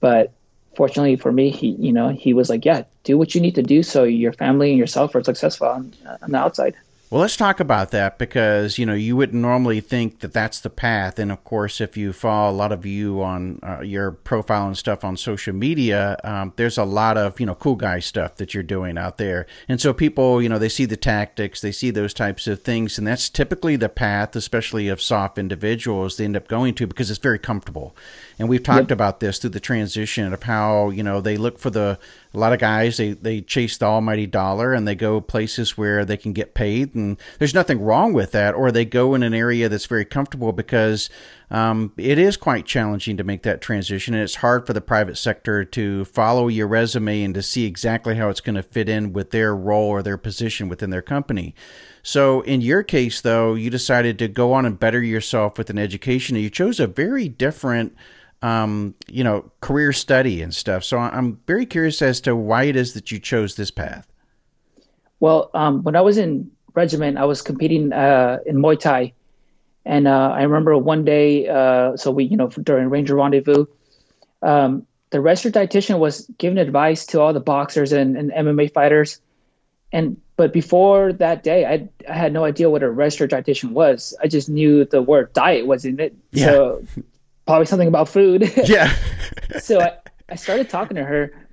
but 0.00 0.32
fortunately 0.76 1.16
for 1.16 1.32
me, 1.32 1.50
he 1.50 1.68
you 1.70 1.92
know 1.92 2.08
he 2.08 2.34
was 2.34 2.48
like, 2.48 2.64
yeah, 2.64 2.84
do 3.04 3.18
what 3.18 3.34
you 3.34 3.40
need 3.40 3.54
to 3.56 3.62
do 3.62 3.82
so 3.82 4.04
your 4.04 4.32
family 4.32 4.70
and 4.70 4.78
yourself 4.78 5.14
are 5.14 5.22
successful 5.22 5.68
on, 5.68 5.92
on 6.22 6.30
the 6.30 6.38
outside. 6.38 6.74
Well, 7.14 7.20
let's 7.20 7.36
talk 7.36 7.60
about 7.60 7.92
that 7.92 8.18
because 8.18 8.76
you 8.76 8.84
know 8.84 8.92
you 8.92 9.14
wouldn't 9.14 9.40
normally 9.40 9.80
think 9.80 10.18
that 10.18 10.32
that's 10.32 10.58
the 10.58 10.68
path, 10.68 11.16
and 11.20 11.30
of 11.30 11.44
course, 11.44 11.80
if 11.80 11.96
you 11.96 12.12
follow 12.12 12.50
a 12.50 12.56
lot 12.56 12.72
of 12.72 12.84
you 12.84 13.22
on 13.22 13.60
uh, 13.62 13.82
your 13.82 14.10
profile 14.10 14.66
and 14.66 14.76
stuff 14.76 15.04
on 15.04 15.16
social 15.16 15.54
media, 15.54 16.18
um, 16.24 16.52
there's 16.56 16.76
a 16.76 16.82
lot 16.82 17.16
of 17.16 17.38
you 17.38 17.46
know 17.46 17.54
cool 17.54 17.76
guy 17.76 18.00
stuff 18.00 18.34
that 18.38 18.52
you're 18.52 18.64
doing 18.64 18.98
out 18.98 19.16
there, 19.18 19.46
and 19.68 19.80
so 19.80 19.92
people 19.92 20.42
you 20.42 20.48
know 20.48 20.58
they 20.58 20.68
see 20.68 20.86
the 20.86 20.96
tactics, 20.96 21.60
they 21.60 21.70
see 21.70 21.92
those 21.92 22.12
types 22.12 22.48
of 22.48 22.64
things, 22.64 22.98
and 22.98 23.06
that's 23.06 23.30
typically 23.30 23.76
the 23.76 23.88
path, 23.88 24.34
especially 24.34 24.88
of 24.88 25.00
soft 25.00 25.38
individuals, 25.38 26.16
they 26.16 26.24
end 26.24 26.36
up 26.36 26.48
going 26.48 26.74
to 26.74 26.84
because 26.84 27.12
it's 27.12 27.20
very 27.20 27.38
comfortable, 27.38 27.94
and 28.40 28.48
we've 28.48 28.64
talked 28.64 28.90
yep. 28.90 28.90
about 28.90 29.20
this 29.20 29.38
through 29.38 29.50
the 29.50 29.60
transition 29.60 30.32
of 30.32 30.42
how 30.42 30.90
you 30.90 31.04
know 31.04 31.20
they 31.20 31.36
look 31.36 31.60
for 31.60 31.70
the 31.70 31.96
a 32.34 32.38
lot 32.38 32.52
of 32.52 32.58
guys 32.58 32.96
they 32.96 33.12
they 33.12 33.40
chase 33.40 33.76
the 33.76 33.84
almighty 33.84 34.26
dollar 34.26 34.72
and 34.72 34.86
they 34.88 34.94
go 34.94 35.20
places 35.20 35.78
where 35.78 36.04
they 36.04 36.16
can 36.16 36.32
get 36.32 36.54
paid 36.54 36.94
and 36.94 37.16
there's 37.38 37.54
nothing 37.54 37.80
wrong 37.80 38.12
with 38.12 38.32
that 38.32 38.54
or 38.54 38.72
they 38.72 38.84
go 38.84 39.14
in 39.14 39.22
an 39.22 39.34
area 39.34 39.68
that's 39.68 39.86
very 39.86 40.04
comfortable 40.04 40.52
because 40.52 41.08
um, 41.50 41.92
it 41.96 42.18
is 42.18 42.36
quite 42.36 42.66
challenging 42.66 43.16
to 43.16 43.24
make 43.24 43.42
that 43.42 43.60
transition 43.60 44.14
and 44.14 44.22
it's 44.22 44.36
hard 44.36 44.66
for 44.66 44.72
the 44.72 44.80
private 44.80 45.16
sector 45.16 45.64
to 45.64 46.04
follow 46.06 46.48
your 46.48 46.66
resume 46.66 47.22
and 47.22 47.34
to 47.34 47.42
see 47.42 47.66
exactly 47.66 48.16
how 48.16 48.28
it's 48.28 48.40
going 48.40 48.56
to 48.56 48.62
fit 48.62 48.88
in 48.88 49.12
with 49.12 49.30
their 49.30 49.54
role 49.54 49.88
or 49.88 50.02
their 50.02 50.18
position 50.18 50.68
within 50.68 50.90
their 50.90 51.02
company. 51.02 51.54
So 52.02 52.40
in 52.42 52.60
your 52.60 52.82
case 52.82 53.20
though 53.20 53.54
you 53.54 53.70
decided 53.70 54.18
to 54.18 54.28
go 54.28 54.52
on 54.52 54.66
and 54.66 54.78
better 54.78 55.02
yourself 55.02 55.56
with 55.56 55.70
an 55.70 55.78
education 55.78 56.34
and 56.34 56.42
you 56.42 56.50
chose 56.50 56.80
a 56.80 56.86
very 56.86 57.28
different 57.28 57.94
um, 58.44 58.94
you 59.08 59.24
know, 59.24 59.50
career 59.62 59.90
study 59.94 60.42
and 60.42 60.54
stuff. 60.54 60.84
So 60.84 60.98
I'm 60.98 61.40
very 61.46 61.64
curious 61.64 62.02
as 62.02 62.20
to 62.22 62.36
why 62.36 62.64
it 62.64 62.76
is 62.76 62.92
that 62.92 63.10
you 63.10 63.18
chose 63.18 63.54
this 63.54 63.70
path. 63.70 64.06
Well, 65.18 65.50
um, 65.54 65.82
when 65.82 65.96
I 65.96 66.02
was 66.02 66.18
in 66.18 66.50
regiment, 66.74 67.16
I 67.16 67.24
was 67.24 67.40
competing 67.40 67.90
uh, 67.94 68.40
in 68.44 68.56
Muay 68.56 68.78
Thai, 68.78 69.14
and 69.86 70.06
uh, 70.06 70.34
I 70.36 70.42
remember 70.42 70.76
one 70.76 71.06
day. 71.06 71.48
Uh, 71.48 71.96
so 71.96 72.10
we, 72.10 72.24
you 72.24 72.36
know, 72.36 72.48
during 72.48 72.90
Ranger 72.90 73.16
Rendezvous, 73.16 73.64
um, 74.42 74.86
the 75.08 75.22
registered 75.22 75.54
dietitian 75.54 75.98
was 75.98 76.30
giving 76.36 76.58
advice 76.58 77.06
to 77.06 77.22
all 77.22 77.32
the 77.32 77.40
boxers 77.40 77.92
and, 77.92 78.14
and 78.14 78.30
MMA 78.30 78.74
fighters, 78.74 79.22
and 79.90 80.20
but 80.36 80.52
before 80.52 81.14
that 81.14 81.44
day, 81.44 81.64
I 81.64 81.88
I 82.06 82.14
had 82.14 82.34
no 82.34 82.44
idea 82.44 82.68
what 82.68 82.82
a 82.82 82.90
registered 82.90 83.30
dietitian 83.30 83.70
was. 83.70 84.14
I 84.22 84.28
just 84.28 84.50
knew 84.50 84.84
the 84.84 85.00
word 85.00 85.32
diet 85.32 85.66
was 85.66 85.86
in 85.86 85.98
it. 85.98 86.14
Yeah. 86.32 86.46
So 86.46 86.84
probably 87.46 87.66
something 87.66 87.88
about 87.88 88.08
food. 88.08 88.52
Yeah. 88.64 88.94
so 89.60 89.80
I, 89.80 89.98
I 90.28 90.36
started 90.36 90.70
talking 90.70 90.96
to 90.96 91.04
her 91.04 91.46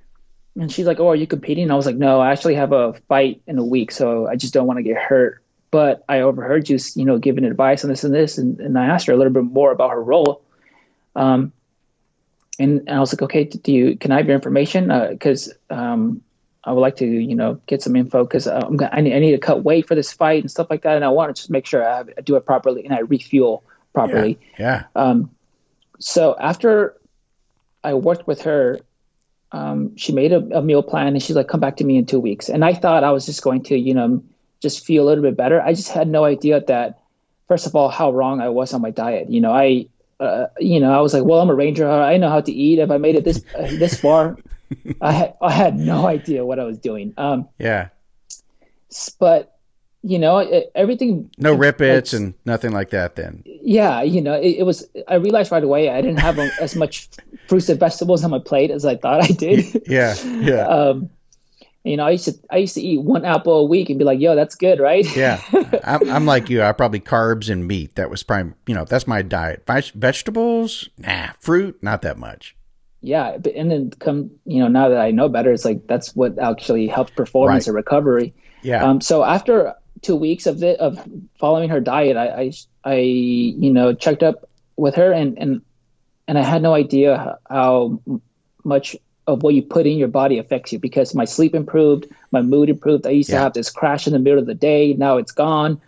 and 0.58 0.70
she's 0.70 0.86
like, 0.86 1.00
Oh, 1.00 1.08
are 1.08 1.16
you 1.16 1.26
competing? 1.26 1.64
And 1.64 1.72
I 1.72 1.76
was 1.76 1.86
like, 1.86 1.96
No, 1.96 2.20
I 2.20 2.32
actually 2.32 2.54
have 2.54 2.72
a 2.72 2.94
fight 3.08 3.42
in 3.46 3.58
a 3.58 3.64
week, 3.64 3.92
so 3.92 4.26
I 4.26 4.36
just 4.36 4.54
don't 4.54 4.66
want 4.66 4.78
to 4.78 4.82
get 4.82 4.96
hurt. 4.96 5.42
But 5.70 6.04
I 6.08 6.20
overheard 6.20 6.68
you, 6.68 6.78
you 6.94 7.04
know, 7.04 7.18
giving 7.18 7.44
advice 7.44 7.82
on 7.82 7.90
this 7.90 8.04
and 8.04 8.14
this, 8.14 8.36
and, 8.36 8.60
and 8.60 8.78
I 8.78 8.86
asked 8.86 9.06
her 9.06 9.12
a 9.14 9.16
little 9.16 9.32
bit 9.32 9.44
more 9.44 9.72
about 9.72 9.90
her 9.90 10.02
role. 10.02 10.42
Um, 11.16 11.52
and, 12.58 12.80
and 12.80 12.90
I 12.90 13.00
was 13.00 13.12
like, 13.12 13.22
okay, 13.22 13.44
do 13.44 13.72
you 13.72 13.96
can 13.96 14.12
I 14.12 14.18
have 14.18 14.26
your 14.26 14.34
information? 14.34 14.88
Because 15.10 15.50
uh, 15.70 15.74
um, 15.74 16.22
I 16.64 16.72
would 16.72 16.80
like 16.80 16.96
to, 16.96 17.06
you 17.06 17.34
know, 17.34 17.60
get 17.66 17.82
some 17.82 17.96
info 17.96 18.24
because 18.24 18.46
uh, 18.46 18.68
I 18.92 19.00
need, 19.00 19.14
I 19.14 19.18
need 19.18 19.32
to 19.32 19.38
cut 19.38 19.64
weight 19.64 19.88
for 19.88 19.94
this 19.94 20.12
fight 20.12 20.42
and 20.42 20.50
stuff 20.50 20.68
like 20.70 20.82
that, 20.82 20.96
and 20.96 21.04
I 21.04 21.08
want 21.08 21.34
to 21.34 21.40
just 21.40 21.50
make 21.50 21.66
sure 21.66 21.86
I, 21.86 21.96
have, 21.96 22.10
I 22.16 22.20
do 22.20 22.36
it 22.36 22.46
properly 22.46 22.84
and 22.84 22.94
I 22.94 23.00
refuel 23.00 23.64
properly. 23.94 24.38
Yeah. 24.58 24.84
yeah. 24.94 25.02
Um, 25.02 25.30
so 26.02 26.36
after 26.38 26.96
I 27.84 27.94
worked 27.94 28.26
with 28.26 28.42
her, 28.42 28.80
um, 29.52 29.96
she 29.96 30.12
made 30.12 30.32
a, 30.32 30.58
a, 30.58 30.62
meal 30.62 30.82
plan 30.82 31.08
and 31.08 31.22
she's 31.22 31.36
like, 31.36 31.48
come 31.48 31.60
back 31.60 31.76
to 31.76 31.84
me 31.84 31.96
in 31.96 32.06
two 32.06 32.18
weeks. 32.18 32.48
And 32.48 32.64
I 32.64 32.72
thought 32.72 33.04
I 33.04 33.10
was 33.10 33.26
just 33.26 33.42
going 33.42 33.62
to, 33.64 33.76
you 33.76 33.92
know, 33.92 34.22
just 34.60 34.84
feel 34.84 35.04
a 35.04 35.06
little 35.06 35.22
bit 35.22 35.36
better. 35.36 35.60
I 35.60 35.74
just 35.74 35.90
had 35.90 36.08
no 36.08 36.24
idea 36.24 36.60
that, 36.60 37.00
first 37.48 37.66
of 37.66 37.76
all, 37.76 37.88
how 37.88 38.10
wrong 38.10 38.40
I 38.40 38.48
was 38.48 38.72
on 38.72 38.80
my 38.80 38.90
diet. 38.90 39.30
You 39.30 39.40
know, 39.40 39.52
I, 39.52 39.86
uh, 40.20 40.46
you 40.58 40.80
know, 40.80 40.92
I 40.92 41.00
was 41.00 41.12
like, 41.12 41.24
well, 41.24 41.40
I'm 41.40 41.50
a 41.50 41.54
ranger. 41.54 41.88
I 41.88 42.16
know 42.16 42.30
how 42.30 42.40
to 42.40 42.52
eat. 42.52 42.78
If 42.78 42.90
I 42.90 42.96
made 42.96 43.16
it 43.16 43.24
this 43.24 43.44
uh, 43.58 43.62
this 43.62 44.00
far, 44.00 44.38
I 45.00 45.12
had 45.12 45.34
I 45.42 45.50
had 45.50 45.76
no 45.76 46.06
idea 46.06 46.46
what 46.46 46.58
I 46.58 46.64
was 46.64 46.78
doing. 46.78 47.12
Um, 47.18 47.48
yeah. 47.58 47.88
But 49.18 49.51
you 50.02 50.18
know, 50.18 50.38
it, 50.38 50.70
everything. 50.74 51.30
No 51.38 51.52
rip 51.54 51.80
its 51.80 52.12
and 52.12 52.34
nothing 52.44 52.72
like 52.72 52.90
that. 52.90 53.16
Then. 53.16 53.42
Yeah, 53.46 54.02
you 54.02 54.20
know, 54.20 54.34
it, 54.34 54.56
it, 54.58 54.62
was. 54.64 54.88
I 55.08 55.14
realized 55.14 55.52
right 55.52 55.62
away 55.62 55.90
I 55.90 56.00
didn't 56.00 56.18
have 56.18 56.38
as 56.60 56.74
much 56.74 57.08
fruits 57.48 57.68
and 57.68 57.78
vegetables 57.78 58.24
on 58.24 58.30
my 58.30 58.40
plate 58.40 58.70
as 58.70 58.84
I 58.84 58.96
thought 58.96 59.22
I 59.22 59.28
did. 59.28 59.82
Yeah, 59.86 60.14
yeah. 60.24 60.66
um, 60.68 61.10
you 61.84 61.96
know, 61.96 62.06
I 62.06 62.10
used 62.10 62.24
to 62.26 62.34
I 62.50 62.58
used 62.58 62.74
to 62.74 62.80
eat 62.80 63.02
one 63.02 63.24
apple 63.24 63.58
a 63.58 63.64
week 63.64 63.90
and 63.90 63.98
be 63.98 64.04
like, 64.04 64.20
"Yo, 64.20 64.34
that's 64.34 64.54
good, 64.54 64.80
right?" 64.80 65.06
yeah, 65.16 65.40
I'm, 65.84 66.10
I'm 66.10 66.26
like 66.26 66.50
you. 66.50 66.62
I 66.62 66.72
probably 66.72 67.00
carbs 67.00 67.48
and 67.48 67.66
meat. 67.66 67.94
That 67.94 68.10
was 68.10 68.22
prime. 68.22 68.54
You 68.66 68.74
know, 68.74 68.84
that's 68.84 69.06
my 69.06 69.22
diet. 69.22 69.64
Vegetables, 69.94 70.88
nah. 70.98 71.30
Fruit, 71.38 71.80
not 71.82 72.02
that 72.02 72.18
much 72.18 72.56
yeah 73.04 73.36
and 73.56 73.68
then 73.68 73.90
come 73.98 74.30
you 74.46 74.60
know 74.60 74.68
now 74.68 74.88
that 74.88 75.00
i 75.00 75.10
know 75.10 75.28
better 75.28 75.52
it's 75.52 75.64
like 75.64 75.88
that's 75.88 76.14
what 76.14 76.38
actually 76.38 76.86
helps 76.86 77.10
performance 77.10 77.66
right. 77.66 77.72
or 77.72 77.74
recovery 77.74 78.32
yeah 78.62 78.84
um 78.84 79.00
so 79.00 79.24
after 79.24 79.74
two 80.02 80.16
weeks 80.16 80.46
of 80.46 80.62
it 80.62 80.78
of 80.80 81.02
following 81.38 81.68
her 81.68 81.80
diet 81.80 82.16
i 82.16 82.26
i, 82.26 82.52
I 82.84 82.94
you 82.96 83.72
know 83.72 83.94
checked 83.94 84.22
up 84.22 84.48
with 84.76 84.94
her 84.96 85.12
and 85.12 85.38
and 85.38 85.62
and 86.28 86.38
i 86.38 86.42
had 86.42 86.62
no 86.62 86.74
idea 86.74 87.38
how 87.48 88.00
much 88.64 88.96
of 89.26 89.42
what 89.42 89.54
you 89.54 89.62
put 89.62 89.86
in 89.86 89.98
your 89.98 90.08
body 90.08 90.38
affects 90.38 90.72
you 90.72 90.78
because 90.78 91.14
my 91.14 91.24
sleep 91.24 91.54
improved 91.54 92.06
my 92.32 92.42
mood 92.42 92.68
improved 92.68 93.06
i 93.06 93.10
used 93.10 93.30
yeah. 93.30 93.36
to 93.36 93.42
have 93.42 93.52
this 93.54 93.70
crash 93.70 94.06
in 94.06 94.12
the 94.12 94.18
middle 94.18 94.38
of 94.38 94.46
the 94.46 94.54
day 94.54 94.94
now 94.94 95.16
it's 95.16 95.32
gone 95.32 95.80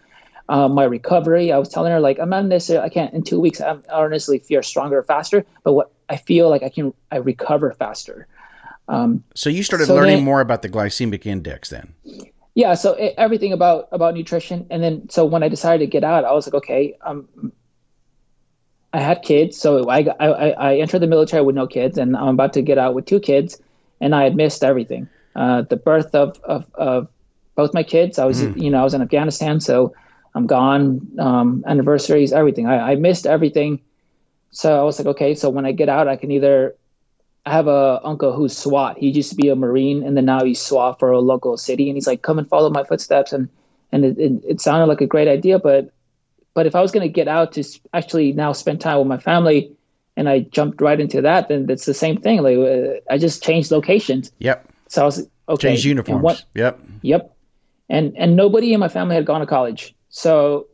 um, 0.49 0.75
my 0.75 0.85
recovery. 0.85 1.53
I 1.53 1.59
was 1.59 1.69
telling 1.69 1.93
her 1.93 2.01
like 2.01 2.19
I'm 2.19 2.29
not 2.29 2.45
necessarily 2.45 2.87
I 2.87 2.89
can't 2.91 3.15
in 3.15 3.23
two 3.23 3.41
weeks 3.41 3.61
I 3.61 3.77
honestly 3.93 4.39
feel 4.39 4.63
stronger 4.63 5.03
faster, 5.03 5.45
but 5.63 5.73
what 5.73 5.91
I 6.09 6.17
feel 6.17 6.51
like 6.51 6.63
I 6.63 6.69
can 6.69 6.93
I 7.11 7.17
recover 7.17 7.73
faster. 7.73 8.27
Um, 8.87 9.25
so 9.35 9.49
you 9.49 9.63
started 9.63 9.87
so 9.87 9.95
learning 9.95 10.17
then, 10.17 10.25
more 10.25 10.43
about 10.43 10.61
the 10.61 10.69
glycemic 10.69 11.25
index 11.25 11.71
then. 11.71 11.95
Yeah, 12.55 12.75
so 12.75 12.93
it, 12.95 13.15
everything 13.19 13.53
about 13.53 13.89
about 13.91 14.15
nutrition, 14.15 14.67
and 14.71 14.83
then 14.83 15.09
so 15.09 15.25
when 15.25 15.43
I 15.43 15.49
decided 15.49 15.85
to 15.85 15.91
get 15.91 16.05
out, 16.05 16.25
I 16.25 16.33
was 16.33 16.47
like, 16.47 16.55
okay, 16.55 16.97
um, 17.05 17.53
I 18.93 19.01
had 19.01 19.23
kids, 19.23 19.59
so 19.59 19.89
I, 19.89 20.07
I 20.21 20.51
I 20.51 20.77
entered 20.77 21.01
the 21.01 21.09
military 21.09 21.43
with 21.43 21.57
no 21.57 21.67
kids, 21.67 21.99
and 21.99 22.17
I'm 22.17 22.29
about 22.29 22.53
to 22.53 22.63
get 22.63 22.79
out 22.79 22.95
with 22.95 23.07
two 23.07 23.19
kids, 23.19 23.61
and 24.01 24.15
I 24.15 24.23
had 24.23 24.37
missed 24.37 24.63
everything. 24.63 25.09
Uh, 25.35 25.63
the 25.63 25.77
birth 25.77 26.15
of, 26.15 26.39
of 26.45 26.65
of 26.75 27.09
both 27.57 27.75
my 27.75 27.83
kids, 27.83 28.21
I 28.21 28.25
was 28.25 28.41
mm. 28.41 28.61
you 28.61 28.71
know 28.71 28.81
I 28.81 28.85
was 28.85 28.95
in 28.95 29.03
Afghanistan, 29.03 29.59
so 29.59 29.93
I'm 30.35 30.47
gone. 30.47 31.09
Um, 31.19 31.65
anniversaries, 31.67 32.33
everything. 32.33 32.67
I, 32.69 32.93
I 32.93 32.95
missed 32.95 33.27
everything. 33.27 33.81
So 34.53 34.79
I 34.79 34.85
was 34.85 35.01
like, 35.01 35.09
okay, 35.09 35.35
so 35.35 35.51
when 35.51 35.67
I 35.67 35.73
get 35.73 35.89
out, 35.89 36.07
I 36.07 36.15
can 36.15 36.31
either 36.31 36.77
I 37.47 37.53
have 37.53 37.67
a 37.67 38.01
uncle 38.05 38.33
who's 38.33 38.57
SWAT. 38.57 38.97
He 38.99 39.11
used 39.11 39.31
to 39.31 39.37
be 39.37 39.49
a 39.49 39.57
Marine, 39.57 40.03
and 40.03 40.17
then 40.17 40.25
now 40.25 40.45
he's 40.45 40.61
SWAT 40.61 40.99
for 40.99 41.11
a 41.11 41.21
local 41.21 41.57
city. 41.57 41.89
And 41.89 41.97
he's 41.97 42.07
like, 42.07 42.23
come 42.23 42.39
and 42.39 42.49
follow 42.49 42.71
my 42.71 42.85
footsteps. 42.85 43.33
And 43.33 43.49
and 43.93 44.05
it, 44.05 44.19
it, 44.19 44.33
it 44.49 44.61
sounded 44.61 44.87
like 44.87 45.01
a 45.01 45.07
great 45.07 45.29
idea, 45.29 45.59
but 45.59 45.93
but 46.55 46.67
if 46.67 46.75
I 46.75 46.81
was 46.81 46.93
going 46.93 47.07
to 47.07 47.13
get 47.13 47.29
out 47.29 47.53
to 47.53 47.65
actually 47.93 48.33
now 48.33 48.53
spend 48.53 48.81
time 48.81 48.99
with 48.99 49.07
my 49.07 49.19
family, 49.19 49.71
and 50.17 50.29
I 50.29 50.41
jumped 50.41 50.81
right 50.81 50.99
into 50.99 51.21
that, 51.23 51.49
then 51.49 51.67
it's 51.69 51.85
the 51.85 51.95
same 51.95 52.17
thing. 52.21 52.43
Like 52.43 52.57
uh, 52.57 53.01
I 53.13 53.19
just 53.19 53.43
changed 53.43 53.71
locations. 53.71 54.33
Yep. 54.39 54.69
So 54.89 55.03
I 55.03 55.05
was 55.05 55.29
okay. 55.49 55.69
Changed 55.69 55.85
uniforms. 55.85 56.23
What, 56.23 56.45
yep. 56.55 56.81
Yep. 57.03 57.37
And 57.89 58.17
and 58.17 58.37
nobody 58.37 58.73
in 58.73 58.81
my 58.81 58.89
family 58.89 59.17
had 59.17 59.27
gone 59.27 59.41
to 59.41 59.47
college. 59.47 59.95
So 60.09 60.69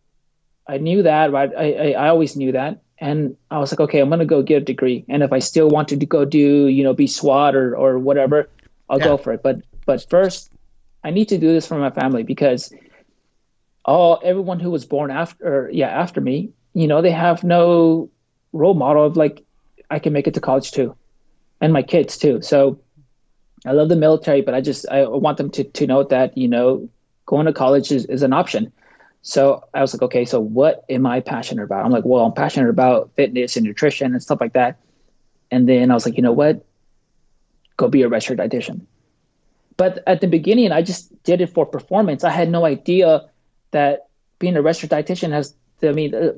I 0.66 0.78
knew 0.78 1.02
that, 1.02 1.32
right? 1.32 1.50
I, 1.56 1.72
I, 1.72 1.90
I 1.92 2.08
always 2.08 2.36
knew 2.36 2.52
that. 2.52 2.82
And 3.00 3.36
I 3.50 3.58
was 3.58 3.72
like, 3.72 3.80
okay, 3.80 4.00
I'm 4.00 4.10
going 4.10 4.18
to 4.18 4.26
go 4.26 4.42
get 4.42 4.62
a 4.62 4.64
degree. 4.64 5.06
And 5.08 5.22
if 5.22 5.32
I 5.32 5.38
still 5.38 5.68
wanted 5.68 6.00
to 6.00 6.06
go 6.06 6.26
do, 6.26 6.66
you 6.66 6.84
know, 6.84 6.92
be 6.92 7.06
SWAT 7.06 7.56
or, 7.56 7.74
or 7.74 7.98
whatever, 7.98 8.50
I'll 8.90 8.98
yeah. 8.98 9.06
go 9.06 9.16
for 9.16 9.32
it. 9.32 9.42
But, 9.42 9.62
but 9.86 10.08
first 10.10 10.50
I 11.02 11.10
need 11.10 11.28
to 11.30 11.38
do 11.38 11.50
this 11.52 11.66
for 11.66 11.78
my 11.78 11.90
family 11.90 12.24
because 12.24 12.72
all, 13.86 14.20
everyone 14.22 14.60
who 14.60 14.70
was 14.70 14.84
born 14.84 15.10
after, 15.10 15.70
yeah, 15.72 15.88
after 15.88 16.20
me, 16.20 16.50
you 16.74 16.86
know, 16.86 17.00
they 17.00 17.10
have 17.10 17.42
no 17.42 18.10
role 18.52 18.74
model 18.74 19.06
of 19.06 19.16
like, 19.16 19.42
I 19.90 19.98
can 19.98 20.12
make 20.12 20.26
it 20.26 20.34
to 20.34 20.40
college 20.40 20.72
too. 20.72 20.94
And 21.60 21.72
my 21.72 21.82
kids 21.82 22.18
too. 22.18 22.42
So 22.42 22.80
I 23.64 23.72
love 23.72 23.88
the 23.88 23.96
military, 23.96 24.42
but 24.42 24.54
I 24.54 24.60
just, 24.60 24.86
I 24.88 25.06
want 25.06 25.38
them 25.38 25.50
to, 25.52 25.64
to 25.64 25.86
know 25.86 26.04
that, 26.04 26.36
you 26.36 26.48
know, 26.48 26.90
going 27.24 27.46
to 27.46 27.52
college 27.52 27.92
is, 27.92 28.04
is 28.04 28.22
an 28.22 28.34
option. 28.34 28.72
So 29.22 29.64
I 29.74 29.80
was 29.80 29.92
like, 29.92 30.02
okay, 30.02 30.24
so 30.24 30.40
what 30.40 30.84
am 30.88 31.06
I 31.06 31.20
passionate 31.20 31.64
about? 31.64 31.84
I'm 31.84 31.90
like, 31.90 32.04
well, 32.04 32.24
I'm 32.24 32.32
passionate 32.32 32.70
about 32.70 33.10
fitness 33.16 33.56
and 33.56 33.66
nutrition 33.66 34.12
and 34.12 34.22
stuff 34.22 34.40
like 34.40 34.54
that. 34.54 34.78
And 35.50 35.68
then 35.68 35.90
I 35.90 35.94
was 35.94 36.06
like, 36.06 36.16
you 36.16 36.22
know 36.22 36.32
what? 36.32 36.64
Go 37.76 37.88
be 37.88 38.02
a 38.02 38.08
registered 38.08 38.38
dietitian. 38.38 38.82
But 39.76 40.02
at 40.06 40.20
the 40.20 40.26
beginning, 40.26 40.72
I 40.72 40.82
just 40.82 41.22
did 41.22 41.40
it 41.40 41.48
for 41.48 41.66
performance. 41.66 42.24
I 42.24 42.30
had 42.30 42.50
no 42.50 42.64
idea 42.64 43.28
that 43.72 44.08
being 44.38 44.56
a 44.56 44.62
registered 44.62 44.90
dietitian 44.90 45.32
has, 45.32 45.54
I 45.82 45.92
mean, 45.92 46.14
uh, 46.14 46.32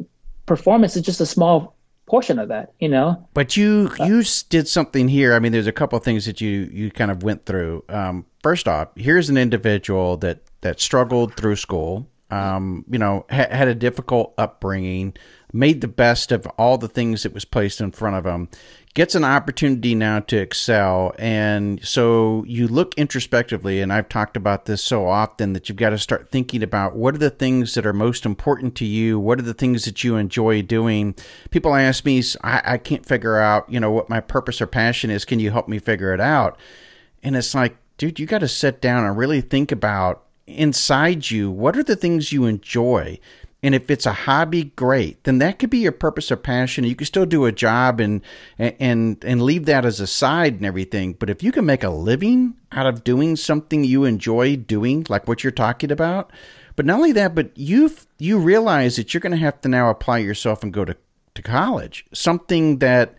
performance 0.47 0.97
is 0.97 1.03
just 1.03 1.21
a 1.21 1.27
small 1.27 1.77
portion 2.07 2.39
of 2.39 2.49
that, 2.49 2.73
you 2.79 2.89
know. 2.89 3.29
But 3.35 3.57
you 3.57 3.91
uh, 3.99 4.05
you 4.05 4.23
did 4.49 4.69
something 4.69 5.09
here. 5.09 5.35
I 5.35 5.39
mean, 5.39 5.53
there's 5.53 5.67
a 5.67 5.73
couple 5.73 5.97
of 5.97 6.05
things 6.05 6.27
that 6.27 6.41
you 6.41 6.69
you 6.73 6.91
kind 6.91 7.11
of 7.11 7.23
went 7.23 7.47
through. 7.47 7.85
Um, 7.89 8.27
first 8.43 8.69
off, 8.69 8.89
here's 8.97 9.31
an 9.31 9.37
individual 9.37 10.17
that 10.19 10.43
that 10.61 10.81
struggled 10.81 11.37
through 11.37 11.57
school 11.57 12.09
um, 12.33 12.87
you 12.91 12.99
know, 12.99 13.27
ha- 13.31 13.49
had 13.51 13.69
a 13.69 13.75
difficult 13.75 14.33
upbringing, 14.39 15.15
made 15.53 15.83
the 15.83 15.89
best 15.89 16.33
of 16.33 16.47
all 16.57 16.79
the 16.79 16.89
things 16.89 17.25
that 17.25 17.35
was 17.35 17.45
placed 17.45 17.79
in 17.79 17.93
front 17.93 18.17
of 18.17 18.25
him, 18.25 18.49
gets 18.95 19.15
an 19.15 19.23
opportunity 19.23 19.95
now 19.95 20.21
to 20.21 20.39
excel. 20.39 21.15
And 21.19 21.85
so 21.85 22.43
you 22.47 22.67
look 22.69 22.95
introspectively, 22.95 23.83
and 23.83 23.93
I've 23.93 24.09
talked 24.09 24.39
about 24.39 24.65
this 24.65 24.83
so 24.83 25.07
often 25.07 25.53
that 25.53 25.69
you've 25.69 25.77
got 25.77 25.91
to 25.91 25.99
start 25.99 26.31
thinking 26.31 26.63
about 26.63 26.97
what 26.97 27.15
are 27.15 27.19
the 27.19 27.29
things 27.29 27.75
that 27.75 27.85
are 27.85 27.93
most 27.93 28.25
important 28.25 28.77
to 28.77 28.87
you? 28.87 29.21
What 29.21 29.39
are 29.39 29.43
the 29.43 29.53
things 29.53 29.85
that 29.85 30.03
you 30.03 30.17
enjoy 30.17 30.63
doing? 30.63 31.15
People 31.51 31.75
ask 31.75 32.03
me, 32.07 32.23
I, 32.43 32.63
I 32.65 32.79
can't 32.79 33.05
figure 33.05 33.37
out, 33.37 33.71
you 33.71 33.79
know, 33.79 33.91
what 33.91 34.09
my 34.09 34.21
purpose 34.21 34.63
or 34.63 34.67
passion 34.67 35.11
is. 35.11 35.27
Can 35.27 35.39
you 35.39 35.51
help 35.51 35.69
me 35.69 35.79
figure 35.79 36.15
it 36.15 36.21
out? 36.21 36.59
And 37.23 37.37
it's 37.37 37.55
like, 37.55 37.77
dude, 37.99 38.19
you 38.19 38.25
got 38.25 38.39
to 38.39 38.49
sit 38.49 38.81
down 38.81 39.05
and 39.05 39.19
really 39.19 39.43
think 39.43 39.71
about 39.71 40.25
inside 40.47 41.31
you, 41.31 41.51
what 41.51 41.77
are 41.77 41.83
the 41.83 41.97
things 41.97 42.33
you 42.33 42.45
enjoy? 42.45 43.19
And 43.65 43.77
if 43.77 43.91
it's 43.91 44.07
a 44.07 44.13
hobby, 44.13 44.65
great. 44.65 45.23
Then 45.23 45.39
that 45.39 45.61
could 45.61 45.71
be 45.71 45.79
your 45.79 45.93
purpose 45.93 46.33
or 46.33 46.37
passion. 46.37 46.83
You 46.83 46.97
can 46.97 47.07
still 47.07 47.27
do 47.27 47.45
a 47.45 47.53
job 47.53 48.01
and 48.01 48.21
and 48.59 49.23
and 49.25 49.43
leave 49.43 49.67
that 49.67 49.85
as 49.85 50.01
a 50.01 50.07
side 50.07 50.55
and 50.55 50.67
everything. 50.67 51.13
But 51.13 51.31
if 51.31 51.45
you 51.45 51.53
can 51.53 51.65
make 51.65 51.85
a 51.85 51.91
living 51.91 52.55
out 52.73 52.87
of 52.87 53.05
doing 53.05 53.37
something 53.37 53.85
you 53.85 54.05
enjoy 54.05 54.57
doing, 54.57 55.07
like 55.09 55.29
what 55.29 55.45
you're 55.45 55.53
talking 55.53 55.93
about, 55.93 56.33
but 56.75 56.87
not 56.87 56.97
only 56.97 57.13
that, 57.13 57.37
but 57.37 57.57
you 57.57 57.93
you 58.19 58.39
realize 58.39 58.97
that 58.97 59.15
you're 59.15 59.21
going 59.21 59.31
to 59.31 59.37
have 59.37 59.61
to 59.61 59.69
now 59.69 59.91
apply 59.91 60.19
yourself 60.19 60.65
and 60.65 60.73
go 60.73 60.85
to 60.85 60.97
to 61.35 61.43
college, 61.43 62.05
something 62.13 62.79
that 62.79 63.15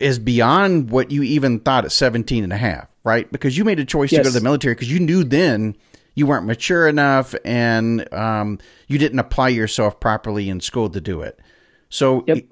is 0.00 0.18
beyond 0.18 0.90
what 0.90 1.10
you 1.10 1.22
even 1.22 1.60
thought 1.60 1.84
at 1.84 1.92
17 1.92 2.44
and 2.44 2.52
a 2.52 2.56
half, 2.56 2.88
right? 3.04 3.30
Because 3.32 3.56
you 3.56 3.64
made 3.64 3.80
a 3.80 3.84
choice 3.84 4.12
yes. 4.12 4.20
to 4.20 4.24
go 4.24 4.30
to 4.30 4.38
the 4.38 4.44
military 4.44 4.74
because 4.74 4.90
you 4.90 5.00
knew 5.00 5.24
then 5.24 5.76
you 6.18 6.26
weren't 6.26 6.46
mature 6.46 6.88
enough 6.88 7.32
and 7.44 8.12
um, 8.12 8.58
you 8.88 8.98
didn't 8.98 9.20
apply 9.20 9.50
yourself 9.50 10.00
properly 10.00 10.48
in 10.48 10.60
school 10.60 10.90
to 10.90 11.00
do 11.00 11.22
it. 11.22 11.38
So, 11.90 12.24
yep. 12.26 12.44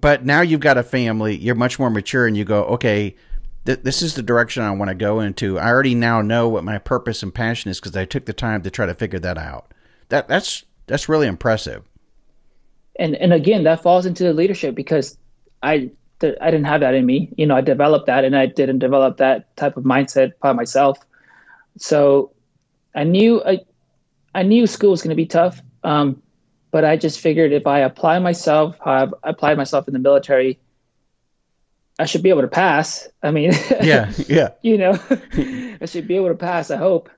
but 0.00 0.24
now 0.24 0.40
you've 0.40 0.60
got 0.60 0.78
a 0.78 0.84
family, 0.84 1.36
you're 1.36 1.56
much 1.56 1.80
more 1.80 1.90
mature, 1.90 2.28
and 2.28 2.36
you 2.36 2.44
go, 2.44 2.62
okay, 2.66 3.16
th- 3.66 3.80
this 3.82 4.02
is 4.02 4.14
the 4.14 4.22
direction 4.22 4.62
I 4.62 4.70
want 4.70 4.90
to 4.90 4.94
go 4.94 5.18
into. 5.18 5.58
I 5.58 5.66
already 5.66 5.96
now 5.96 6.22
know 6.22 6.48
what 6.48 6.62
my 6.62 6.78
purpose 6.78 7.24
and 7.24 7.34
passion 7.34 7.72
is 7.72 7.80
because 7.80 7.96
I 7.96 8.04
took 8.04 8.24
the 8.24 8.32
time 8.32 8.62
to 8.62 8.70
try 8.70 8.86
to 8.86 8.94
figure 8.94 9.18
that 9.18 9.36
out. 9.36 9.74
That 10.10 10.28
that's 10.28 10.64
that's 10.86 11.08
really 11.08 11.26
impressive. 11.26 11.82
And 13.00 13.16
and 13.16 13.32
again, 13.32 13.64
that 13.64 13.82
falls 13.82 14.06
into 14.06 14.22
the 14.22 14.32
leadership 14.32 14.76
because 14.76 15.18
I 15.60 15.90
I 16.22 16.50
didn't 16.52 16.64
have 16.66 16.82
that 16.82 16.94
in 16.94 17.04
me. 17.04 17.34
You 17.36 17.46
know, 17.46 17.56
I 17.56 17.62
developed 17.62 18.06
that, 18.06 18.24
and 18.24 18.36
I 18.36 18.46
didn't 18.46 18.78
develop 18.78 19.16
that 19.16 19.56
type 19.56 19.76
of 19.76 19.82
mindset 19.82 20.34
by 20.40 20.52
myself. 20.52 20.98
So 21.78 22.30
I 22.94 23.04
knew 23.04 23.42
I 23.44 23.60
I 24.34 24.42
knew 24.42 24.66
school 24.66 24.90
was 24.90 25.02
going 25.02 25.10
to 25.10 25.16
be 25.16 25.26
tough. 25.26 25.60
Um, 25.84 26.22
but 26.70 26.84
I 26.84 26.96
just 26.96 27.20
figured 27.20 27.52
if 27.52 27.66
I 27.66 27.80
apply 27.80 28.18
myself, 28.18 28.76
how 28.84 28.92
I 29.22 29.30
applied 29.30 29.56
myself 29.56 29.88
in 29.88 29.94
the 29.94 30.00
military, 30.00 30.58
I 31.98 32.04
should 32.04 32.22
be 32.22 32.28
able 32.28 32.42
to 32.42 32.48
pass. 32.48 33.08
I 33.22 33.30
mean, 33.30 33.52
yeah, 33.82 34.12
yeah, 34.28 34.50
you 34.62 34.78
know, 34.78 34.98
I 35.80 35.86
should 35.86 36.06
be 36.06 36.16
able 36.16 36.28
to 36.28 36.34
pass. 36.34 36.70
I 36.70 36.76
hope. 36.76 37.10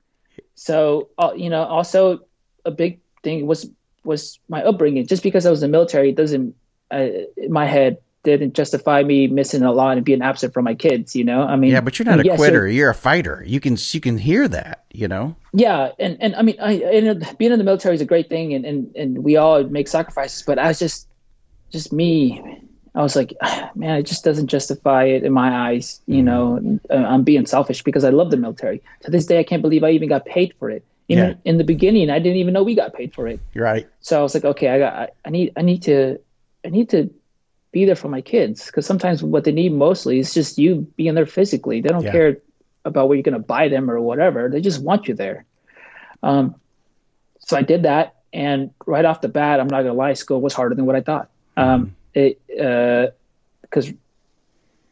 So, 0.55 1.09
uh, 1.17 1.33
you 1.35 1.49
know, 1.49 1.63
also 1.63 2.21
a 2.65 2.71
big 2.71 2.99
thing 3.23 3.45
was 3.45 3.69
was 4.03 4.39
my 4.47 4.63
upbringing. 4.63 5.05
Just 5.05 5.23
because 5.23 5.45
I 5.45 5.51
was 5.51 5.61
in 5.61 5.69
the 5.69 5.77
military 5.77 6.11
doesn't, 6.11 6.55
uh, 6.91 7.07
in 7.37 7.51
my 7.51 7.65
head, 7.65 7.97
didn't 8.23 8.53
justify 8.53 9.03
me 9.03 9.27
missing 9.27 9.63
a 9.63 9.71
lot 9.71 9.97
and 9.97 10.05
being 10.05 10.21
absent 10.21 10.53
from 10.53 10.65
my 10.65 10.75
kids. 10.75 11.15
You 11.15 11.23
know, 11.23 11.43
I 11.43 11.55
mean, 11.55 11.71
yeah, 11.71 11.81
but 11.81 11.97
you're 11.97 12.05
not 12.05 12.19
a 12.19 12.35
quitter. 12.35 12.67
You're 12.67 12.89
a 12.89 12.95
fighter. 12.95 13.43
You 13.45 13.59
can 13.59 13.77
you 13.91 13.99
can 13.99 14.17
hear 14.17 14.47
that. 14.47 14.85
You 14.91 15.07
know. 15.07 15.35
Yeah, 15.53 15.91
and 15.99 16.17
and 16.21 16.35
I 16.35 16.41
mean, 16.41 16.57
I 16.61 16.73
and 16.73 17.37
being 17.37 17.51
in 17.51 17.57
the 17.57 17.65
military 17.65 17.95
is 17.95 18.01
a 18.01 18.05
great 18.05 18.29
thing, 18.29 18.53
and 18.53 18.65
and 18.65 18.95
and 18.95 19.23
we 19.23 19.37
all 19.37 19.63
make 19.63 19.87
sacrifices. 19.87 20.43
But 20.43 20.59
I 20.59 20.67
was 20.67 20.79
just 20.79 21.07
just 21.71 21.91
me. 21.91 22.61
I 22.93 23.01
was 23.01 23.15
like, 23.15 23.33
man, 23.75 23.97
it 23.97 24.03
just 24.03 24.23
doesn't 24.23 24.47
justify 24.47 25.05
it 25.05 25.23
in 25.23 25.33
my 25.33 25.69
eyes. 25.69 26.01
You 26.05 26.23
mm-hmm. 26.23 26.25
know, 26.25 26.79
I'm 26.89 27.23
being 27.23 27.45
selfish 27.45 27.83
because 27.83 28.03
I 28.03 28.09
love 28.09 28.31
the 28.31 28.37
military. 28.37 28.81
To 29.01 29.11
this 29.11 29.25
day, 29.25 29.39
I 29.39 29.43
can't 29.43 29.61
believe 29.61 29.83
I 29.83 29.91
even 29.91 30.09
got 30.09 30.25
paid 30.25 30.53
for 30.59 30.69
it. 30.69 30.85
In, 31.07 31.17
yeah. 31.17 31.33
in 31.43 31.57
the 31.57 31.65
beginning, 31.65 32.09
I 32.09 32.19
didn't 32.19 32.37
even 32.37 32.53
know 32.53 32.63
we 32.63 32.73
got 32.73 32.93
paid 32.93 33.13
for 33.13 33.27
it. 33.27 33.41
Right. 33.53 33.85
So 33.99 34.17
I 34.17 34.23
was 34.23 34.33
like, 34.33 34.45
okay, 34.45 34.69
I 34.69 34.79
got, 34.79 35.09
I 35.25 35.29
need, 35.29 35.51
I 35.57 35.61
need 35.61 35.83
to, 35.83 36.19
I 36.63 36.69
need 36.69 36.89
to 36.91 37.13
be 37.71 37.85
there 37.85 37.95
for 37.95 38.09
my 38.09 38.21
kids 38.21 38.65
because 38.65 38.85
sometimes 38.85 39.23
what 39.23 39.43
they 39.43 39.51
need 39.51 39.73
mostly 39.73 40.19
is 40.19 40.33
just 40.33 40.57
you 40.57 40.87
being 40.95 41.15
there 41.15 41.25
physically. 41.25 41.81
They 41.81 41.89
don't 41.89 42.03
yeah. 42.03 42.11
care 42.11 42.37
about 42.83 43.07
what 43.07 43.15
you're 43.15 43.23
going 43.23 43.33
to 43.33 43.39
buy 43.39 43.69
them 43.69 43.89
or 43.89 43.99
whatever. 44.01 44.49
They 44.49 44.61
just 44.61 44.81
want 44.81 45.07
you 45.07 45.13
there. 45.13 45.45
Um, 46.23 46.55
so 47.39 47.57
I 47.57 47.61
did 47.61 47.83
that, 47.83 48.15
and 48.33 48.71
right 48.85 49.03
off 49.03 49.21
the 49.21 49.29
bat, 49.29 49.59
I'm 49.59 49.67
not 49.67 49.81
going 49.81 49.93
to 49.93 49.93
lie, 49.93 50.13
school 50.13 50.41
was 50.41 50.53
harder 50.53 50.75
than 50.75 50.85
what 50.85 50.95
I 50.95 51.01
thought. 51.01 51.29
Um, 51.57 51.95
it 52.13 52.39
because 52.47 53.89
uh, 53.89 53.93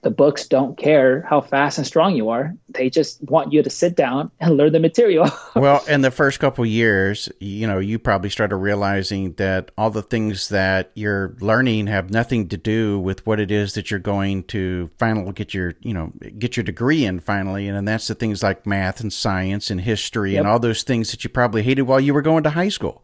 the 0.02 0.10
books 0.10 0.48
don't 0.48 0.78
care 0.78 1.22
how 1.24 1.42
fast 1.42 1.78
and 1.78 1.86
strong 1.86 2.16
you 2.16 2.30
are. 2.30 2.56
They 2.70 2.90
just 2.90 3.22
want 3.24 3.52
you 3.52 3.62
to 3.62 3.70
sit 3.70 3.96
down 3.96 4.32
and 4.40 4.56
learn 4.56 4.72
the 4.72 4.80
material. 4.80 5.30
well, 5.56 5.84
in 5.88 6.02
the 6.02 6.12
first 6.12 6.40
couple 6.40 6.66
years, 6.66 7.30
you 7.40 7.68
know, 7.68 7.80
you 7.80 8.00
probably 8.00 8.30
started 8.30 8.56
realizing 8.56 9.34
that 9.34 9.72
all 9.78 9.90
the 9.90 10.02
things 10.02 10.50
that 10.50 10.92
you're 10.96 11.36
learning 11.42 11.88
have 11.88 12.10
nothing 12.12 12.48
to 12.50 12.58
do 12.58 13.00
with 13.00 13.26
what 13.26 13.40
it 13.40 13.52
is 13.52 13.74
that 13.74 13.92
you're 13.92 14.00
going 14.00 14.44
to 14.44 14.90
finally 14.98 15.32
get 15.34 15.54
your, 15.54 15.74
you 15.82 15.94
know, 15.94 16.14
get 16.38 16.56
your 16.56 16.64
degree 16.64 17.04
in 17.04 17.20
finally. 17.20 17.68
And, 17.68 17.78
and 17.78 17.88
that's 17.88 18.08
the 18.08 18.16
things 18.16 18.42
like 18.42 18.66
math 18.66 19.02
and 19.02 19.12
science 19.12 19.70
and 19.70 19.82
history 19.82 20.34
yep. 20.34 20.40
and 20.40 20.48
all 20.48 20.60
those 20.60 20.84
things 20.84 21.12
that 21.12 21.24
you 21.24 21.30
probably 21.30 21.64
hated 21.64 21.84
while 21.84 22.00
you 22.00 22.14
were 22.14 22.22
going 22.22 22.44
to 22.44 22.52
high 22.52 22.70
school. 22.70 23.04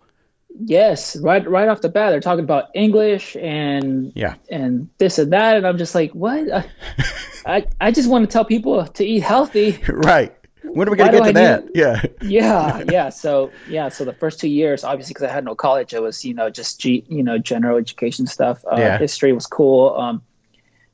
Yes, 0.57 1.15
right 1.17 1.47
right 1.47 1.67
off 1.67 1.81
the 1.81 1.89
bat, 1.89 2.11
they're 2.11 2.21
talking 2.21 2.43
about 2.43 2.69
English 2.73 3.35
and 3.35 4.11
yeah, 4.15 4.35
and 4.49 4.89
this 4.97 5.19
and 5.19 5.33
that, 5.33 5.57
and 5.57 5.67
I'm 5.67 5.77
just 5.77 5.93
like, 5.93 6.11
what? 6.11 6.51
I 6.51 6.65
I, 7.45 7.65
I 7.79 7.91
just 7.91 8.09
want 8.09 8.27
to 8.27 8.33
tell 8.33 8.45
people 8.45 8.85
to 8.85 9.05
eat 9.05 9.21
healthy. 9.21 9.79
Right. 9.87 10.35
When 10.63 10.87
are 10.87 10.91
we 10.91 10.97
going 10.97 11.11
to 11.11 11.17
get 11.19 11.27
to 11.27 11.33
that? 11.33 11.65
Need... 11.65 11.71
Yeah. 11.75 12.01
yeah, 12.21 12.83
yeah. 12.91 13.09
So 13.09 13.51
yeah, 13.69 13.89
so 13.89 14.03
the 14.03 14.13
first 14.13 14.39
two 14.39 14.49
years, 14.49 14.83
obviously, 14.83 15.13
because 15.13 15.29
I 15.29 15.31
had 15.31 15.45
no 15.45 15.55
college, 15.55 15.93
it 15.93 16.01
was 16.01 16.25
you 16.25 16.33
know 16.33 16.49
just 16.49 16.79
G, 16.79 17.05
you 17.07 17.23
know 17.23 17.37
general 17.37 17.77
education 17.77 18.25
stuff. 18.27 18.65
Uh, 18.65 18.77
yeah. 18.77 18.97
History 18.97 19.31
was 19.31 19.45
cool, 19.45 19.95
um, 19.95 20.23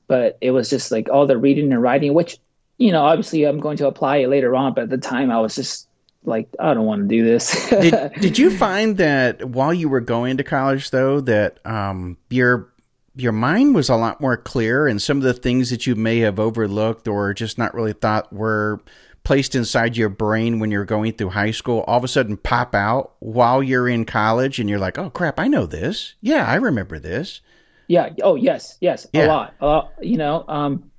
but 0.07 0.37
it 0.41 0.51
was 0.51 0.69
just 0.69 0.91
like 0.91 1.09
all 1.09 1.25
the 1.25 1.37
reading 1.37 1.71
and 1.71 1.81
writing, 1.81 2.13
which 2.13 2.37
you 2.77 2.91
know 2.91 3.03
obviously 3.03 3.45
I'm 3.45 3.59
going 3.59 3.77
to 3.77 3.87
apply 3.87 4.17
it 4.17 4.27
later 4.27 4.55
on. 4.55 4.73
But 4.73 4.83
at 4.83 4.89
the 4.89 4.97
time, 4.97 5.31
I 5.31 5.39
was 5.39 5.55
just 5.55 5.87
like 6.23 6.49
I 6.59 6.73
don't 6.73 6.85
want 6.85 7.01
to 7.01 7.07
do 7.07 7.23
this. 7.23 7.69
did, 7.69 8.13
did 8.21 8.37
you 8.37 8.55
find 8.55 8.97
that 8.97 9.43
while 9.45 9.73
you 9.73 9.89
were 9.89 10.01
going 10.01 10.37
to 10.37 10.43
college 10.43 10.91
though 10.91 11.21
that 11.21 11.65
um, 11.65 12.17
your 12.29 12.71
your 13.15 13.31
mind 13.31 13.75
was 13.75 13.89
a 13.89 13.95
lot 13.95 14.21
more 14.21 14.37
clear 14.37 14.87
and 14.87 15.01
some 15.01 15.17
of 15.17 15.23
the 15.23 15.33
things 15.33 15.69
that 15.69 15.85
you 15.85 15.95
may 15.95 16.19
have 16.19 16.39
overlooked 16.39 17.07
or 17.07 17.33
just 17.33 17.57
not 17.57 17.73
really 17.73 17.93
thought 17.93 18.31
were 18.31 18.79
placed 19.23 19.53
inside 19.53 19.97
your 19.97 20.09
brain 20.09 20.59
when 20.59 20.71
you're 20.71 20.85
going 20.85 21.13
through 21.13 21.29
high 21.29 21.51
school 21.51 21.83
all 21.87 21.97
of 21.97 22.03
a 22.03 22.07
sudden 22.07 22.37
pop 22.37 22.73
out 22.73 23.13
while 23.19 23.61
you're 23.61 23.89
in 23.89 24.05
college 24.05 24.59
and 24.59 24.69
you're 24.69 24.79
like, 24.79 24.97
"Oh 24.97 25.09
crap, 25.09 25.39
I 25.39 25.47
know 25.47 25.65
this. 25.65 26.15
Yeah, 26.21 26.45
I 26.45 26.55
remember 26.55 26.99
this." 26.99 27.41
Yeah, 27.87 28.09
oh 28.23 28.35
yes, 28.35 28.77
yes, 28.79 29.07
yeah. 29.13 29.25
a 29.25 29.27
lot. 29.27 29.53
A 29.59 29.65
lot, 29.65 29.91
you 30.01 30.17
know, 30.17 30.45
um 30.47 30.91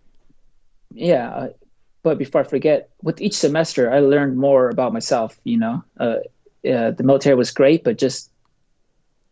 yeah, 0.94 1.48
but 2.03 2.18
before 2.18 2.40
I 2.40 2.44
forget, 2.44 2.90
with 3.03 3.20
each 3.20 3.34
semester, 3.34 3.92
I 3.92 4.00
learned 4.00 4.36
more 4.36 4.68
about 4.68 4.92
myself. 4.92 5.38
You 5.44 5.59
know, 5.59 5.84
uh, 5.98 6.16
uh, 6.68 6.90
the 6.90 7.03
military 7.05 7.36
was 7.36 7.50
great, 7.50 7.84
but 7.84 7.98
just 7.98 8.30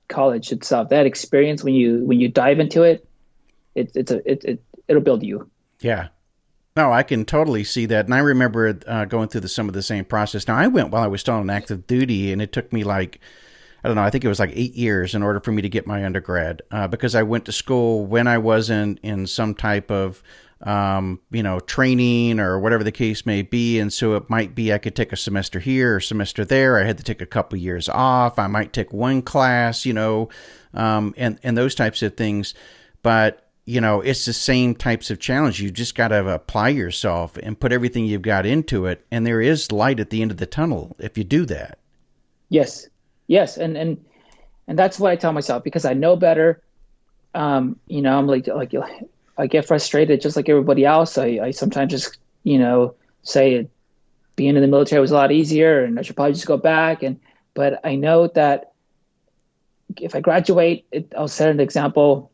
college 0.09 0.53
itself, 0.53 0.91
that 0.91 1.07
experience 1.07 1.64
when 1.64 1.75
you 1.75 2.05
when 2.05 2.21
you 2.21 2.29
dive 2.29 2.61
into 2.61 2.83
it, 2.83 3.07
it 3.75 3.93
it's 3.95 4.11
a 4.11 4.31
it, 4.31 4.45
it 4.45 4.62
it'll 4.89 5.03
build 5.03 5.23
you. 5.23 5.51
Yeah. 5.81 6.09
No, 6.77 6.93
I 6.93 7.03
can 7.03 7.25
totally 7.25 7.64
see 7.64 7.87
that, 7.87 8.05
and 8.05 8.14
I 8.14 8.18
remember 8.18 8.79
uh, 8.87 9.05
going 9.05 9.29
through 9.29 9.41
the, 9.41 9.49
some 9.49 9.68
of 9.68 9.75
the 9.75 9.83
same 9.83 10.05
process. 10.05 10.47
Now, 10.47 10.57
I 10.57 10.68
went 10.68 10.91
while 10.91 11.03
I 11.03 11.09
was 11.09 11.21
still 11.21 11.35
on 11.35 11.51
active 11.51 11.87
duty, 11.89 12.33
and 12.33 12.41
it 12.41 12.53
took 12.53 12.73
me 12.73 12.85
like 12.85 13.18
I 13.83 13.89
don't 13.89 13.97
know, 13.97 14.03
I 14.03 14.11
think 14.11 14.25
it 14.25 14.29
was 14.29 14.39
like 14.39 14.53
eight 14.55 14.75
years 14.75 15.14
in 15.14 15.23
order 15.23 15.41
for 15.41 15.53
me 15.53 15.62
to 15.62 15.68
get 15.68 15.87
my 15.87 16.05
undergrad 16.05 16.62
uh, 16.71 16.87
because 16.87 17.14
I 17.14 17.23
went 17.23 17.47
to 17.47 17.53
school 17.53 18.05
when 18.05 18.27
I 18.27 18.39
wasn't 18.39 18.99
in 19.03 19.27
some 19.27 19.55
type 19.55 19.91
of 19.91 20.23
um, 20.63 21.21
you 21.31 21.43
know, 21.43 21.59
training 21.61 22.39
or 22.39 22.59
whatever 22.59 22.85
the 22.85 22.93
case 22.93 23.25
may 23.25 23.43
be. 23.43 23.79
And 23.79 23.93
so 23.93 24.15
it 24.17 24.29
might 24.29 24.55
be 24.55 24.73
I 24.73 24.79
could 24.79 24.95
take 24.95 25.13
a 25.13 25.17
semester 25.17 25.59
here 25.59 25.97
or 25.97 26.01
semester 26.01 26.45
there. 26.45 26.79
I 26.79 26.85
had 26.85 26.99
to 26.99 27.05
take 27.05 27.23
a 27.23 27.27
couple 27.27 27.59
years 27.59 27.89
off. 27.89 28.39
I 28.39 28.47
might 28.47 28.73
take 28.73 28.93
one 28.93 29.23
class, 29.23 29.87
you 29.87 29.93
know, 29.93 30.29
um, 30.75 31.15
and, 31.17 31.39
and 31.43 31.57
those 31.57 31.75
types 31.75 32.03
of 32.03 32.17
things. 32.17 32.55
But, 33.03 33.49
you 33.65 33.81
know, 33.81 34.03
it's 34.03 34.27
the 34.27 34.35
same 34.35 34.75
types 34.75 35.11
of 35.11 35.19
challenge. 35.19 35.61
You 35.61 35.71
just 35.71 35.95
got 35.95 36.09
to 36.09 36.29
apply 36.29 36.71
yourself 36.71 37.39
and 37.39 37.59
put 37.59 37.73
everything 37.73 38.05
you've 38.05 38.21
got 38.21 38.45
into 38.45 38.85
it. 38.85 39.07
And 39.11 39.27
there 39.27 39.41
is 39.41 39.73
light 39.73 40.01
at 40.01 40.11
the 40.11 40.21
end 40.21 40.31
of 40.31 40.37
the 40.37 40.47
tunnel 40.47 40.95
if 40.99 41.17
you 41.17 41.25
do 41.25 41.47
that. 41.47 41.79
Yes. 42.51 42.89
Yes. 43.29 43.57
And, 43.57 43.77
and, 43.79 44.05
and 44.69 44.79
that's 44.79 44.99
what 44.99 45.11
I 45.11 45.17
tell 45.17 45.33
myself 45.33 45.65
because 45.65 45.87
I 45.87 45.95
know 45.95 46.17
better. 46.17 46.61
Um, 47.35 47.79
you 47.87 48.03
know, 48.03 48.19
I'm 48.19 48.27
like, 48.27 48.47
like, 48.49 48.75
I 49.41 49.47
get 49.47 49.66
frustrated 49.66 50.20
just 50.20 50.36
like 50.36 50.49
everybody 50.49 50.84
else. 50.84 51.16
I, 51.16 51.41
I 51.43 51.51
sometimes 51.51 51.91
just, 51.91 52.18
you 52.45 52.59
know, 52.59 52.95
say 53.22 53.68
being 54.36 54.55
in 54.55 54.61
the 54.61 54.68
military 54.68 55.01
was 55.01 55.11
a 55.11 55.14
lot 55.14 55.32
easier 55.32 55.82
and 55.82 55.99
I 55.99 56.03
should 56.03 56.14
probably 56.14 56.34
just 56.34 56.47
go 56.47 56.59
back. 56.59 57.03
And, 57.03 57.18
but 57.55 57.80
I 57.82 57.97
know 57.97 58.28
that 58.28 58.72
if 59.99 60.14
I 60.14 60.20
graduate, 60.20 60.84
it, 60.93 61.12
I'll 61.16 61.26
set 61.26 61.49
an 61.49 61.59
example 61.59 62.30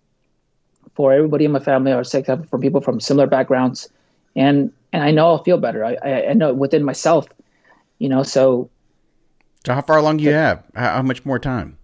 for 0.94 1.12
everybody 1.12 1.44
in 1.44 1.52
my 1.52 1.60
family 1.60 1.92
or 1.92 2.02
set 2.02 2.20
example 2.20 2.46
for 2.48 2.58
people 2.58 2.80
from 2.80 2.98
similar 2.98 3.28
backgrounds. 3.28 3.88
And, 4.34 4.72
and 4.92 5.04
I 5.04 5.12
know 5.12 5.28
I'll 5.28 5.44
feel 5.44 5.58
better. 5.58 5.84
I, 5.84 5.96
I, 6.02 6.28
I 6.30 6.32
know 6.32 6.52
within 6.52 6.82
myself, 6.82 7.28
you 7.98 8.08
know, 8.08 8.24
so. 8.24 8.68
So 9.64 9.74
how 9.74 9.82
far 9.82 9.98
along 9.98 10.16
do 10.16 10.24
you 10.24 10.32
have? 10.32 10.64
How, 10.74 10.96
how 10.96 11.02
much 11.02 11.24
more 11.24 11.38
time? 11.38 11.78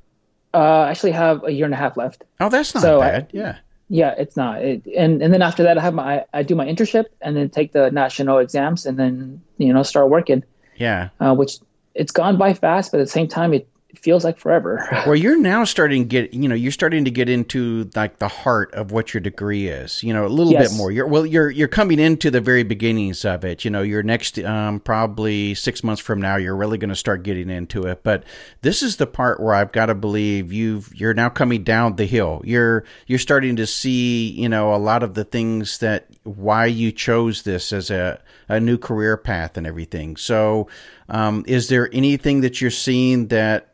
Uh, 0.52 0.58
I 0.58 0.90
actually 0.90 1.12
have 1.12 1.44
a 1.44 1.52
year 1.52 1.64
and 1.64 1.74
a 1.74 1.76
half 1.76 1.96
left. 1.96 2.24
Oh, 2.40 2.48
that's 2.48 2.74
not 2.74 2.82
so 2.82 3.00
bad. 3.00 3.30
I, 3.32 3.36
yeah 3.36 3.58
yeah, 3.93 4.14
it's 4.16 4.38
not. 4.38 4.62
It, 4.62 4.86
and 4.97 5.22
and 5.22 5.34
then 5.34 5.43
after 5.43 5.62
that, 5.62 5.76
I 5.76 5.82
have 5.82 5.93
my 5.93 6.24
I 6.32 6.43
do 6.43 6.55
my 6.55 6.64
internship 6.64 7.05
and 7.20 7.36
then 7.36 7.51
take 7.51 7.72
the 7.72 7.90
national 7.90 8.38
exams 8.38 8.86
and 8.86 8.99
then 8.99 9.43
you 9.59 9.70
know 9.70 9.82
start 9.82 10.09
working. 10.09 10.43
Yeah. 10.76 11.11
Uh, 11.20 11.34
which 11.34 11.59
it's 11.95 12.11
gone 12.11 12.38
by 12.38 12.55
fast, 12.55 12.90
but 12.90 13.01
at 13.01 13.05
the 13.05 13.12
same 13.12 13.28
time, 13.28 13.53
it 13.53 13.68
it 13.68 13.68
feels 13.95 14.24
like 14.24 14.38
forever. 14.38 14.86
well, 15.07 15.14
you're 15.14 15.38
now 15.38 15.64
starting 15.64 16.03
to 16.03 16.09
get, 16.09 16.34
you 16.34 16.49
know, 16.49 16.55
you're 16.55 16.72
starting 16.72 17.05
to 17.05 17.11
get 17.11 17.28
into 17.28 17.90
like 17.95 18.18
the 18.18 18.28
heart 18.28 18.72
of 18.74 18.90
what 18.90 19.12
your 19.12 19.20
degree 19.20 19.68
is. 19.68 20.03
You 20.03 20.12
know, 20.12 20.26
a 20.26 20.28
little 20.28 20.53
yes. 20.53 20.70
bit 20.70 20.76
more. 20.76 20.90
You're 20.90 21.07
well, 21.07 21.26
you're 21.26 21.51
you're 21.51 21.68
coming 21.68 21.99
into 21.99 22.30
the 22.30 22.40
very 22.40 22.62
beginnings 22.62 23.24
of 23.24 23.45
it. 23.45 23.64
You 23.64 23.70
know, 23.70 23.82
your 23.82 24.03
next 24.03 24.38
um, 24.38 24.80
probably 24.80 25.55
six 25.55 25.84
months 25.84 26.01
from 26.01 26.20
now, 26.20 26.36
you're 26.36 26.57
really 26.57 26.78
going 26.78 26.90
to 26.90 26.97
start 26.97 27.22
getting 27.22 27.51
into 27.51 27.84
it. 27.84 28.03
But 28.03 28.24
this 28.62 28.82
is 28.82 28.97
the 28.97 29.07
part 29.07 29.40
where 29.40 29.55
I've 29.55 29.72
got 29.72 29.86
to 29.86 29.95
believe 29.95 30.53
you've 30.53 30.95
you're 30.95 31.14
now 31.14 31.28
coming 31.28 31.62
down 31.62 31.97
the 31.97 32.07
hill. 32.07 32.40
You're 32.45 32.84
you're 33.07 33.18
starting 33.18 33.57
to 33.57 33.66
see, 33.66 34.30
you 34.30 34.49
know, 34.49 34.74
a 34.74 34.76
lot 34.76 35.03
of 35.03 35.14
the 35.14 35.24
things 35.24 35.78
that 35.78 36.07
why 36.24 36.66
you 36.66 36.93
chose 36.93 37.43
this 37.43 37.72
as 37.72 37.90
a 37.90 38.20
a 38.49 38.61
new 38.61 38.78
career 38.78 39.16
path 39.16 39.57
and 39.57 39.66
everything. 39.66 40.16
So, 40.16 40.68
um, 41.09 41.45
is 41.47 41.68
there 41.68 41.88
anything 41.93 42.43
that 42.43 42.61
you're 42.61 42.70
seeing 42.70 43.28
that 43.28 43.71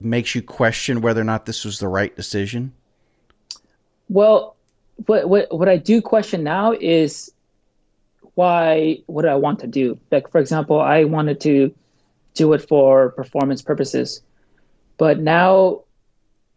makes 0.00 0.34
you 0.34 0.42
question 0.42 1.00
whether 1.00 1.20
or 1.20 1.24
not 1.24 1.46
this 1.46 1.64
was 1.64 1.78
the 1.78 1.88
right 1.88 2.14
decision? 2.14 2.72
Well, 4.08 4.56
what 5.06 5.28
what 5.28 5.52
what 5.56 5.68
I 5.68 5.76
do 5.76 6.02
question 6.02 6.42
now 6.42 6.72
is 6.72 7.32
why 8.34 8.98
what 9.06 9.22
do 9.22 9.28
I 9.28 9.36
want 9.36 9.60
to 9.60 9.66
do? 9.66 9.98
Like 10.10 10.30
for 10.30 10.38
example, 10.40 10.80
I 10.80 11.04
wanted 11.04 11.40
to 11.42 11.74
do 12.34 12.52
it 12.52 12.66
for 12.68 13.10
performance 13.10 13.62
purposes, 13.62 14.22
but 14.98 15.18
now 15.18 15.82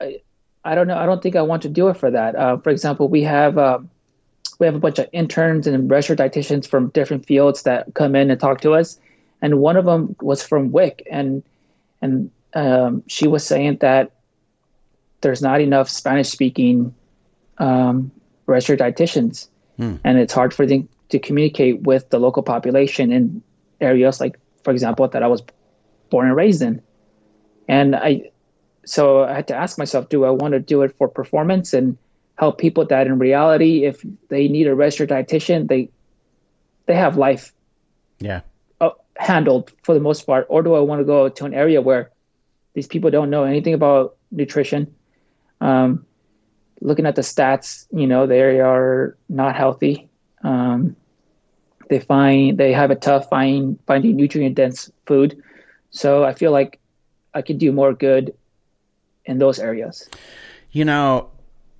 I, 0.01 0.21
I 0.65 0.75
don't 0.75 0.87
know. 0.87 0.97
I 0.97 1.05
don't 1.05 1.21
think 1.21 1.35
I 1.35 1.41
want 1.41 1.61
to 1.63 1.69
do 1.69 1.89
it 1.89 1.97
for 1.97 2.11
that. 2.11 2.35
Uh, 2.35 2.57
for 2.57 2.69
example, 2.69 3.07
we 3.07 3.23
have 3.23 3.57
uh, 3.57 3.79
we 4.59 4.65
have 4.65 4.75
a 4.75 4.79
bunch 4.79 4.99
of 4.99 5.07
interns 5.11 5.67
and 5.67 5.89
registered 5.89 6.19
dietitians 6.19 6.67
from 6.67 6.89
different 6.89 7.25
fields 7.25 7.63
that 7.63 7.93
come 7.93 8.15
in 8.15 8.31
and 8.31 8.39
talk 8.39 8.61
to 8.61 8.73
us, 8.73 8.99
and 9.41 9.59
one 9.59 9.77
of 9.77 9.85
them 9.85 10.15
was 10.21 10.43
from 10.43 10.71
WIC, 10.71 11.05
and 11.09 11.43
and 12.01 12.31
um, 12.53 13.03
she 13.07 13.27
was 13.27 13.45
saying 13.45 13.77
that 13.81 14.11
there's 15.21 15.41
not 15.41 15.61
enough 15.61 15.89
Spanish 15.89 16.29
speaking 16.29 16.93
um, 17.57 18.11
registered 18.45 18.79
dietitians, 18.79 19.47
hmm. 19.77 19.95
and 20.03 20.17
it's 20.17 20.33
hard 20.33 20.53
for 20.53 20.65
them 20.65 20.87
to 21.09 21.19
communicate 21.19 21.81
with 21.81 22.09
the 22.09 22.19
local 22.19 22.43
population 22.43 23.11
in 23.11 23.41
areas 23.79 24.19
like, 24.19 24.39
for 24.63 24.71
example, 24.71 25.07
that 25.07 25.23
I 25.23 25.27
was 25.27 25.43
born 26.09 26.27
and 26.27 26.35
raised 26.35 26.61
in. 26.61 26.81
And 27.67 27.95
I, 27.95 28.31
so 28.85 29.23
I 29.23 29.33
had 29.33 29.47
to 29.47 29.55
ask 29.55 29.77
myself, 29.77 30.09
do 30.09 30.25
I 30.25 30.29
want 30.29 30.53
to 30.53 30.59
do 30.59 30.81
it 30.81 30.95
for 30.97 31.07
performance 31.07 31.73
and 31.73 31.97
help 32.37 32.57
people 32.57 32.85
that 32.85 33.07
in 33.07 33.19
reality, 33.19 33.85
if 33.85 34.03
they 34.29 34.47
need 34.47 34.67
a 34.67 34.75
registered 34.75 35.09
dietitian, 35.09 35.67
they, 35.67 35.89
they 36.85 36.95
have 36.95 37.17
life, 37.17 37.53
yeah, 38.19 38.41
uh, 38.81 38.91
handled 39.17 39.71
for 39.83 39.93
the 39.93 40.01
most 40.01 40.25
part, 40.25 40.45
or 40.49 40.61
do 40.63 40.73
I 40.73 40.79
want 40.79 40.99
to 40.99 41.05
go 41.05 41.29
to 41.29 41.45
an 41.45 41.53
area 41.53 41.81
where 41.81 42.11
these 42.73 42.87
people 42.87 43.11
don't 43.11 43.29
know 43.29 43.43
anything 43.43 43.73
about 43.73 44.15
nutrition? 44.31 44.93
Um, 45.61 46.05
looking 46.81 47.05
at 47.05 47.15
the 47.15 47.21
stats, 47.21 47.87
you 47.91 48.07
know, 48.07 48.27
they 48.27 48.59
are 48.59 49.17
not 49.29 49.55
healthy. 49.55 50.09
Um, 50.43 50.95
they 51.89 51.99
find 51.99 52.57
they 52.57 52.73
have 52.73 52.91
a 52.91 52.95
tough 52.95 53.29
find 53.29 53.79
finding 53.87 54.15
nutrient 54.15 54.55
dense 54.55 54.91
food. 55.05 55.41
So 55.91 56.23
I 56.23 56.33
feel 56.33 56.51
like 56.51 56.79
I 57.33 57.41
could 57.41 57.57
do 57.57 57.71
more 57.71 57.93
good 57.93 58.33
in 59.25 59.37
those 59.39 59.59
areas. 59.59 60.09
You 60.71 60.85
know, 60.85 61.29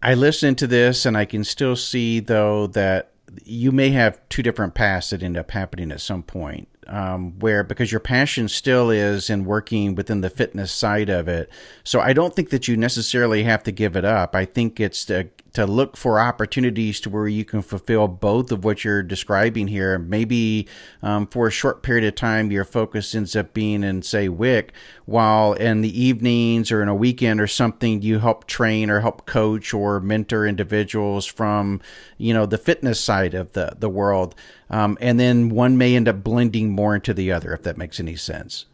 I 0.02 0.14
listen 0.14 0.56
to 0.56 0.68
this 0.68 1.06
and 1.06 1.18
I 1.18 1.26
can 1.26 1.44
still 1.44 1.76
see 1.76 2.20
though 2.20 2.68
that 2.68 3.12
you 3.44 3.72
may 3.72 3.90
have 3.90 4.20
two 4.30 4.44
different 4.44 4.76
paths 4.76 5.10
that 5.10 5.24
end 5.24 5.38
up 5.38 5.52
happening 5.52 5.92
at 5.92 6.02
some 6.02 6.24
point 6.24 6.68
um, 6.88 7.40
where 7.40 7.64
because 7.64 7.92
your 7.92 8.00
passion 8.00 8.48
still 8.48 8.90
is 8.90 9.30
in 9.30 9.46
working 9.46 9.96
within 9.96 10.22
the 10.22 10.30
fitness 10.30 10.72
side 10.72 11.10
of 11.10 11.28
it. 11.28 11.50
So 11.84 12.00
I 12.00 12.14
don't 12.14 12.36
think 12.36 12.50
that 12.50 12.68
you 12.68 12.78
necessarily 12.78 13.44
have 13.44 13.64
to 13.64 13.72
give 13.72 13.96
it 13.96 14.06
up. 14.06 14.36
I 14.36 14.46
think 14.46 14.80
it's 14.80 15.06
to 15.06 15.30
to 15.54 15.68
look 15.68 15.96
for 15.96 16.20
opportunities 16.20 17.00
to 17.00 17.10
where 17.10 17.28
you 17.28 17.46
can 17.46 17.62
fulfill 17.62 18.08
both 18.08 18.52
of 18.52 18.66
what 18.66 18.84
you're 18.84 19.04
describing 19.04 19.68
here. 19.68 20.00
Maybe 20.00 20.68
um, 21.02 21.28
for 21.28 21.48
a 21.48 21.52
short 21.52 21.84
period 21.84 22.06
of 22.06 22.16
time, 22.16 22.52
your 22.52 22.66
focus 22.66 23.14
ends 23.14 23.36
up 23.36 23.54
being 23.54 23.84
in, 23.84 24.02
say, 24.02 24.28
WIC, 24.28 24.74
while 25.06 25.54
in 25.54 25.82
the 25.82 26.02
evenings 26.02 26.72
or 26.72 26.82
in 26.82 26.90
a 26.90 26.96
weekend 26.96 27.40
or 27.40 27.48
something, 27.48 28.02
you 28.02 28.20
help 28.20 28.46
train 28.48 28.90
or 28.90 29.02
help 29.02 29.26
coach 29.26 29.74
or 29.74 30.00
mentor 30.00 30.46
individuals 30.46 31.26
from, 31.26 31.82
you 32.18 32.34
know, 32.34 32.46
the 32.48 32.58
fitness 32.58 33.00
side 33.00 33.36
of 33.36 33.52
the, 33.54 33.76
the 33.78 33.90
world. 33.90 34.34
Um, 34.70 34.98
and 35.00 35.20
then 35.20 35.50
one 35.50 35.78
may 35.78 35.96
end 35.96 36.08
up 36.08 36.24
blending 36.24 36.72
more 36.72 36.96
into 36.96 37.14
the 37.14 37.32
other, 37.32 37.54
if 37.54 37.62
that 37.64 37.78
makes 37.78 38.00
any 38.00 38.16
sense. 38.16 38.66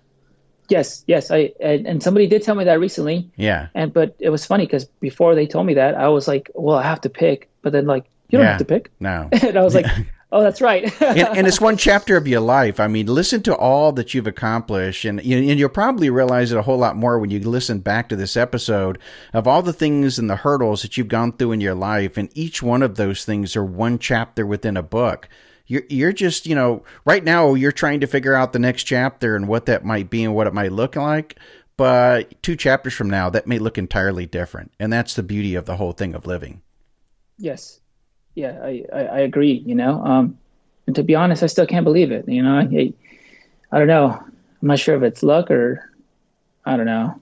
Yes, 0.70 1.04
yes. 1.08 1.32
I 1.32 1.52
and, 1.60 1.88
and, 1.88 2.04
somebody 2.04 2.28
did 2.28 2.44
tell 2.44 2.56
me 2.56 2.64
that 2.64 2.80
recently. 2.80 3.30
Yeah. 3.36 3.68
And 3.74 3.92
but 3.92 4.16
it 4.20 4.30
was 4.30 4.46
funny 4.46 4.66
because 4.66 4.86
before 4.86 5.36
they 5.36 5.48
told 5.48 5.66
me 5.66 5.74
that, 5.74 5.96
I 5.96 6.08
was 6.10 6.28
like, 6.28 6.52
well, 6.54 6.78
I 6.78 6.84
have 6.84 7.02
to 7.02 7.10
pick. 7.10 7.50
But 7.62 7.74
then 7.74 7.86
like, 7.86 8.06
you 8.30 8.38
don't 8.38 8.46
yeah. 8.46 8.52
have 8.52 8.60
to 8.60 8.66
pick. 8.66 8.92
No. 9.00 9.30
and 9.42 9.58
I 9.58 9.64
was 9.64 9.74
like, 9.74 9.88
oh, 10.32 10.44
that's 10.44 10.62
right. 10.62 10.84
and, 11.02 11.38
and, 11.38 11.48
it's 11.48 11.60
one 11.60 11.78
chapter 11.88 12.16
of 12.16 12.28
your 12.28 12.40
life. 12.40 12.80
I 12.80 12.88
mean, 12.88 13.08
listen 13.08 13.42
to 13.44 13.56
all 13.56 13.92
that 13.94 14.14
you've 14.14 14.28
accomplished, 14.28 15.06
and 15.06 15.24
you, 15.24 15.38
and 15.38 15.60
you'll 15.60 15.70
probably 15.70 16.10
realize 16.10 16.52
it 16.52 16.58
a 16.58 16.62
whole 16.62 16.78
lot 16.78 16.96
more 16.96 17.18
when 17.18 17.32
you 17.32 17.40
listen 17.40 17.80
back 17.80 18.10
to 18.10 18.16
this 18.16 18.38
episode 18.38 19.00
of 19.34 19.48
all 19.48 19.64
the 19.64 19.74
things 19.74 20.20
and 20.20 20.30
the 20.30 20.38
hurdles 20.38 20.84
that 20.84 20.98
you've 20.98 21.08
gone 21.08 21.32
through 21.32 21.54
in 21.54 21.62
your 21.62 21.76
life, 21.76 22.18
and 22.18 22.30
each 22.36 22.62
one 22.62 22.84
of 22.84 22.96
those 22.96 23.26
things 23.26 23.56
are 23.56 23.66
one 23.66 23.98
chapter 23.98 24.46
within 24.46 24.78
a 24.78 24.84
book 24.84 25.28
you're 25.70 25.84
you're 25.88 26.12
just 26.12 26.46
you 26.46 26.56
know 26.56 26.84
right 27.06 27.24
now 27.24 27.54
you're 27.54 27.72
trying 27.72 28.02
to 28.02 28.08
figure 28.08 28.36
out 28.36 28.52
the 28.52 28.60
next 28.60 28.84
chapter 28.84 29.38
and 29.38 29.48
what 29.48 29.68
that 29.68 29.86
might 29.86 30.10
be 30.10 30.26
and 30.26 30.36
what 30.36 30.48
it 30.48 30.54
might 30.54 30.74
look 30.74 30.98
like 30.98 31.40
but 31.78 32.44
two 32.44 32.58
chapters 32.58 32.94
from 32.94 33.10
now 33.10 33.30
that 33.30 33.48
may 33.48 33.58
look 33.58 33.78
entirely 33.78 34.26
different. 34.26 34.74
And 34.82 34.92
that's 34.92 35.14
the 35.14 35.24
beauty 35.24 35.56
of 35.56 35.64
the 35.64 35.78
whole 35.78 35.94
thing 35.94 36.14
of 36.14 36.28
living. 36.28 36.62
Yes. 37.38 37.80
Yeah 38.36 38.60
i 38.62 38.84
i, 38.94 39.00
I 39.00 39.20
agree 39.20 39.64
you 39.66 39.76
know 39.76 40.04
um 40.04 40.38
and 40.88 40.96
to 40.96 41.04
be 41.04 41.16
honest 41.16 41.42
i 41.44 41.48
still 41.48 41.66
can't 41.66 41.84
believe 41.84 42.12
it 42.12 42.28
you 42.28 42.44
know 42.44 42.58
i 42.58 42.94
i 43.72 43.78
don't 43.78 43.88
know. 43.88 44.12
I'm 44.62 44.68
not 44.68 44.80
sure 44.80 44.96
if 44.96 45.04
it's 45.04 45.24
luck 45.24 45.50
or 45.52 45.90
i 46.66 46.76
don't 46.76 46.86
know. 46.86 47.20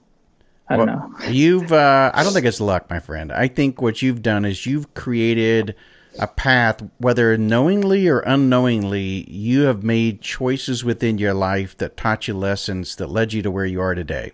I 0.68 0.76
don't 0.76 0.86
well, 0.86 1.08
know. 1.08 1.26
you've, 1.30 1.72
uh, 1.72 2.10
I 2.12 2.22
don't 2.22 2.34
think 2.34 2.44
it's 2.44 2.60
luck, 2.60 2.90
my 2.90 3.00
friend. 3.00 3.32
I 3.32 3.48
think 3.48 3.80
what 3.80 4.02
you've 4.02 4.20
done 4.20 4.44
is 4.44 4.66
you've 4.66 4.92
created 4.92 5.74
a 6.18 6.26
path, 6.26 6.82
whether 6.98 7.36
knowingly 7.38 8.08
or 8.08 8.20
unknowingly, 8.20 9.30
you 9.30 9.62
have 9.62 9.82
made 9.82 10.20
choices 10.20 10.84
within 10.84 11.18
your 11.18 11.34
life 11.34 11.76
that 11.78 11.96
taught 11.96 12.26
you 12.26 12.34
lessons 12.34 12.96
that 12.96 13.08
led 13.08 13.32
you 13.32 13.42
to 13.42 13.50
where 13.50 13.66
you 13.66 13.80
are 13.80 13.94
today. 13.94 14.32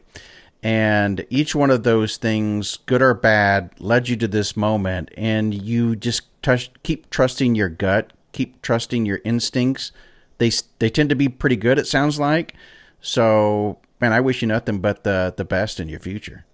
And 0.63 1.27
each 1.29 1.55
one 1.55 1.71
of 1.71 1.83
those 1.83 2.17
things, 2.17 2.79
good 2.87 3.03
or 3.03 3.13
bad, 3.13 3.71
led 3.79 4.09
you 4.09 4.17
to 4.17 4.29
this 4.29 4.57
moment. 4.57 5.11
And 5.17 5.53
you 5.53 5.95
just 5.95 6.23
touch, 6.43 6.71
keep 6.83 7.11
trusting 7.11 7.55
your 7.55 7.69
gut, 7.69 8.13
keep 8.33 8.63
trusting 8.63 9.05
your 9.05 9.21
instincts. 9.25 9.93
They 10.39 10.51
they 10.79 10.89
tend 10.89 11.11
to 11.11 11.17
be 11.17 11.29
pretty 11.29 11.57
good. 11.57 11.79
It 11.79 11.87
sounds 11.87 12.19
like. 12.19 12.55
So, 13.03 13.79
man, 14.01 14.15
I 14.15 14.21
wish 14.21 14.41
you 14.41 14.49
nothing 14.49 14.81
but 14.81 15.05
the 15.05 15.35
the 15.37 15.45
best 15.45 15.79
in 15.79 15.89
your 15.91 16.01
future. 16.01 16.47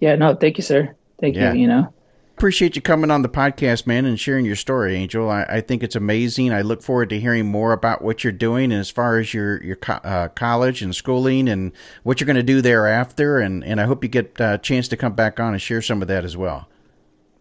Yeah. 0.00 0.16
No. 0.16 0.34
Thank 0.34 0.58
you, 0.58 0.62
sir. 0.62 0.94
Thank 1.18 1.36
yeah. 1.36 1.54
you. 1.54 1.62
You 1.62 1.66
know 1.66 1.92
appreciate 2.40 2.74
you 2.74 2.80
coming 2.80 3.10
on 3.10 3.20
the 3.20 3.28
podcast, 3.28 3.86
man, 3.86 4.06
and 4.06 4.18
sharing 4.18 4.46
your 4.46 4.56
story, 4.56 4.96
Angel. 4.96 5.28
I, 5.28 5.42
I, 5.42 5.60
think 5.60 5.82
it's 5.82 5.94
amazing. 5.94 6.54
I 6.54 6.62
look 6.62 6.80
forward 6.80 7.10
to 7.10 7.20
hearing 7.20 7.44
more 7.44 7.72
about 7.72 8.00
what 8.00 8.24
you're 8.24 8.32
doing, 8.32 8.72
as 8.72 8.88
far 8.88 9.18
as 9.18 9.34
your 9.34 9.62
your 9.62 9.76
co- 9.76 10.00
uh, 10.02 10.28
college 10.28 10.80
and 10.80 10.96
schooling, 10.96 11.50
and 11.50 11.70
what 12.02 12.18
you're 12.18 12.24
going 12.24 12.36
to 12.36 12.42
do 12.42 12.62
thereafter. 12.62 13.40
And 13.40 13.62
and 13.62 13.78
I 13.78 13.84
hope 13.84 14.02
you 14.02 14.08
get 14.08 14.40
a 14.40 14.56
chance 14.56 14.88
to 14.88 14.96
come 14.96 15.12
back 15.12 15.38
on 15.38 15.52
and 15.52 15.60
share 15.60 15.82
some 15.82 16.00
of 16.00 16.08
that 16.08 16.24
as 16.24 16.34
well. 16.34 16.66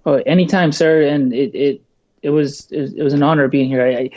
Oh, 0.06 0.16
anytime, 0.26 0.74
sir. 0.74 1.04
And 1.04 1.34
it 1.34 1.56
it 1.56 1.82
it 2.22 2.32
was 2.32 2.70
it 2.70 3.02
was 3.02 3.14
an 3.14 3.24
honor 3.24 3.47
being 3.47 3.70
here. 3.70 3.86
I, 3.86 3.91
I 3.91 4.10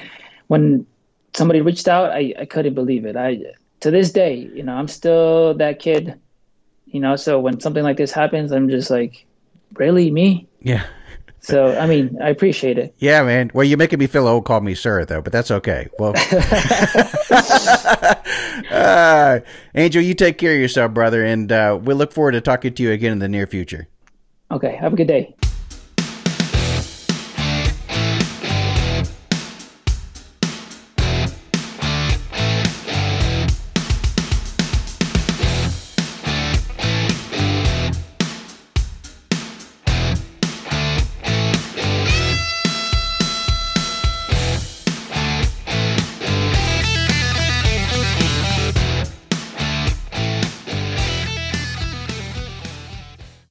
when 0.49 0.85
somebody 1.33 1.61
reached 1.61 1.87
out, 1.87 2.11
I, 2.11 2.35
I 2.41 2.45
couldn't 2.45 2.74
believe 2.74 3.05
it. 3.05 3.16
I 3.16 3.41
to 3.78 3.93
this 3.93 4.11
day, 4.11 4.51
you 4.53 4.64
know, 4.64 4.74
I'm 4.74 4.89
still 4.89 5.55
that 5.55 5.78
kid. 5.78 6.18
You 6.87 6.99
know, 6.99 7.14
so 7.14 7.39
when 7.39 7.61
something 7.61 7.85
like 7.85 7.99
this 7.99 8.11
happens, 8.11 8.51
I'm 8.51 8.68
just 8.68 8.91
like, 8.91 9.24
really 9.75 10.11
me? 10.11 10.49
Yeah. 10.61 10.85
So, 11.41 11.77
I 11.77 11.87
mean, 11.87 12.16
I 12.23 12.29
appreciate 12.29 12.79
it. 12.79 12.95
Yeah, 12.99 13.25
man. 13.25 13.51
Well, 13.53 13.64
you're 13.64 13.77
making 13.77 13.99
me 13.99 14.07
feel 14.07 14.29
old. 14.29 14.45
Call 14.45 14.61
me 14.61 14.77
sir, 14.77 15.05
though, 15.05 15.20
but 15.20 15.33
that's 15.33 15.51
okay. 15.51 15.89
Well, 15.99 16.14
uh, 18.70 19.41
Angel, 19.75 20.01
you 20.01 20.14
take 20.14 20.39
care 20.39 20.55
of 20.55 20.61
yourself, 20.61 20.95
brother, 20.95 21.25
and 21.25 21.51
uh, 21.51 21.77
we'll 21.83 21.97
look 21.97 22.12
forward 22.12 22.33
to 22.33 22.41
talking 22.41 22.75
to 22.75 22.83
you 22.83 22.93
again 22.93 23.11
in 23.11 23.18
the 23.18 23.29
near 23.29 23.49
future. 23.49 23.89
Okay. 24.53 24.77
Have 24.77 24.93
a 24.93 24.97
good 24.97 25.09
day. 25.09 25.35